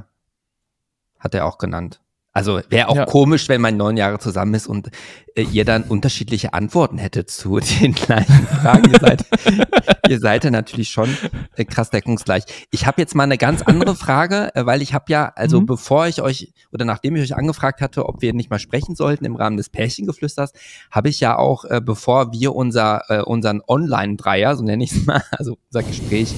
[1.19, 2.01] hat er auch genannt.
[2.35, 3.05] Also wäre auch ja.
[3.05, 4.89] komisch, wenn man neun Jahre zusammen ist und
[5.35, 8.91] äh, ihr dann unterschiedliche Antworten hättet zu den gleichen Fragen.
[8.91, 9.25] ihr, seid,
[10.09, 11.17] ihr seid ja natürlich schon
[11.55, 12.43] äh, krass deckungsgleich.
[12.71, 15.65] Ich habe jetzt mal eine ganz andere Frage, äh, weil ich habe ja, also mhm.
[15.65, 19.23] bevor ich euch oder nachdem ich euch angefragt hatte, ob wir nicht mal sprechen sollten
[19.23, 20.51] im Rahmen des Pärchengeflüsters,
[20.91, 25.05] habe ich ja auch, äh, bevor wir unser äh, unseren Online-Dreier, so nenne ich es
[25.05, 26.35] mal, also unser Gespräch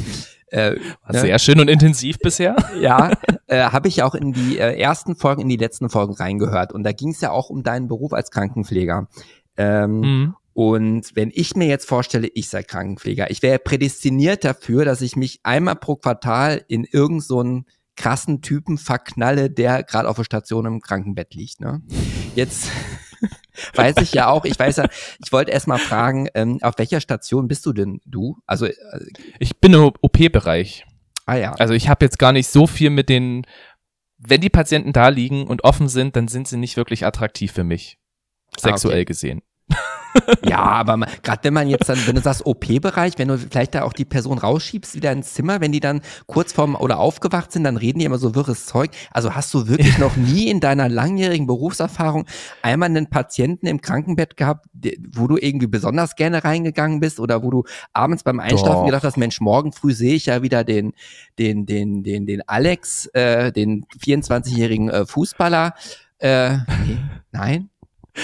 [0.50, 0.80] äh, ne?
[1.10, 2.56] Sehr schön und intensiv bisher.
[2.80, 3.12] Ja,
[3.48, 6.72] äh, habe ich auch in die äh, ersten Folgen, in die letzten Folgen reingehört.
[6.74, 9.08] Und da ging es ja auch um deinen Beruf als Krankenpfleger.
[9.58, 10.36] Ähm, mhm.
[10.54, 15.16] Und wenn ich mir jetzt vorstelle, ich sei Krankenpfleger, ich wäre prädestiniert dafür, dass ich
[15.16, 17.62] mich einmal pro Quartal in irgendeinen so
[17.96, 21.60] krassen Typen verknalle, der gerade auf der Station im Krankenbett liegt.
[21.60, 21.82] Ne?
[22.36, 22.70] Jetzt
[23.74, 24.88] weiß ich ja auch, ich weiß ja,
[25.24, 28.38] ich wollte erst mal fragen, ähm, auf welcher Station bist du denn du?
[28.46, 28.76] Also äh,
[29.40, 30.86] ich bin im OP-Bereich.
[31.26, 31.54] Ah ja.
[31.54, 33.46] Also ich habe jetzt gar nicht so viel mit den,
[34.18, 37.64] wenn die Patienten da liegen und offen sind, dann sind sie nicht wirklich attraktiv für
[37.64, 37.98] mich,
[38.58, 39.06] sexuell ah, okay.
[39.06, 39.42] gesehen
[40.46, 43.84] ja, aber gerade wenn man jetzt dann, wenn du sagst OP-Bereich, wenn du vielleicht da
[43.84, 47.64] auch die Person rausschiebst wieder ins Zimmer, wenn die dann kurz vorm oder aufgewacht sind,
[47.64, 48.92] dann reden die immer so wirres Zeug.
[49.12, 52.26] Also hast du wirklich noch nie in deiner langjährigen Berufserfahrung
[52.62, 54.66] einmal einen Patienten im Krankenbett gehabt,
[55.14, 57.64] wo du irgendwie besonders gerne reingegangen bist oder wo du
[57.94, 58.86] abends beim Einschlafen Doch.
[58.86, 60.94] gedacht hast, Mensch, morgen früh sehe ich ja wieder den,
[61.40, 65.74] den, den, den, den Alex, äh, den 24-jährigen äh, Fußballer.
[66.20, 66.98] Äh, nee,
[67.32, 67.70] nein?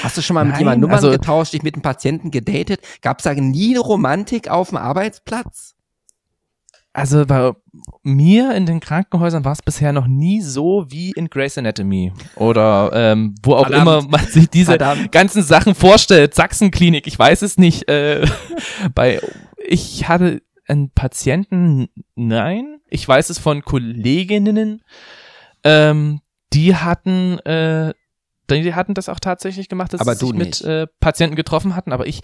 [0.02, 2.82] Hast du schon mal mit jemandem Nummern also, getauscht, dich mit einem Patienten gedatet?
[3.02, 5.76] Gab es da nie Romantik auf dem Arbeitsplatz?
[6.96, 7.54] Also bei
[8.04, 12.92] mir in den Krankenhäusern war es bisher noch nie so wie in Grey's Anatomy oder
[12.94, 13.82] ähm, wo auch Verdammt.
[13.82, 15.12] immer man sich diese Verdammt.
[15.12, 16.36] ganzen Sachen vorstellt.
[16.36, 17.90] Sachsenklinik, ich weiß es nicht.
[17.90, 18.28] Äh,
[18.94, 19.20] bei
[19.58, 24.84] ich hatte einen Patienten, nein, ich weiß es von Kolleginnen,
[25.64, 26.22] ähm,
[26.54, 27.94] die hatten äh,
[28.50, 31.92] die hatten das auch tatsächlich gemacht, dass aber sie sich mit äh, Patienten getroffen hatten,
[31.92, 32.22] aber ich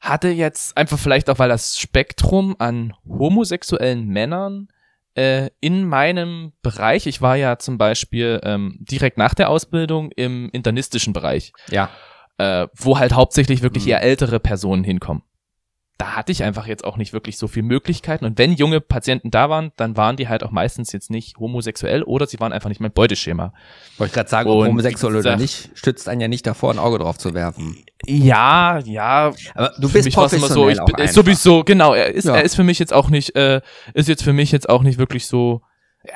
[0.00, 4.68] hatte jetzt einfach vielleicht auch, weil das Spektrum an homosexuellen Männern
[5.14, 10.48] äh, in meinem Bereich, ich war ja zum Beispiel ähm, direkt nach der Ausbildung im
[10.50, 11.52] internistischen Bereich.
[11.68, 11.90] Ja.
[12.38, 13.90] Äh, wo halt hauptsächlich wirklich mhm.
[13.90, 15.22] eher ältere Personen hinkommen
[16.00, 18.24] da hatte ich einfach jetzt auch nicht wirklich so viel Möglichkeiten.
[18.24, 22.02] Und wenn junge Patienten da waren, dann waren die halt auch meistens jetzt nicht homosexuell
[22.02, 23.52] oder sie waren einfach nicht mein Beuteschema.
[23.98, 26.98] Wollte ich gerade sagen, ob homosexuell oder nicht, stützt einen ja nicht davor, ein Auge
[26.98, 27.84] drauf zu werfen.
[28.06, 29.32] Ja, ja.
[29.54, 32.36] Aber du bist professionell so, ich bin, sowieso, genau, er ist, ja.
[32.36, 33.60] er ist für mich jetzt auch nicht, äh,
[33.92, 35.60] ist jetzt für mich jetzt auch nicht wirklich so,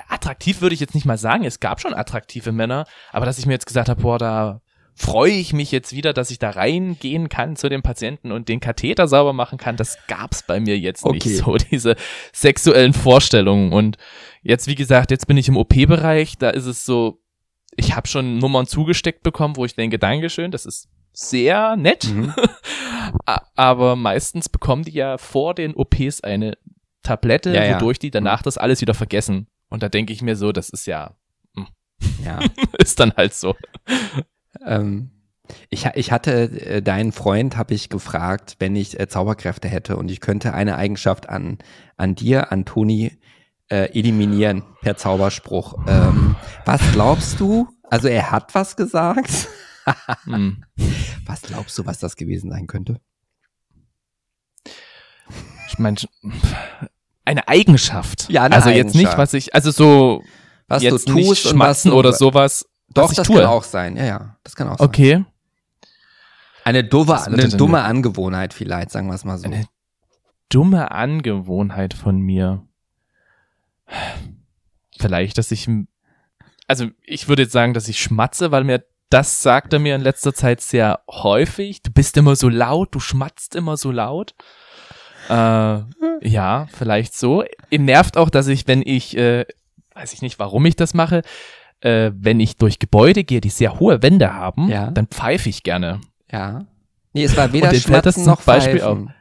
[0.08, 1.44] attraktiv würde ich jetzt nicht mal sagen.
[1.44, 4.62] Es gab schon attraktive Männer, aber dass ich mir jetzt gesagt habe, boah, da
[4.94, 8.60] freue ich mich jetzt wieder, dass ich da reingehen kann zu dem Patienten und den
[8.60, 9.76] Katheter sauber machen kann.
[9.76, 11.14] Das gab's bei mir jetzt okay.
[11.14, 11.96] nicht so, diese
[12.32, 13.72] sexuellen Vorstellungen.
[13.72, 13.96] Und
[14.42, 17.20] jetzt, wie gesagt, jetzt bin ich im OP-Bereich, da ist es so,
[17.76, 22.04] ich habe schon Nummern zugesteckt bekommen, wo ich denke, Dankeschön, das ist sehr nett.
[22.04, 22.32] Mhm.
[23.54, 26.56] Aber meistens bekommen die ja vor den OPs eine
[27.02, 27.76] Tablette, Ja, ja.
[27.76, 29.48] wodurch die danach das alles wieder vergessen.
[29.68, 31.16] Und da denke ich mir so, das ist ja,
[32.24, 32.40] Ja.
[32.78, 33.56] ist dann halt so.
[34.66, 35.10] Ähm,
[35.68, 40.10] ich, ich hatte äh, deinen Freund, habe ich gefragt, wenn ich äh, Zauberkräfte hätte und
[40.10, 41.58] ich könnte eine Eigenschaft an,
[41.96, 43.18] an dir, an Toni,
[43.68, 45.86] äh, eliminieren per Zauberspruch.
[45.86, 47.68] Ähm, was glaubst du?
[47.90, 49.48] Also er hat was gesagt.
[50.24, 50.64] Hm.
[51.26, 53.00] Was glaubst du, was das gewesen sein könnte?
[55.68, 55.96] Ich meine,
[57.24, 58.28] eine Eigenschaft.
[58.30, 59.18] Ja, eine also jetzt nicht, Eigenschaft.
[59.18, 60.22] was ich, also so
[60.68, 62.66] Was jetzt du tust nicht schmatzen oder sowas.
[62.88, 63.40] Doch, das tue.
[63.40, 63.96] kann auch sein.
[63.96, 64.86] Ja, ja, das kann auch sein.
[64.86, 65.24] Okay.
[66.64, 69.44] Eine, doofe, eine das denn dumme Angewohnheit vielleicht, sagen wir es mal so.
[69.44, 69.66] Eine
[70.48, 72.66] dumme Angewohnheit von mir.
[74.98, 75.68] Vielleicht, dass ich,
[76.66, 80.00] also ich würde jetzt sagen, dass ich schmatze, weil mir das sagt er mir in
[80.00, 81.82] letzter Zeit sehr häufig.
[81.82, 84.34] Du bist immer so laut, du schmatzt immer so laut.
[85.28, 85.82] Äh,
[86.20, 87.44] ja, vielleicht so.
[87.70, 89.44] Ihn nervt auch, dass ich, wenn ich, äh,
[89.94, 91.22] weiß ich nicht, warum ich das mache,
[91.84, 94.90] äh, wenn ich durch Gebäude gehe, die sehr hohe Wände haben, Ja.
[94.90, 96.00] dann pfeife ich gerne.
[96.32, 96.66] Ja.
[97.12, 99.14] Nee, es war weder fällt Schmatzen noch Beispiel Pfeifen.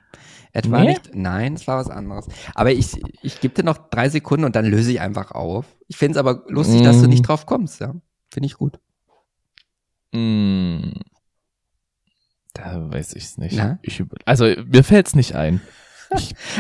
[0.56, 0.90] Es war Nee?
[0.90, 2.28] nicht, nein, es war was anderes.
[2.56, 5.66] Aber ich, ich gebe dir noch drei Sekunden und dann löse ich einfach auf.
[5.88, 7.10] Ich finde es aber lustig, dass du Mm.
[7.10, 7.94] nicht drauf kommst, ja.
[8.32, 8.80] Finde ich gut.
[10.14, 10.94] Hm.
[12.54, 13.60] Da weiß ich es nicht.
[13.82, 15.60] Ich, also mir fällt's nicht ein.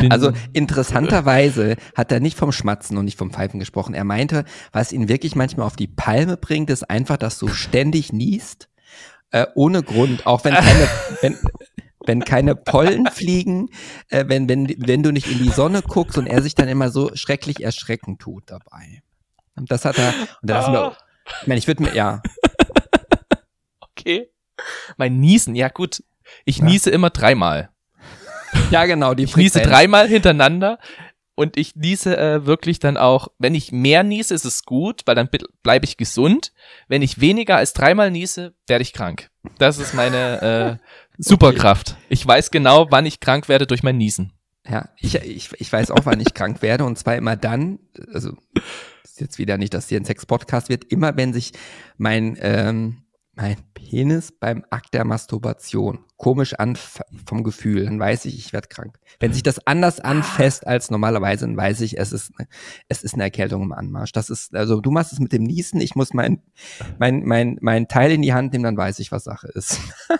[0.09, 3.93] Also interessanterweise hat er nicht vom Schmatzen und nicht vom Pfeifen gesprochen.
[3.93, 8.13] Er meinte, was ihn wirklich manchmal auf die Palme bringt, ist einfach, dass du ständig
[8.13, 8.69] niest,
[9.31, 10.87] äh, ohne Grund, auch wenn keine,
[11.21, 11.37] wenn,
[12.05, 13.69] wenn keine Pollen fliegen,
[14.09, 16.89] äh, wenn, wenn, wenn du nicht in die Sonne guckst und er sich dann immer
[16.89, 19.01] so schrecklich erschrecken tut dabei.
[19.55, 20.97] Und das hat er, und da dachte ich mir,
[21.41, 22.21] ich meine, ich würde mir, ja,
[23.79, 24.29] okay.
[24.97, 26.03] Mein Niesen, ja gut.
[26.45, 26.65] Ich Ja.
[26.65, 27.69] niese immer dreimal.
[28.73, 29.71] Ja genau, die Ich niese Frequenz.
[29.73, 30.79] dreimal hintereinander
[31.35, 35.15] und ich niese äh, wirklich dann auch, wenn ich mehr niese, ist es gut, weil
[35.15, 35.29] dann
[35.63, 36.53] bleibe ich gesund.
[36.87, 39.31] Wenn ich weniger als dreimal niese, werde ich krank.
[39.57, 40.87] Das ist meine äh,
[41.17, 41.95] Superkraft.
[42.09, 44.33] Ich weiß genau, wann ich krank werde durch mein Niesen.
[44.67, 47.79] Ja, ich, ich, ich weiß auch, wann ich krank werde und zwar immer dann,
[48.13, 48.37] also
[49.03, 51.51] ist jetzt wieder nicht, dass hier ein Sex-Podcast wird, immer wenn sich
[51.97, 53.02] mein, ähm,
[53.35, 56.77] mein Penis beim Akt der Masturbation komisch an
[57.25, 58.97] vom Gefühl, dann weiß ich, ich werde krank.
[59.19, 62.47] Wenn sich das anders anfasst als normalerweise, dann weiß ich, es ist, eine-
[62.89, 64.11] es ist eine Erkältung im Anmarsch.
[64.11, 66.41] Das ist, also du machst es mit dem Niesen, ich muss mein,
[66.99, 69.79] mein, mein, mein Teil in die Hand nehmen, dann weiß ich, was Sache ist.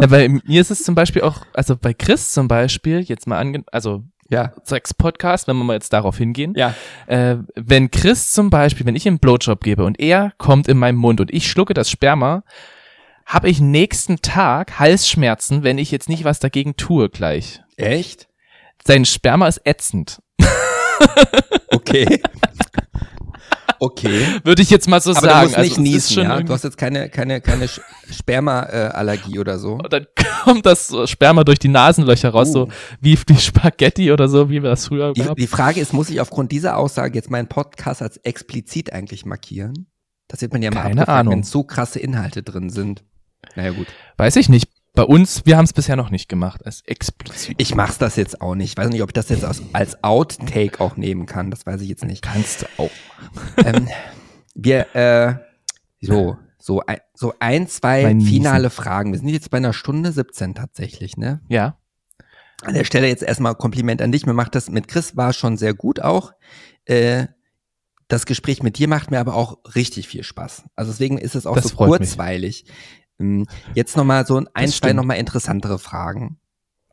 [0.00, 3.38] Ja, bei mir ist es zum Beispiel auch, also bei Chris zum Beispiel, jetzt mal
[3.38, 6.54] ange, also Ja, Sex-Podcast, wenn wir mal jetzt darauf hingehen.
[6.56, 6.74] ja.
[7.06, 10.78] Äh, wenn Chris zum Beispiel, wenn ich ihm einen Blowjob gebe und er kommt in
[10.78, 12.44] meinen Mund und ich schlucke das Sperma,
[13.26, 17.60] habe ich nächsten Tag Halsschmerzen, wenn ich jetzt nicht was dagegen tue gleich.
[17.76, 18.28] Echt?
[18.84, 20.22] Sein Sperma ist ätzend.
[21.68, 22.20] Okay.
[23.80, 24.26] Okay.
[24.44, 25.52] Würde ich jetzt mal so Aber sagen.
[25.52, 26.40] du musst nicht Also, niesen, ja?
[26.42, 27.66] Du hast jetzt keine, keine, keine
[28.10, 29.74] Sperma-Allergie oder so.
[29.74, 30.06] Und dann
[30.44, 32.52] kommt das Sperma durch die Nasenlöcher raus, Uh.
[32.52, 32.68] so
[33.00, 36.20] wie die Spaghetti oder so, wie wir das früher Die, die Frage ist, muss ich
[36.20, 39.86] aufgrund dieser Aussage jetzt meinen Podcast als explizit eigentlich markieren?
[40.28, 41.32] Das wird man ja mal Keine Ahnung.
[41.34, 43.02] wenn so krasse Inhalte drin sind.
[43.56, 43.86] Naja gut.
[44.16, 44.68] Weiß ich nicht.
[44.94, 47.54] Bei uns, wir haben es bisher noch nicht gemacht, als explizit.
[47.58, 48.70] Ich mach's das jetzt auch nicht.
[48.72, 51.50] Ich weiß nicht, ob ich das jetzt als, als Outtake auch nehmen kann.
[51.50, 52.22] Das weiß ich jetzt nicht.
[52.22, 52.90] Kannst du auch.
[53.64, 53.88] ähm,
[54.54, 55.34] wir, äh,
[56.00, 59.12] so, so, ein, so ein, zwei Mein finale Fragen.
[59.12, 61.40] Wir sind jetzt bei einer Stunde 17 tatsächlich, ne?
[61.48, 61.76] Ja.
[62.62, 64.26] An der Stelle jetzt erstmal Kompliment an dich.
[64.26, 66.32] Mir macht das mit Chris war schon sehr gut auch.
[66.84, 67.28] Äh,
[68.08, 70.64] das Gespräch mit dir macht mir aber auch richtig viel Spaß.
[70.74, 72.08] Also deswegen ist es auch Das so freut mich.
[72.10, 72.64] kurzweilig.
[73.20, 76.38] Ähm, Jetzt nochmal so ein, zwei nochmal interessantere Fragen.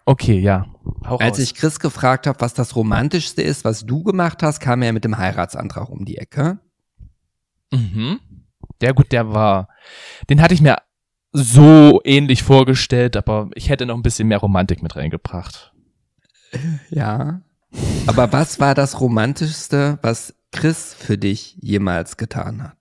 [0.06, 0.68] Okay, ja.
[1.06, 1.40] Hau Als raus.
[1.40, 5.04] ich Chris gefragt habe, was das Romantischste ist, was du gemacht hast, kam er mit
[5.04, 6.60] dem Heiratsantrag um die Ecke.
[7.72, 8.20] Mhm.
[8.80, 9.68] Der gut, der war,
[10.30, 10.78] den hatte ich mir
[11.34, 15.74] so ähnlich vorgestellt, aber ich hätte noch ein bisschen mehr Romantik mit reingebracht.
[16.90, 17.42] Ja.
[18.06, 22.78] Aber was war das Romantischste, was Chris für dich jemals getan hat?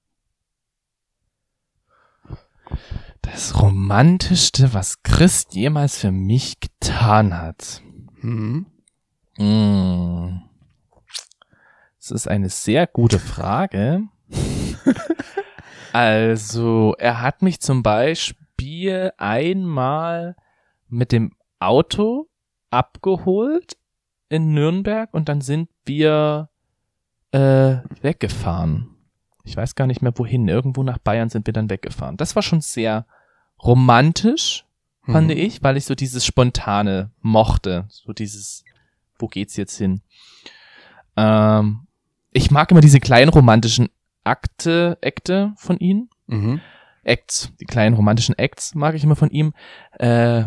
[3.27, 7.83] Das romantischste, was Chris jemals für mich getan hat.
[8.21, 8.67] Hm?
[9.37, 10.43] Mm.
[12.01, 14.03] Das ist eine sehr gute Frage.
[15.93, 20.37] also, er hat mich zum Beispiel einmal
[20.89, 22.29] mit dem Auto
[22.71, 23.77] abgeholt
[24.29, 26.49] in Nürnberg und dann sind wir
[27.33, 28.97] äh, weggefahren.
[29.45, 32.17] ich weiß gar nicht mehr wohin, irgendwo nach Bayern sind wir dann weggefahren.
[32.17, 33.07] Das war schon sehr
[33.63, 34.65] romantisch,
[35.05, 35.37] fand Mhm.
[35.37, 37.87] ich, weil ich so dieses Spontane mochte.
[37.89, 38.65] So dieses,
[39.19, 40.03] wo geht's jetzt hin?
[41.17, 41.87] Ähm,
[42.33, 43.89] ich mag immer diese kleinen romantischen
[44.25, 46.09] Akte, Akte von ihm.
[46.27, 46.61] Mhm.
[47.05, 49.55] Acts, die kleinen romantischen Acts mag ich immer von ihm.
[49.99, 50.45] Äh,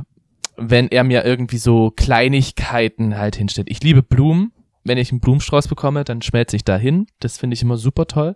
[0.58, 3.70] wenn er mir irgendwie so Kleinigkeiten halt hinstellt.
[3.70, 4.52] Ich liebe Blumen.
[4.84, 7.08] Wenn ich einen Blumenstrauß bekomme, dann schmelze ich da hin.
[7.20, 8.36] Das finde ich immer super toll.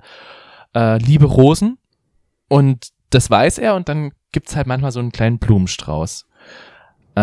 [0.74, 1.78] Äh, liebe Rosen.
[2.48, 6.26] Und das weiß er und dann gibt's halt manchmal so einen kleinen Blumenstrauß.
[7.16, 7.22] Äh,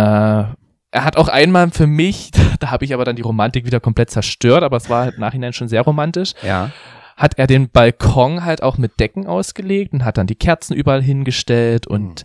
[0.92, 2.30] er hat auch einmal für mich,
[2.60, 5.20] da habe ich aber dann die Romantik wieder komplett zerstört, aber es war halt im
[5.20, 6.70] Nachhinein schon sehr romantisch Ja.
[7.16, 11.02] hat er den Balkon halt auch mit Decken ausgelegt und hat dann die Kerzen überall
[11.02, 12.24] hingestellt und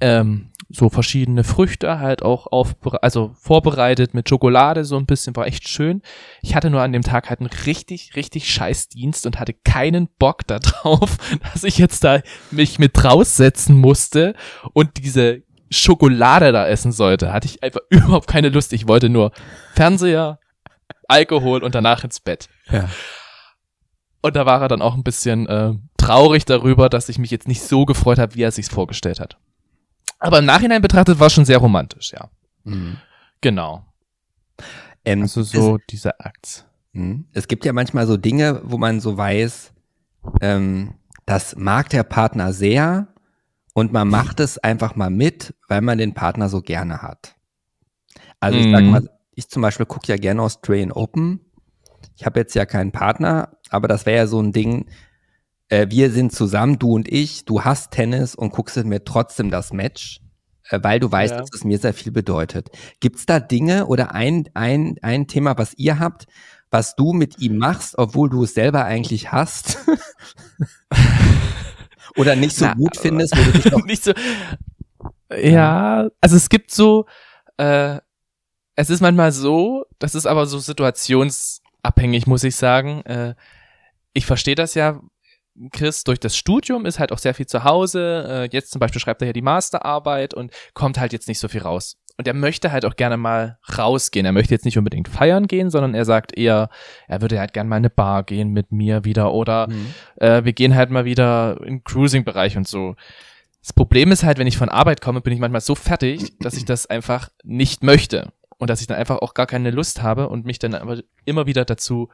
[0.00, 5.46] ähm, so verschiedene Früchte halt auch auf, also vorbereitet mit Schokolade so ein bisschen, war
[5.46, 6.02] echt schön.
[6.42, 10.08] Ich hatte nur an dem Tag halt einen richtig, richtig scheiß Dienst und hatte keinen
[10.18, 11.16] Bock da drauf,
[11.52, 12.20] dass ich jetzt da
[12.50, 14.34] mich mit raussetzen musste
[14.74, 17.32] und diese Schokolade da essen sollte.
[17.32, 18.72] Hatte ich einfach überhaupt keine Lust.
[18.74, 19.32] Ich wollte nur
[19.74, 20.38] Fernseher,
[21.08, 22.48] Alkohol und danach ins Bett.
[22.70, 22.90] Ja.
[24.20, 27.48] Und da war er dann auch ein bisschen äh, traurig darüber, dass ich mich jetzt
[27.48, 29.38] nicht so gefreut habe, wie er sich's vorgestellt hat.
[30.18, 32.28] Aber im Nachhinein betrachtet war es schon sehr romantisch, ja.
[32.64, 32.96] Mhm.
[33.40, 33.84] Genau.
[35.04, 36.66] Ähm, Also so dieser Akt.
[36.92, 37.26] Mhm.
[37.32, 39.72] Es gibt ja manchmal so Dinge, wo man so weiß,
[40.40, 40.94] ähm,
[41.26, 43.08] das mag der Partner sehr
[43.74, 47.36] und man macht es einfach mal mit, weil man den Partner so gerne hat.
[48.40, 48.90] Also ich sag Mhm.
[48.90, 51.40] mal, ich zum Beispiel gucke ja gerne Australian Open.
[52.16, 54.86] Ich habe jetzt ja keinen Partner, aber das wäre ja so ein Ding,
[55.68, 59.72] äh, wir sind zusammen, du und ich, du hast Tennis und guckst mir trotzdem das
[59.72, 60.20] Match,
[60.70, 61.40] äh, weil du weißt, Ja.
[61.40, 62.70] dass es mir sehr viel bedeutet.
[63.00, 66.26] Gibt's da Dinge oder ein, ein, ein Thema, was ihr habt,
[66.70, 69.78] was du mit ihm machst, obwohl du es selber eigentlich hast?
[72.16, 74.12] oder nicht so Na, gut findest, wo du dich noch nicht so.
[75.34, 77.06] Ja, also es gibt so,
[77.58, 77.98] äh,
[78.74, 83.02] es ist manchmal so, das ist aber so situationsabhängig, muss ich sagen.
[83.02, 83.34] Äh,
[84.12, 85.00] ich verstehe das ja,
[85.72, 88.26] Chris, durch das Studium ist halt auch sehr viel zu Hause.
[88.28, 91.48] Äh, jetzt zum Beispiel schreibt er ja die Masterarbeit und kommt halt jetzt nicht so
[91.48, 91.96] viel raus.
[92.16, 94.26] Und er möchte halt auch gerne mal rausgehen.
[94.26, 96.68] Er möchte jetzt nicht unbedingt feiern gehen, sondern er sagt eher,
[97.06, 99.94] er würde halt gerne mal in eine Bar gehen mit mir wieder oder Mhm.
[100.16, 102.96] äh, wir gehen halt mal wieder in den Cruising-Bereich und so.
[103.62, 106.54] Das Problem ist halt, wenn ich von Arbeit komme, bin ich manchmal so fertig, dass
[106.54, 108.32] ich das einfach nicht möchte.
[108.56, 111.46] Und dass ich dann einfach auch gar keine Lust habe und mich dann aber immer
[111.46, 112.08] wieder dazu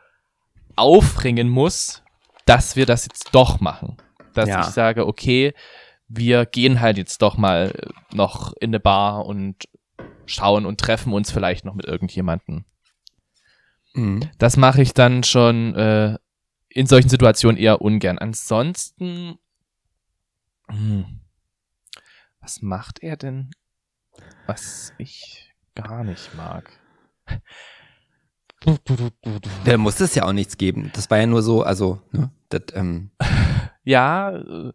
[0.77, 2.03] aufringen muss,
[2.47, 3.97] dass wir das jetzt doch machen.
[4.35, 4.61] Dass Ja.
[4.61, 5.55] ich sage, okay,
[6.09, 7.73] wir gehen halt jetzt doch mal
[8.13, 9.69] noch in eine Bar und
[10.27, 12.65] schauen und treffen uns vielleicht noch mit irgendjemanden.
[13.95, 14.29] Mhm.
[14.39, 16.19] Das mache ich dann schon äh,
[16.69, 18.19] in solchen Situationen eher ungern.
[18.19, 19.39] Ansonsten,
[20.69, 21.21] hm,
[22.41, 23.51] was macht er denn,
[24.47, 26.71] was ich gar nicht mag?
[29.65, 30.91] Da muss es ja auch nichts geben.
[30.95, 33.11] Das war ja nur so, also, ne, das, ähm,
[33.85, 34.73] Ja, äh,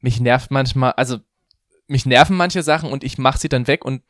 [0.00, 1.18] mich nervt manchmal, also
[1.88, 4.02] mich nerven manche Sachen und ich mache sie dann weg und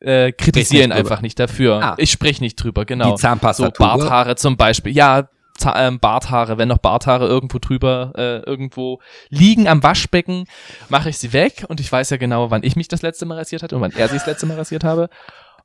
[0.00, 1.82] äh, kritisiere ihn nicht einfach nicht dafür.
[1.82, 1.94] Ah.
[1.98, 3.14] Ich sprich nicht drüber, genau.
[3.14, 3.66] die Zahnpasta.
[3.66, 4.92] So Barthaare zum Beispiel.
[4.92, 10.46] Ja, Za ähm, Barthaare, wenn noch Barthaare irgendwo drüber äh, irgendwo liegen am Waschbecken,
[10.88, 13.36] mache ich sie weg und ich weiß ja genau, wann ich mich das letzte Mal
[13.36, 15.10] rasiert hatte und wann er sich das letzte Mal rasiert habe.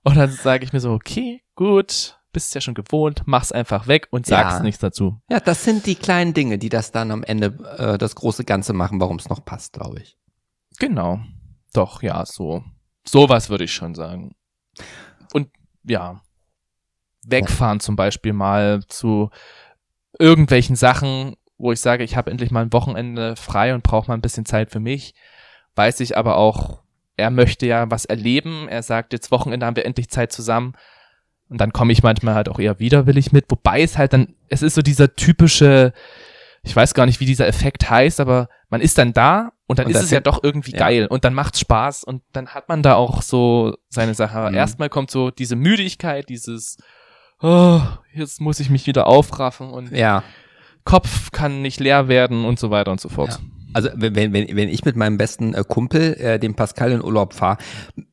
[0.04, 4.08] Und dann sage ich mir so, okay, gut, bist ja schon gewohnt, mach's einfach weg
[4.12, 4.64] und sagst Ja.
[4.64, 5.20] nichts dazu.
[5.28, 7.48] Ja, das sind die kleinen Dinge, die das dann am Ende
[7.80, 10.18] äh, das große Ganze machen, warum es noch passt, glaube ich.
[10.78, 11.20] Genau.
[11.74, 12.64] Doch, ja, so.
[13.08, 14.36] Sowas würde ich schon sagen.
[15.34, 15.50] Und
[15.84, 16.22] ja,
[17.26, 19.32] wegfahren zum Beispiel mal zu
[20.20, 24.14] irgendwelchen Sachen, wo ich sage, ich habe endlich mal ein Wochenende frei und brauche mal
[24.14, 25.16] ein bisschen Zeit für mich.
[25.74, 26.84] Weiß ich aber auch,
[27.16, 28.68] er möchte ja was erleben.
[28.70, 30.74] Er sagt, jetzt Wochenende haben wir endlich Zeit zusammen.
[31.50, 33.46] Und dann komme ich manchmal halt auch eher widerwillig mit.
[33.50, 35.94] Wobei es halt dann, es ist so dieser typische,
[36.64, 39.86] ich weiß gar nicht, wie dieser Effekt heißt, aber man ist dann da und dann
[39.86, 40.80] Und ist es ja doch irgendwie ja.
[40.80, 44.50] geil und dann macht's Spaß und dann hat man da auch so seine Sache.
[44.50, 44.56] Mhm.
[44.56, 46.78] Erstmal kommt so diese Müdigkeit, dieses,
[47.42, 47.80] oh,
[48.14, 50.24] jetzt muss ich mich wieder aufraffen und Ja,
[50.84, 53.40] Kopf kann nicht leer werden und so weiter und so fort.
[53.74, 57.04] also wenn, wenn, wenn wenn ich mit meinem besten äh, Kumpel, äh, dem Pascal, in
[57.04, 57.58] Urlaub fahre,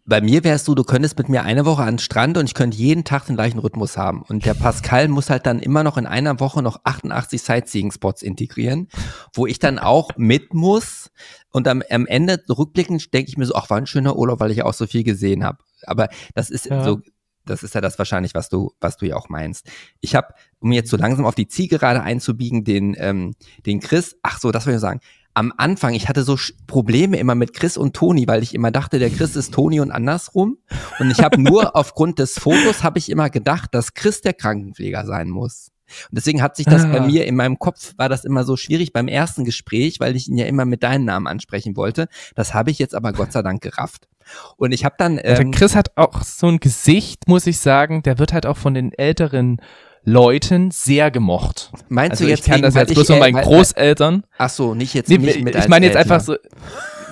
[0.06, 2.55] bei mir wärst du, du könntest mit mir eine Woche an den Strand und ich
[2.55, 4.22] könnte jeden Tag den gleichen Rhythmus haben.
[4.22, 8.89] Und der Pascal muss halt dann immer noch in einer Woche noch 88 Sightseeing-Spots integrieren,
[9.32, 11.10] wo ich dann auch mit muss.
[11.51, 14.51] Und am, am Ende rückblickend denke ich mir so, ach, war ein schöner Urlaub, weil
[14.51, 15.59] ich ja auch so viel gesehen habe.
[15.86, 16.85] Aber das ist Ja.
[16.85, 17.01] so,
[17.47, 19.66] das ist ja das wahrscheinlich, was du, was du ja auch meinst.
[20.01, 20.28] Ich habe,
[20.59, 24.66] um jetzt so langsam auf die Zielgerade einzubiegen, den, ähm, den Chris, ach so, das
[24.66, 25.01] wollte ich sagen.
[25.35, 29.01] Am Anfang, ich hatte so Probleme immer mit Chris und Toni, weil ich immer dachte,
[29.01, 30.59] der Chris ist Toni und andersrum.
[31.01, 35.05] Und ich habe nur aufgrund des Fotos habe ich immer gedacht, dass Chris der Krankenpfleger
[35.05, 35.73] sein muss.
[36.11, 36.89] Und deswegen hat sich das ah.
[36.89, 40.28] bei mir in meinem Kopf, war das immer so schwierig beim ersten Gespräch, weil ich
[40.28, 42.09] ihn ja immer mit deinem Namen ansprechen wollte.
[42.35, 44.09] Das habe ich jetzt aber Gott sei Dank gerafft.
[44.56, 45.19] Und ich habe dann.
[45.23, 48.56] Ähm, der Chris hat auch so ein Gesicht, muss ich sagen, der wird halt auch
[48.56, 49.59] von den älteren
[50.05, 51.72] Leuten sehr gemocht.
[51.89, 54.24] Meinst also du jetzt ich kann das jetzt bloß von meinen Großeltern.
[54.36, 56.36] Ach so, nicht jetzt nee, nicht mit Ich meine jetzt einfach so.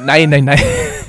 [0.00, 0.60] Nein, nein, nein.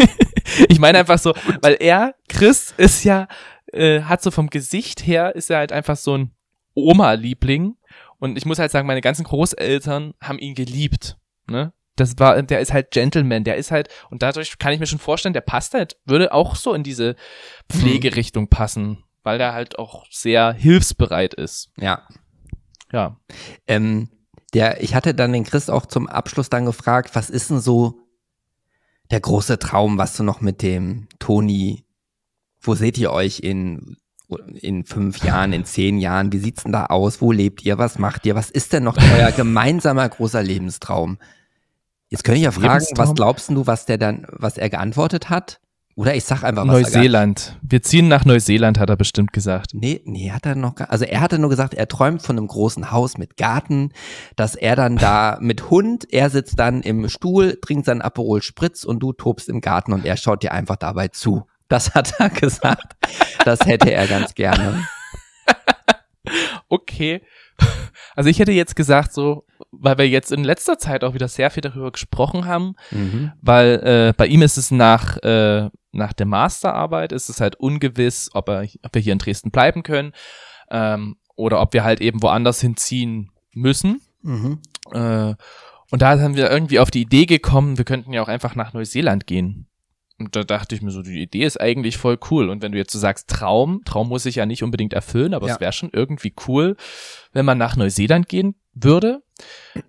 [0.69, 3.27] ich meine einfach so, weil er, Chris, ist ja,
[3.72, 6.31] äh, hat so vom Gesicht her, ist er halt einfach so ein
[6.73, 7.76] Oma-Liebling.
[8.19, 11.18] Und ich muss halt sagen, meine ganzen Großeltern haben ihn geliebt.
[11.47, 11.73] Ne?
[11.95, 14.99] Das war, der ist halt Gentleman, der ist halt, und dadurch kann ich mir schon
[14.99, 17.15] vorstellen, der passt halt, würde auch so in diese
[17.69, 21.72] Pflegerichtung passen, weil der halt auch sehr hilfsbereit ist.
[21.78, 22.08] Ja.
[22.91, 23.18] Ja.
[23.68, 24.10] Ähm,
[24.54, 28.00] der, ich hatte dann den Chris auch zum Abschluss dann gefragt, was ist denn so
[29.10, 31.86] der große Traum, was du noch mit dem Toni,
[32.62, 33.98] wo seht ihr euch in
[34.56, 36.32] in fünf Jahren, in zehn Jahren?
[36.32, 37.22] Wie sieht's denn da aus?
[37.22, 37.78] Wo lebt ihr?
[37.78, 38.36] Was macht ihr?
[38.36, 41.20] Was ist denn noch euer gemeinsamer großer Lebenstraum?
[42.10, 45.60] Jetzt könnte ich ja fragen, was glaubst du, was der dann, was er geantwortet hat?
[45.95, 46.72] Oder ich sag einfach was.
[46.72, 47.60] Neuseeland.
[47.61, 49.74] Wir ziehen nach Neuseeland, hat er bestimmt gesagt.
[49.74, 52.48] Nee, nee, hat er noch gar, also er hatte nur gesagt, er träumt von einem
[52.48, 53.91] großen Haus mit Garten,
[54.36, 58.84] dass er dann da mit Hund, er sitzt dann im Stuhl, trinkt seinen Aperol Spritz
[58.84, 61.45] und du tobst im Garten und er schaut dir einfach dabei zu.
[61.68, 62.94] Das hat er gesagt.
[63.45, 64.88] Das hätte er ganz gerne.
[66.70, 67.22] okay.
[68.15, 71.49] Also ich hätte jetzt gesagt, so, weil wir jetzt in letzter Zeit auch wieder sehr
[71.49, 73.31] viel darüber gesprochen haben, mhm.
[73.41, 78.30] weil äh, bei ihm ist es nach, äh, nach der Masterarbeit, ist es halt ungewiss,
[78.34, 80.14] ob, er, ob wir hier in Dresden bleiben können
[80.69, 84.02] ähm, oder ob wir halt eben woanders hinziehen müssen.
[84.22, 84.60] Mhm.
[84.91, 85.35] Äh,
[85.91, 88.73] und da haben wir irgendwie auf die Idee gekommen, wir könnten ja auch einfach nach
[88.73, 89.68] Neuseeland gehen.
[90.26, 92.50] Und da dachte ich mir so, die Idee ist eigentlich voll cool.
[92.50, 95.48] Und wenn du jetzt so sagst, Traum, Traum muss sich ja nicht unbedingt erfüllen, aber
[95.48, 95.56] ja.
[95.56, 96.76] es wäre schon irgendwie cool,
[97.34, 99.22] wenn man nach Neuseeland gehen würde,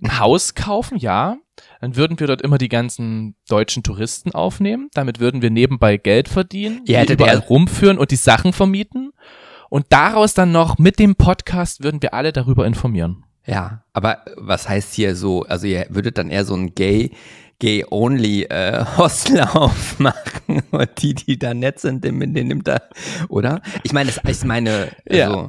[0.02, 1.36] ein Haus kaufen, ja.
[1.80, 4.88] Dann würden wir dort immer die ganzen deutschen Touristen aufnehmen.
[4.94, 9.12] Damit würden wir nebenbei Geld verdienen, ja, die überall rumführen und die Sachen vermieten.
[9.70, 13.24] Und daraus dann noch mit dem Podcast würden wir alle darüber informieren.
[13.46, 17.10] Ja, aber was heißt hier so, also ihr würdet dann eher so ein Gay
[17.64, 22.90] Gay-Only äh, Hostel aufmachen und die, die da nett sind, den, den nimmt er,
[23.30, 23.62] oder?
[23.84, 25.48] Ich meine, das ist meine, also, ja.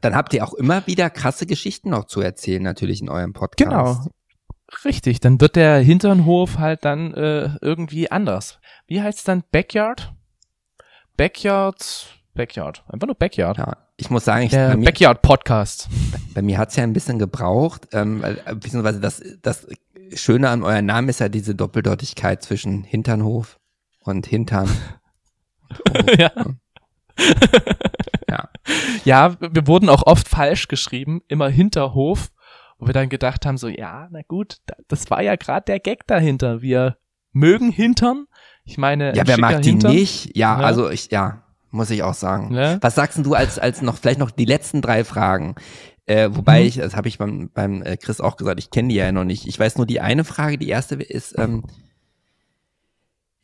[0.00, 3.70] dann habt ihr auch immer wieder krasse Geschichten noch zu erzählen, natürlich in eurem Podcast.
[3.70, 4.06] Genau.
[4.84, 8.58] Richtig, dann wird der Hinternhof halt dann äh, irgendwie anders.
[8.88, 9.44] Wie heißt es dann?
[9.52, 10.12] Backyard?
[11.16, 12.82] Backyard, Backyard.
[12.88, 13.58] Einfach nur Backyard.
[13.58, 15.88] Ja, ich muss sagen, ich, der Backyard Podcast.
[16.34, 18.24] Bei mir hat es ja ein bisschen gebraucht, ähm,
[18.54, 19.68] beziehungsweise das, das
[20.14, 23.58] Schöne an eurem Namen ist ja diese Doppeldeutigkeit zwischen Hinternhof
[24.00, 24.68] und Hintern.
[26.18, 26.32] ja.
[28.28, 28.48] ja.
[29.04, 32.30] Ja, wir wurden auch oft falsch geschrieben, immer Hinterhof,
[32.78, 34.58] wo wir dann gedacht haben, so, ja, na gut,
[34.88, 36.62] das war ja gerade der Gag dahinter.
[36.62, 36.96] Wir
[37.32, 38.26] mögen Hintern.
[38.64, 40.36] Ich meine, ja, wer mag die nicht?
[40.36, 42.54] Ja, ja, also ich, ja, muss ich auch sagen.
[42.54, 42.78] Ja?
[42.80, 45.56] Was sagst du als, als noch, vielleicht noch die letzten drei Fragen?
[46.06, 46.66] Äh, wobei mhm.
[46.66, 49.24] ich, das habe ich beim, beim äh, Chris auch gesagt, ich kenne die ja noch
[49.24, 49.46] nicht.
[49.46, 51.64] Ich weiß nur die eine Frage, die erste ist, ähm,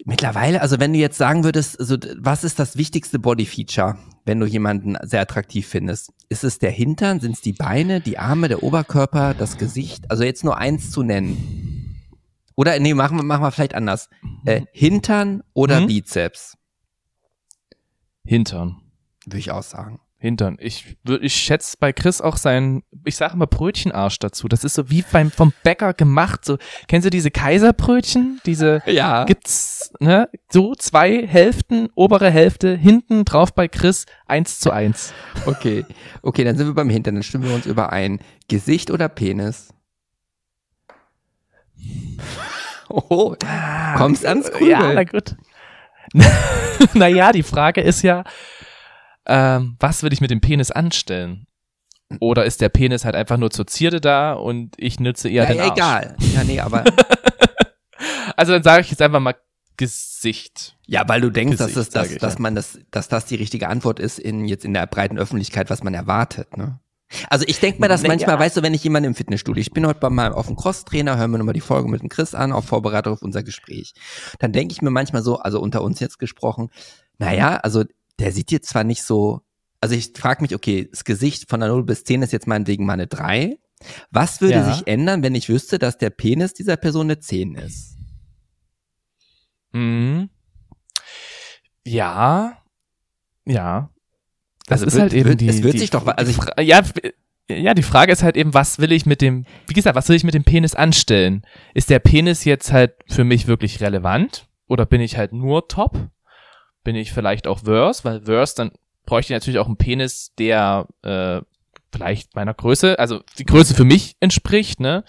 [0.05, 4.47] mittlerweile, also wenn du jetzt sagen würdest, also was ist das wichtigste Body-Feature, wenn du
[4.47, 6.13] jemanden sehr attraktiv findest?
[6.29, 10.11] Ist es der Hintern, sind es die Beine, die Arme, der Oberkörper, das Gesicht?
[10.11, 11.95] Also jetzt nur eins zu nennen.
[12.57, 14.11] Oder nee, machen wir, machen wir vielleicht anders.
[14.45, 15.87] Äh, Hintern oder mhm.
[15.87, 16.57] Bizeps?
[18.25, 18.83] Hintern.
[19.25, 20.01] Würde ich auch sagen.
[20.21, 20.57] Hintern.
[20.59, 24.49] Ich würde, ich schätze bei Chris auch sein, ich sage immer Brötchenarsch dazu.
[24.49, 26.45] Das ist so wie beim vom Bäcker gemacht.
[26.45, 26.59] So
[26.89, 28.41] kennst du diese Kaiserbrötchen?
[28.45, 29.25] Diese ja.
[29.27, 35.15] gibt's ne so zwei Hälften, obere Hälfte hinten drauf bei Chris eins zu eins.
[35.47, 35.87] Okay,
[36.23, 37.15] okay, dann sind wir beim Hintern.
[37.15, 38.19] Dann stimmen wir uns überein.
[38.49, 39.69] Gesicht oder Penis?
[42.89, 44.71] Oh, ah, kommst ans Grübeln.
[44.71, 45.37] Ja, na gut.
[46.95, 48.25] naja, die Frage ist ja,
[49.29, 51.47] ähm, was würde ich mit dem Penis anstellen?
[52.21, 55.53] Oder ist der Penis halt einfach nur zur Zierde da und ich nütze eher ja,
[55.53, 55.73] den Arsch?
[55.73, 56.17] egal.
[56.35, 56.85] Ja, nee, aber.
[58.37, 59.35] also dann sage ich jetzt einfach mal
[59.77, 60.77] Gesicht.
[60.87, 63.69] Ja, weil du denkst, Gesicht, dass, es, dass, dass man das, dass das die richtige
[63.69, 66.81] Antwort ist in jetzt in der breiten Öffentlichkeit, was man erwartet, ne?
[67.31, 68.41] Also ich denke mir das nee, manchmal, ja.
[68.41, 71.17] weißt du, wenn ich jemanden im Fitnessstudio, ich bin heute bei mal auf dem Cross-Trainer,
[71.17, 73.95] hören wir nochmal die Folge mit dem Chris an, auf Vorbereitung auf unser Gespräch.
[74.41, 76.69] Dann denke ich mir manchmal so, also unter uns jetzt gesprochen,
[77.19, 77.85] naja, also
[78.19, 79.41] der sieht jetzt zwar nicht so,
[79.81, 82.85] also ich frage mich, okay, das Gesicht von der 0 bis 10 ist jetzt meinetwegen
[82.87, 83.59] mal eine 3.
[84.11, 84.73] Was würde Ja.
[84.75, 87.97] sich ändern, wenn ich wüsste, dass der Penis dieser Person eine 10 ist?
[89.73, 90.31] Mhm.
[91.87, 92.59] Ja.
[93.47, 93.91] Ja.
[94.67, 95.49] Das Also ist wird- halt eben wird- die.
[95.49, 96.83] es wird die, sich doch also ich- ja,
[97.51, 100.17] ja, die Frage ist halt eben, was will ich mit dem, wie gesagt, was will
[100.17, 101.47] ich mit dem Penis anstellen?
[101.73, 104.49] Ist der Penis jetzt halt für mich wirklich relevant?
[104.67, 106.11] Oder bin ich halt nur top?
[106.89, 108.03] Bin ich vielleicht auch Verse?
[108.03, 108.71] Weil Verse, dann
[109.05, 111.43] bräuchte ich natürlich auch einen Penis, der äh,
[111.93, 115.05] vielleicht meiner Größe, also die Größe für mich entspricht, ne?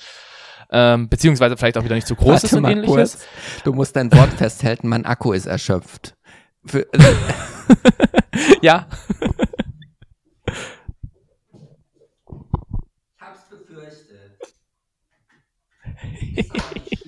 [0.72, 3.14] Ähm, beziehungsweise vielleicht auch wieder nicht so groß Warte ist und mal ähnliches.
[3.14, 3.64] kurz.
[3.64, 6.18] Du musst dein Wort festhalten, mein Akku ist erschöpft.
[6.66, 6.86] Für,
[8.62, 8.86] Ja.
[13.22, 14.38] hab's befürchtet.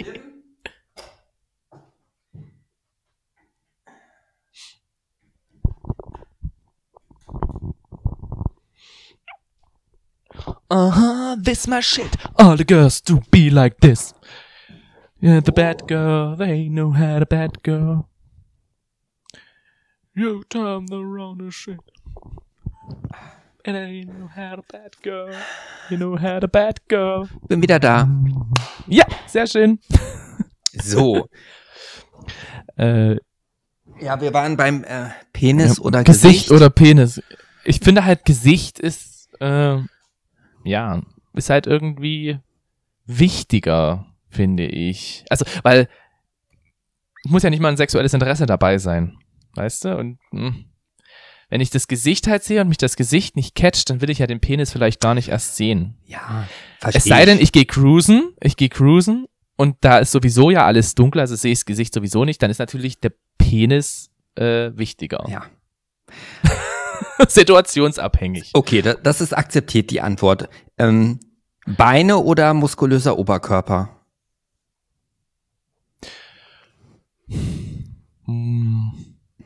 [10.69, 12.15] Uh-huh, this my shit.
[12.37, 14.13] All the girls do be like this.
[15.19, 18.07] Yeah, the bad girl, they know how to bad girl.
[20.15, 21.79] You time the wrong shit.
[23.63, 25.29] And I know how to bad girl.
[25.89, 27.29] You know how to bad girl.
[27.47, 28.07] Bin wieder da.
[28.87, 29.79] Ja, sehr schön.
[30.81, 31.27] So.
[32.77, 33.17] Äh,
[33.99, 36.51] Ja, wir waren beim äh, Penis oder Gesicht, Gesicht.
[36.51, 37.21] oder Penis.
[37.65, 39.77] Ich finde halt Gesicht ist, äh,
[40.63, 41.01] ja,
[41.33, 42.39] ist halt irgendwie
[43.05, 45.25] wichtiger, finde ich.
[45.29, 45.87] Also, weil
[47.23, 49.17] muss ja nicht mal ein sexuelles Interesse dabei sein,
[49.55, 49.97] weißt du?
[49.97, 50.55] Und mh,
[51.49, 54.19] wenn ich das Gesicht halt sehe und mich das Gesicht nicht catcht, dann will ich
[54.19, 55.97] ja den Penis vielleicht gar nicht erst sehen.
[56.05, 56.47] Ja,
[56.79, 59.27] Es verstehe sei denn, ich gehe cruisen, ich gehe cruisen
[59.57, 62.49] und da ist sowieso ja alles dunkel, also sehe ich das Gesicht sowieso nicht, dann
[62.49, 65.25] ist natürlich der Penis äh, wichtiger.
[65.29, 65.45] Ja.
[67.27, 68.51] Situationsabhängig.
[68.53, 70.49] Okay, da, das ist akzeptiert die Antwort.
[70.77, 71.19] Ähm,
[71.65, 73.89] Beine oder muskulöser Oberkörper?
[78.25, 78.89] Mm,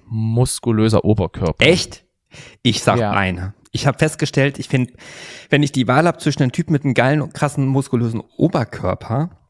[0.08, 1.66] Muskulöser Oberkörper.
[1.66, 2.06] Echt?
[2.62, 3.12] Ich sag Ja.
[3.12, 3.54] Beine.
[3.72, 4.94] Ich habe festgestellt, ich finde,
[5.50, 9.45] wenn ich die Wahl habe zwischen einem Typen mit einem geilen, krassen, muskulösen Oberkörper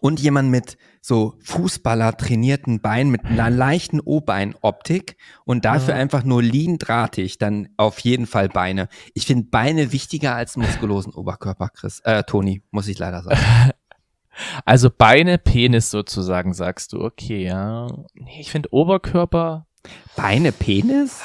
[0.00, 6.00] und jemand mit so Fußballer trainierten Beinen mit einer leichten O-Bein-Optik und dafür Ja.
[6.00, 8.88] einfach nur lean drahtig, dann auf jeden Fall Beine.
[9.14, 12.00] Ich finde Beine wichtiger als muskulosen Oberkörper, Chris.
[12.00, 13.40] Äh, Toni, muss ich leider sagen.
[14.64, 17.02] Also Beine, Penis sozusagen, sagst du.
[17.02, 17.88] Okay, ja.
[18.38, 19.66] Ich finde Oberkörper.
[20.16, 21.20] Beine, Penis?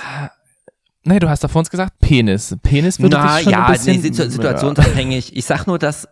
[1.04, 2.58] Nee, du hast da vor uns gesagt Penis.
[2.64, 5.36] Penis würde Na dich schon ja, ein bisschen, nee, situ situationsabhängig.
[5.36, 6.10] Ich sag nur, dass,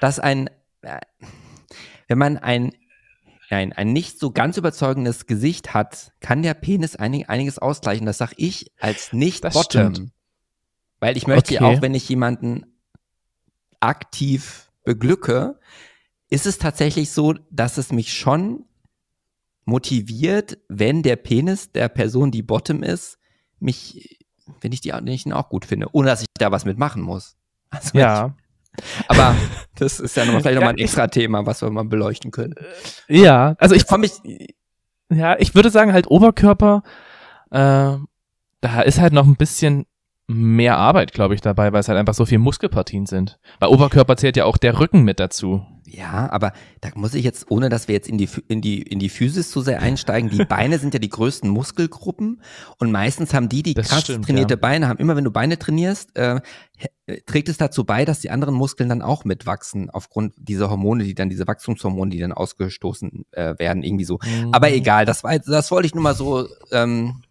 [0.00, 0.48] dass ein,
[0.82, 0.98] äh,
[2.08, 2.72] wenn man ein,
[3.50, 8.06] ein, ein nicht so ganz überzeugendes Gesicht hat, kann der Penis einig, einiges ausgleichen.
[8.06, 9.94] Das sag ich als nicht Das Bottom.
[9.94, 10.12] stimmt.
[11.00, 11.64] Weil ich möchte Okay.
[11.64, 12.64] auch, wenn ich jemanden
[13.80, 15.58] aktiv beglücke,
[16.30, 18.64] ist es tatsächlich so, dass es mich schon
[19.64, 23.18] motiviert, wenn der Penis der Person, die Bottom ist,
[23.58, 24.18] mich,
[24.60, 27.02] wenn ich die wenn ich ihn auch gut finde, ohne dass ich da was mitmachen
[27.02, 27.36] muss.
[27.70, 28.34] Also Ja.
[28.38, 28.45] Ich,
[29.08, 29.34] aber
[29.76, 32.54] das ist ja noch mal, vielleicht nochmal ein extra Thema, was wir mal beleuchten können.
[33.08, 34.12] Ja, also ich Komm ich,
[35.10, 36.82] Ja, ich würde sagen halt Oberkörper,
[37.50, 37.96] äh,
[38.60, 39.86] da ist halt noch ein bisschen
[40.26, 43.38] mehr Arbeit, glaube ich, dabei, weil es halt einfach so viele Muskelpartien sind.
[43.60, 45.64] Bei Oberkörper zählt ja auch der Rücken mit dazu.
[45.88, 48.98] Ja, aber da muss ich jetzt, ohne dass wir jetzt in die, in die, in
[48.98, 52.42] die Physis zu sehr einsteigen, die Beine sind ja die größten Muskelgruppen
[52.78, 54.60] und meistens haben die, die Das krass stimmt, trainierte ja.
[54.60, 56.40] Beine haben, immer wenn du Beine trainierst, äh,
[56.76, 61.04] he- trägt es dazu bei, dass die anderen Muskeln dann auch mitwachsen, aufgrund dieser Hormone,
[61.04, 64.18] die dann, diese Wachstumshormone, die dann ausgestoßen äh, werden, irgendwie so.
[64.50, 64.74] Aber Mhm.
[64.74, 67.22] egal, das war jetzt, das wollte ich nur mal so, ähm,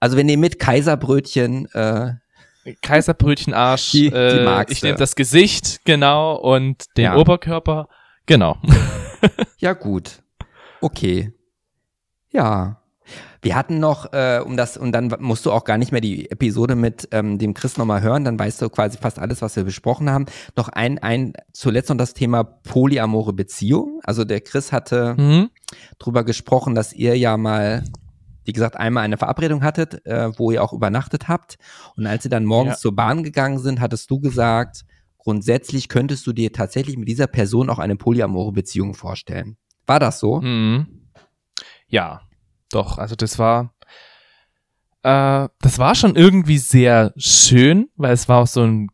[0.00, 2.14] also wenn ihr mit Kaiserbrötchen, äh,
[2.82, 7.16] Kaiserbrötchenarsch, Die- die äh, magst ich nehme das Gesicht, genau, und den Ja.
[7.16, 7.88] Oberkörper,
[8.26, 8.56] genau.
[9.58, 10.22] Ja, gut.
[10.80, 11.32] Okay.
[12.30, 12.76] Ja.
[13.42, 16.30] Wir hatten noch, äh, um das, und dann musst du auch gar nicht mehr die
[16.30, 19.64] Episode mit ähm, dem Chris nochmal hören, dann weißt du quasi fast alles, was wir
[19.64, 20.26] besprochen haben.
[20.56, 24.00] Noch ein, ein, zuletzt noch das Thema polyamore Beziehung.
[24.04, 25.50] Also der Chris hatte Mhm.
[25.98, 27.84] drüber gesprochen, dass ihr ja mal,
[28.44, 31.56] wie gesagt, einmal eine Verabredung hattet, äh, wo ihr auch übernachtet habt.
[31.96, 32.78] Und als ihr dann morgens Ja.
[32.78, 34.84] zur Bahn gegangen sind, hattest du gesagt,
[35.18, 39.56] grundsätzlich könntest du dir tatsächlich mit dieser Person auch eine polyamore Beziehung vorstellen.
[39.86, 40.40] War das so?
[40.40, 40.86] Mhm.
[41.88, 42.22] Ja,
[42.70, 43.74] doch, also das war,
[45.02, 48.88] äh, das war schon irgendwie sehr schön, weil es war auch so ein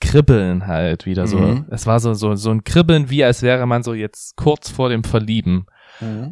[0.00, 1.38] Kribbeln halt wieder so.
[1.38, 1.66] Mhm.
[1.70, 4.88] Es war so, so, so ein Kribbeln, wie als wäre man so jetzt kurz vor
[4.88, 5.66] dem Verlieben.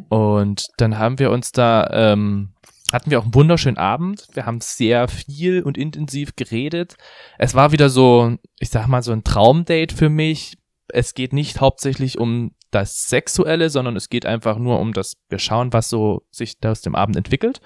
[0.07, 2.53] Und dann haben wir uns da ähm,
[2.91, 4.27] hatten wir auch einen wunderschönen Abend.
[4.33, 6.95] Wir haben sehr viel und intensiv geredet.
[7.37, 10.57] Es war wieder so, ich sag mal, so ein Traumdate für mich.
[10.87, 15.39] Es geht nicht hauptsächlich um das Sexuelle, sondern es geht einfach nur um das, wir
[15.39, 17.61] schauen, was so sich aus dem Abend entwickelt.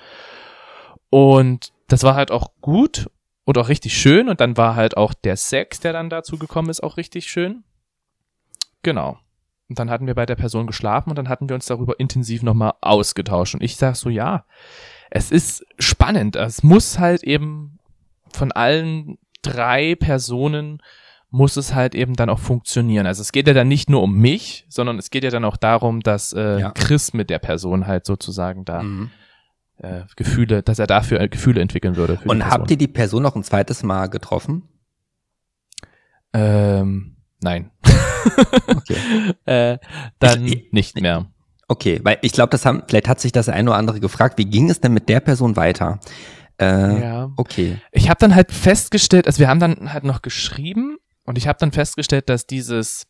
[1.10, 3.10] Und das war halt auch gut
[3.46, 4.30] und auch richtig schön.
[4.30, 7.64] Und dann war halt auch der Sex, der dann dazu gekommen ist, auch richtig schön.
[8.84, 9.20] Genau.
[9.70, 12.44] Und dann hatten wir bei der Person geschlafen und dann hatten wir uns darüber intensiv
[12.44, 13.54] nochmal ausgetauscht.
[13.54, 14.46] Und ich sag so, ja,
[15.12, 16.36] es ist spannend.
[16.36, 17.78] Es muss halt eben
[18.34, 20.82] von allen drei Personen
[21.30, 23.06] muss es halt eben dann auch funktionieren.
[23.06, 25.58] Also es geht ja dann nicht nur um mich, sondern es geht ja dann auch
[25.58, 26.72] darum, dass äh, ja.
[26.72, 29.12] Chris mit der Person halt sozusagen da mhm.
[29.78, 32.20] äh, Gefühle, dass er dafür äh, Gefühle entwickeln würde.
[32.26, 34.64] Und habt ihr die Person noch ein zweites Mal getroffen?
[36.34, 37.72] Ähm, nein.
[38.68, 38.98] okay.
[39.46, 39.78] äh,
[40.20, 41.28] dann ich, nicht mehr.
[41.72, 44.44] Okay, weil ich glaube, das haben, vielleicht hat sich das ein oder andere gefragt, wie
[44.44, 46.02] ging es denn mit der Person weiter?
[46.60, 47.32] Äh, ja.
[47.38, 47.80] Okay.
[47.94, 51.58] Ich habe dann halt festgestellt, also wir haben dann halt noch geschrieben und ich habe
[51.60, 53.08] dann festgestellt, dass dieses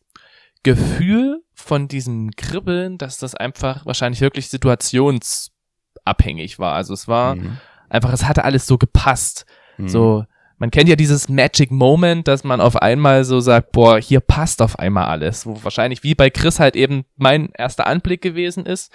[0.62, 6.74] Gefühl von diesem Kribbeln, dass das einfach wahrscheinlich wirklich situationsabhängig war.
[6.74, 7.58] Also es war mhm.
[7.88, 9.44] einfach, es hatte alles so gepasst.
[9.76, 9.88] Mhm.
[9.88, 10.24] So,
[10.62, 14.62] man kennt ja dieses Magic Moment, dass man auf einmal so sagt, boah, hier passt
[14.62, 15.44] auf einmal alles.
[15.44, 18.92] Wo wahrscheinlich wie bei Chris halt eben mein erster Anblick gewesen ist.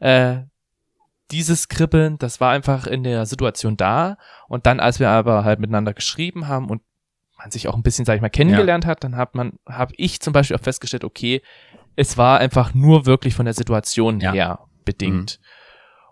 [0.00, 0.38] Äh,
[1.30, 4.18] dieses Kribbeln, das war einfach in der Situation da.
[4.48, 6.82] Und dann, als wir aber halt miteinander geschrieben haben und
[7.38, 8.90] man sich auch ein bisschen, sag ich mal, kennengelernt ja.
[8.90, 11.42] hat, dann hat man, habe ich zum Beispiel auch festgestellt, okay,
[11.94, 14.32] es war einfach nur wirklich von der Situation ja.
[14.32, 15.38] her bedingt.
[15.40, 15.46] Mhm.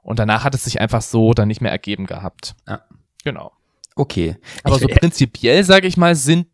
[0.02, 2.54] Und danach hat es sich einfach so dann nicht mehr ergeben gehabt.
[2.68, 2.82] Ja.
[3.24, 3.50] Genau.
[3.96, 4.36] Okay.
[4.64, 6.46] Aber ich, so prinzipiell, sage ich mal, sind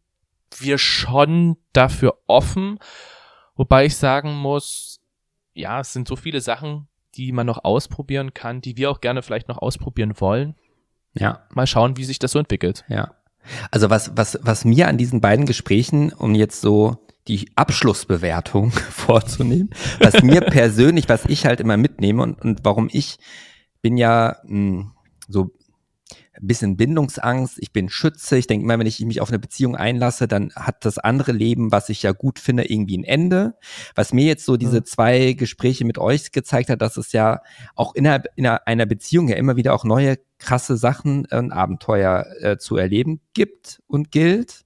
[0.58, 2.78] wir schon dafür offen.
[3.54, 5.00] Wobei ich sagen muss,
[5.54, 9.22] ja, es sind so viele Sachen, die man noch ausprobieren kann, die wir auch gerne
[9.22, 10.54] vielleicht noch ausprobieren wollen.
[11.14, 11.46] Ja.
[11.52, 12.84] Mal schauen, wie sich das so entwickelt.
[12.88, 13.14] Ja.
[13.70, 19.70] Also was, was, was mir an diesen beiden Gesprächen, um jetzt so die Abschlussbewertung vorzunehmen,
[20.00, 23.18] was mir persönlich, was ich halt immer mitnehme und, und warum ich
[23.82, 24.92] bin ja mh, hm,
[25.28, 25.50] so
[26.40, 29.76] ein bisschen Bindungsangst, ich bin Schütze, ich denke immer, wenn ich mich auf eine Beziehung
[29.76, 33.54] einlasse, dann hat das andere Leben, was ich ja gut finde, irgendwie ein Ende.
[33.94, 37.40] Was mir jetzt so diese zwei Gespräche mit euch gezeigt hat, dass es ja
[37.74, 42.58] auch innerhalb in einer Beziehung ja immer wieder auch neue krasse Sachen und Abenteuer äh,
[42.58, 44.64] zu erleben gibt und gilt.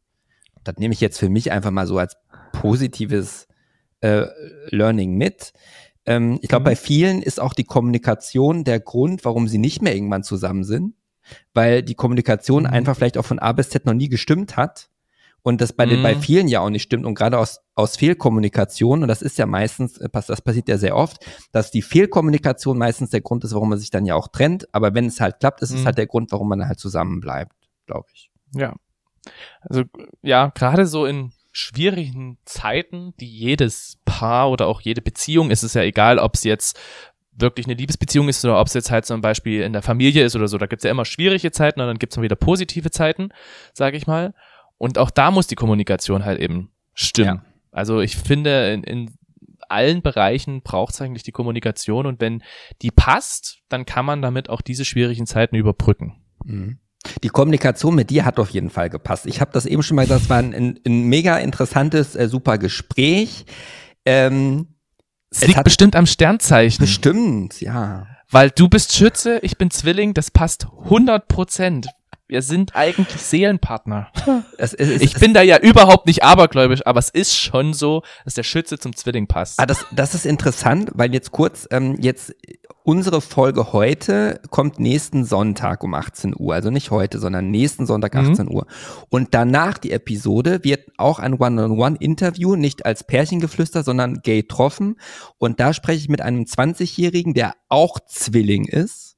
[0.65, 2.17] Das nehme ich jetzt für mich einfach mal so als
[2.53, 3.49] positives
[4.01, 4.27] äh,
[4.69, 5.53] Learning mit.
[6.05, 6.67] Ähm, ich glaube, mhm.
[6.67, 10.95] bei vielen ist auch die Kommunikation der Grund, warum sie nicht mehr irgendwann zusammen sind
[11.55, 12.71] weil die Kommunikation mhm.
[12.71, 14.91] einfach vielleicht auch von A bis Z noch nie gestimmt hat
[15.43, 16.21] und das bei, den, bei mhm.
[16.21, 19.99] vielen ja auch nicht stimmt und gerade aus, aus Fehlkommunikation, und das ist ja meistens,
[19.99, 23.79] äh, das passiert ja sehr oft, dass die Fehlkommunikation meistens der Grund ist, warum man
[23.79, 25.87] sich dann ja auch trennt, aber wenn es halt klappt, ist es mhm.
[25.87, 27.55] halt der Grund, warum man halt zusammen bleibt,
[27.87, 28.31] glaube ich.
[28.55, 28.75] Ja.
[29.61, 29.85] Also
[30.23, 35.75] ja, gerade so in schwierigen Zeiten, die jedes Paar oder auch jede Beziehung, ist es
[35.75, 36.79] ja egal, ob es jetzt
[37.35, 40.37] wirklich eine Liebesbeziehung ist oder ob es jetzt halt zum Beispiel in der Familie ist
[40.37, 40.59] oder so.
[40.59, 43.31] Da gibt's ja immer schwierige Zeiten und dann gibt's mal wieder positive Zeiten,
[43.73, 44.35] sage ich mal.
[44.79, 47.43] Und auch da muss die Kommunikation halt eben stimmen.
[47.45, 47.53] Ja.
[47.71, 49.11] Also ich finde, in, in
[49.69, 52.43] allen Bereichen braucht's eigentlich die Kommunikation und wenn
[52.83, 56.17] die passt, dann kann man damit auch diese schwierigen Zeiten überbrücken.
[56.45, 56.79] Mhm.
[57.23, 59.27] Die Kommunikation mit dir hat auf jeden Fall gepasst.
[59.27, 62.29] Ich habe das eben schon mal gesagt, es war ein, ein, ein mega interessantes, äh,
[62.29, 63.45] super Gespräch.
[64.05, 64.72] Ähm,
[65.33, 66.81] es, liegt bestimmt am Sternzeichen.
[66.81, 68.07] Bestimmt, ja.
[68.31, 71.89] Weil du bist Schütze, ich bin Zwilling, das passt 100 Prozent.
[72.29, 74.11] Wir sind eigentlich Seelenpartner.
[74.57, 78.03] Es, es, es, ich bin da ja überhaupt nicht abergläubisch, aber es ist schon so,
[78.25, 79.61] dass der Schütze zum Zwilling passt.
[79.61, 82.35] Ah, das, das ist interessant, weil jetzt kurz, ähm, jetzt
[82.85, 86.55] unsere Folge heute kommt nächsten Sonntag um 18 Uhr.
[86.55, 88.53] Also nicht heute, sondern nächsten Sonntag 18 mhm.
[88.53, 88.67] Uhr.
[89.09, 94.97] Und danach die Episode wird auch ein One-on-One-Interview, nicht als Pärchengeflüster, sondern gay troffen.
[95.39, 99.12] Und da spreche ich mit einem 20-Jährigen, der auch Zwilling ist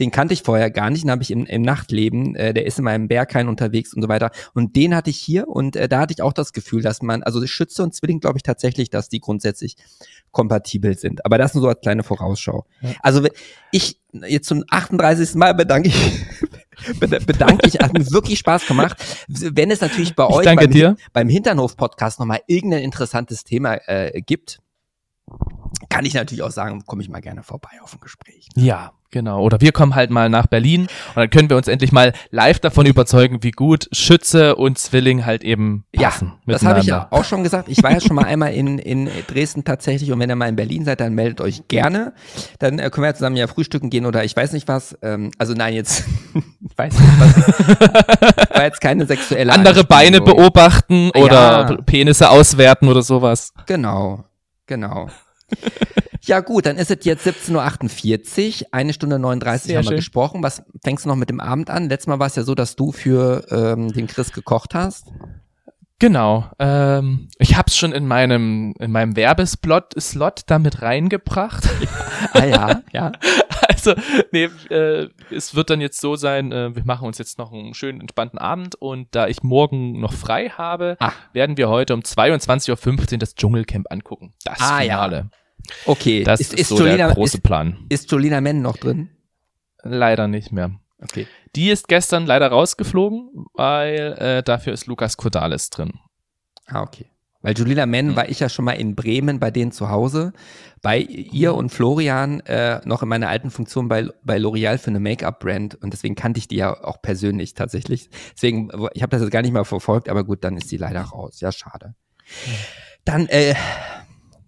[0.00, 2.78] den kannte ich vorher gar nicht, den habe ich im, im Nachtleben, äh, der ist
[2.78, 4.30] in meinem Berghain unterwegs und so weiter.
[4.54, 7.22] Und den hatte ich hier und äh, da hatte ich auch das Gefühl, dass man,
[7.22, 9.76] also Schütze und Zwilling glaube ich tatsächlich, dass die grundsätzlich
[10.30, 11.24] kompatibel sind.
[11.24, 12.66] Aber das nur so als kleine Vorausschau.
[12.82, 12.90] Ja.
[13.02, 13.26] Also
[13.72, 15.34] ich jetzt zum 38.
[15.34, 16.26] Mal bedanke ich
[17.00, 19.02] bedanke ich, hat mir wirklich Spaß gemacht.
[19.28, 24.60] Wenn es natürlich bei euch beim, beim Hinternhof-Podcast nochmal irgendein interessantes Thema äh, gibt,
[25.88, 28.48] kann ich natürlich auch sagen, komme ich mal gerne vorbei auf ein Gespräch.
[28.54, 29.42] Ja, Genau.
[29.42, 32.58] Oder wir kommen halt mal nach Berlin und dann können wir uns endlich mal live
[32.58, 36.32] davon überzeugen, wie gut Schütze und Zwilling halt eben passen.
[36.46, 37.68] Ja, das habe ich ja auch schon gesagt.
[37.68, 40.56] Ich war ja schon mal einmal in, in Dresden tatsächlich und wenn ihr mal in
[40.56, 42.14] Berlin seid, dann meldet euch gerne.
[42.58, 44.98] Dann äh, können wir zusammen ja frühstücken gehen oder ich weiß nicht was.
[45.02, 46.04] Ähm, also nein, jetzt
[46.34, 48.50] ich weiß nicht was.
[48.50, 51.76] war jetzt keine sexuelle Andere Beine beobachten oder ja.
[51.86, 53.52] Penisse auswerten oder sowas.
[53.66, 54.24] Genau,
[54.66, 55.08] genau.
[56.26, 59.96] Ja gut, dann ist es jetzt 17.48 Uhr, eine Stunde 39 Sehr haben wir schön.
[59.96, 60.42] gesprochen.
[60.42, 61.88] Was fängst du noch mit dem Abend an?
[61.88, 65.12] Letztes Mal war es ja so, dass du für ähm, den Chris gekocht hast.
[66.00, 66.50] Genau.
[66.58, 71.68] Ähm, ich hab's schon in meinem in meinem Werbeslot Slot damit reingebracht.
[72.32, 73.12] ah ja, ja.
[73.68, 73.94] Also
[74.32, 76.50] nee, äh, es wird dann jetzt so sein.
[76.52, 80.12] Äh, wir machen uns jetzt noch einen schönen entspannten Abend und da ich morgen noch
[80.12, 81.12] frei habe, ah.
[81.32, 84.34] werden wir heute um 22:15 Uhr das Dschungelcamp angucken.
[84.44, 85.16] Das ah, Finale.
[85.16, 85.38] Ja.
[85.84, 86.24] Okay.
[86.24, 87.86] Das ist, ist, ist so Jolina, der große Plan.
[87.88, 89.10] Ist, ist Jolina Mann noch drin?
[89.82, 90.72] Leider nicht mehr.
[91.02, 91.26] Okay.
[91.54, 95.94] Die ist gestern leider rausgeflogen, weil äh, dafür ist Lukas Kodales drin.
[96.66, 97.10] Ah, okay.
[97.46, 98.16] Weil Julina Mann mhm.
[98.16, 100.32] war ich ja schon mal in Bremen bei denen zu Hause,
[100.82, 104.98] bei ihr und Florian äh, noch in meiner alten Funktion bei, bei L'Oreal für eine
[104.98, 108.10] Make-up-Brand und deswegen kannte ich die ja auch persönlich tatsächlich.
[108.34, 111.02] Deswegen, ich habe das jetzt gar nicht mal verfolgt, aber gut, dann ist sie leider
[111.02, 111.40] raus.
[111.40, 111.94] Ja, schade.
[113.04, 113.54] Dann äh,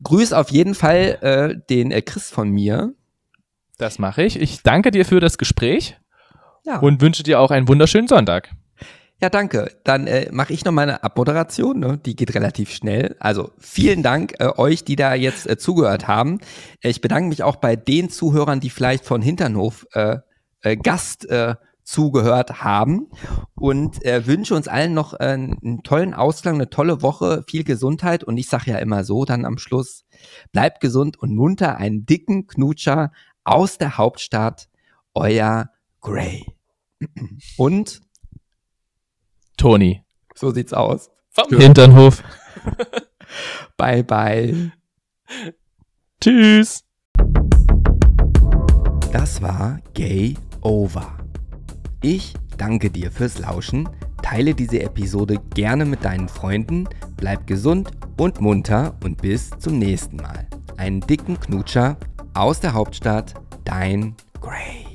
[0.02, 2.94] grüß auf jeden Fall äh, den äh, Chris von mir.
[3.78, 4.40] Das mache ich.
[4.40, 5.96] Ich danke dir für das Gespräch
[6.64, 6.78] ja.
[6.78, 8.50] und wünsche dir auch einen wunderschönen Sonntag.
[9.20, 9.72] Ja, danke.
[9.82, 11.80] Dann äh, mache ich noch meine Abmoderation.
[11.80, 11.98] Ne?
[12.04, 13.16] Die geht relativ schnell.
[13.18, 16.38] Also vielen Dank äh, euch, die da jetzt äh, zugehört haben.
[16.82, 20.18] Ich bedanke mich auch bei den Zuhörern, die vielleicht von Hinternhof äh,
[20.62, 21.56] äh, Gast äh,
[21.88, 23.08] zugehört haben
[23.54, 28.22] und äh, wünsche uns allen noch äh, einen tollen Ausklang, eine tolle Woche, viel Gesundheit
[28.22, 30.04] und ich sage ja immer so dann am Schluss,
[30.52, 33.10] bleibt gesund und munter, einen dicken Knutscher
[33.42, 34.68] aus der Hauptstadt,
[35.14, 35.70] euer
[36.02, 36.44] Gray.
[37.56, 38.02] Und
[39.56, 40.04] Toni.
[40.34, 41.10] So sieht's aus.
[41.30, 42.22] Vom Hinternhof.
[43.76, 44.72] bye bye.
[46.20, 46.84] Tschüss.
[49.10, 51.17] Das war Gay Over.
[52.10, 53.86] Ich danke dir fürs Lauschen.
[54.22, 56.88] Teile diese Episode gerne mit deinen Freunden.
[57.18, 60.46] Bleib gesund und munter und bis zum nächsten Mal.
[60.78, 61.98] Einen dicken Knutscher
[62.32, 64.87] aus der Hauptstadt, dein Gray.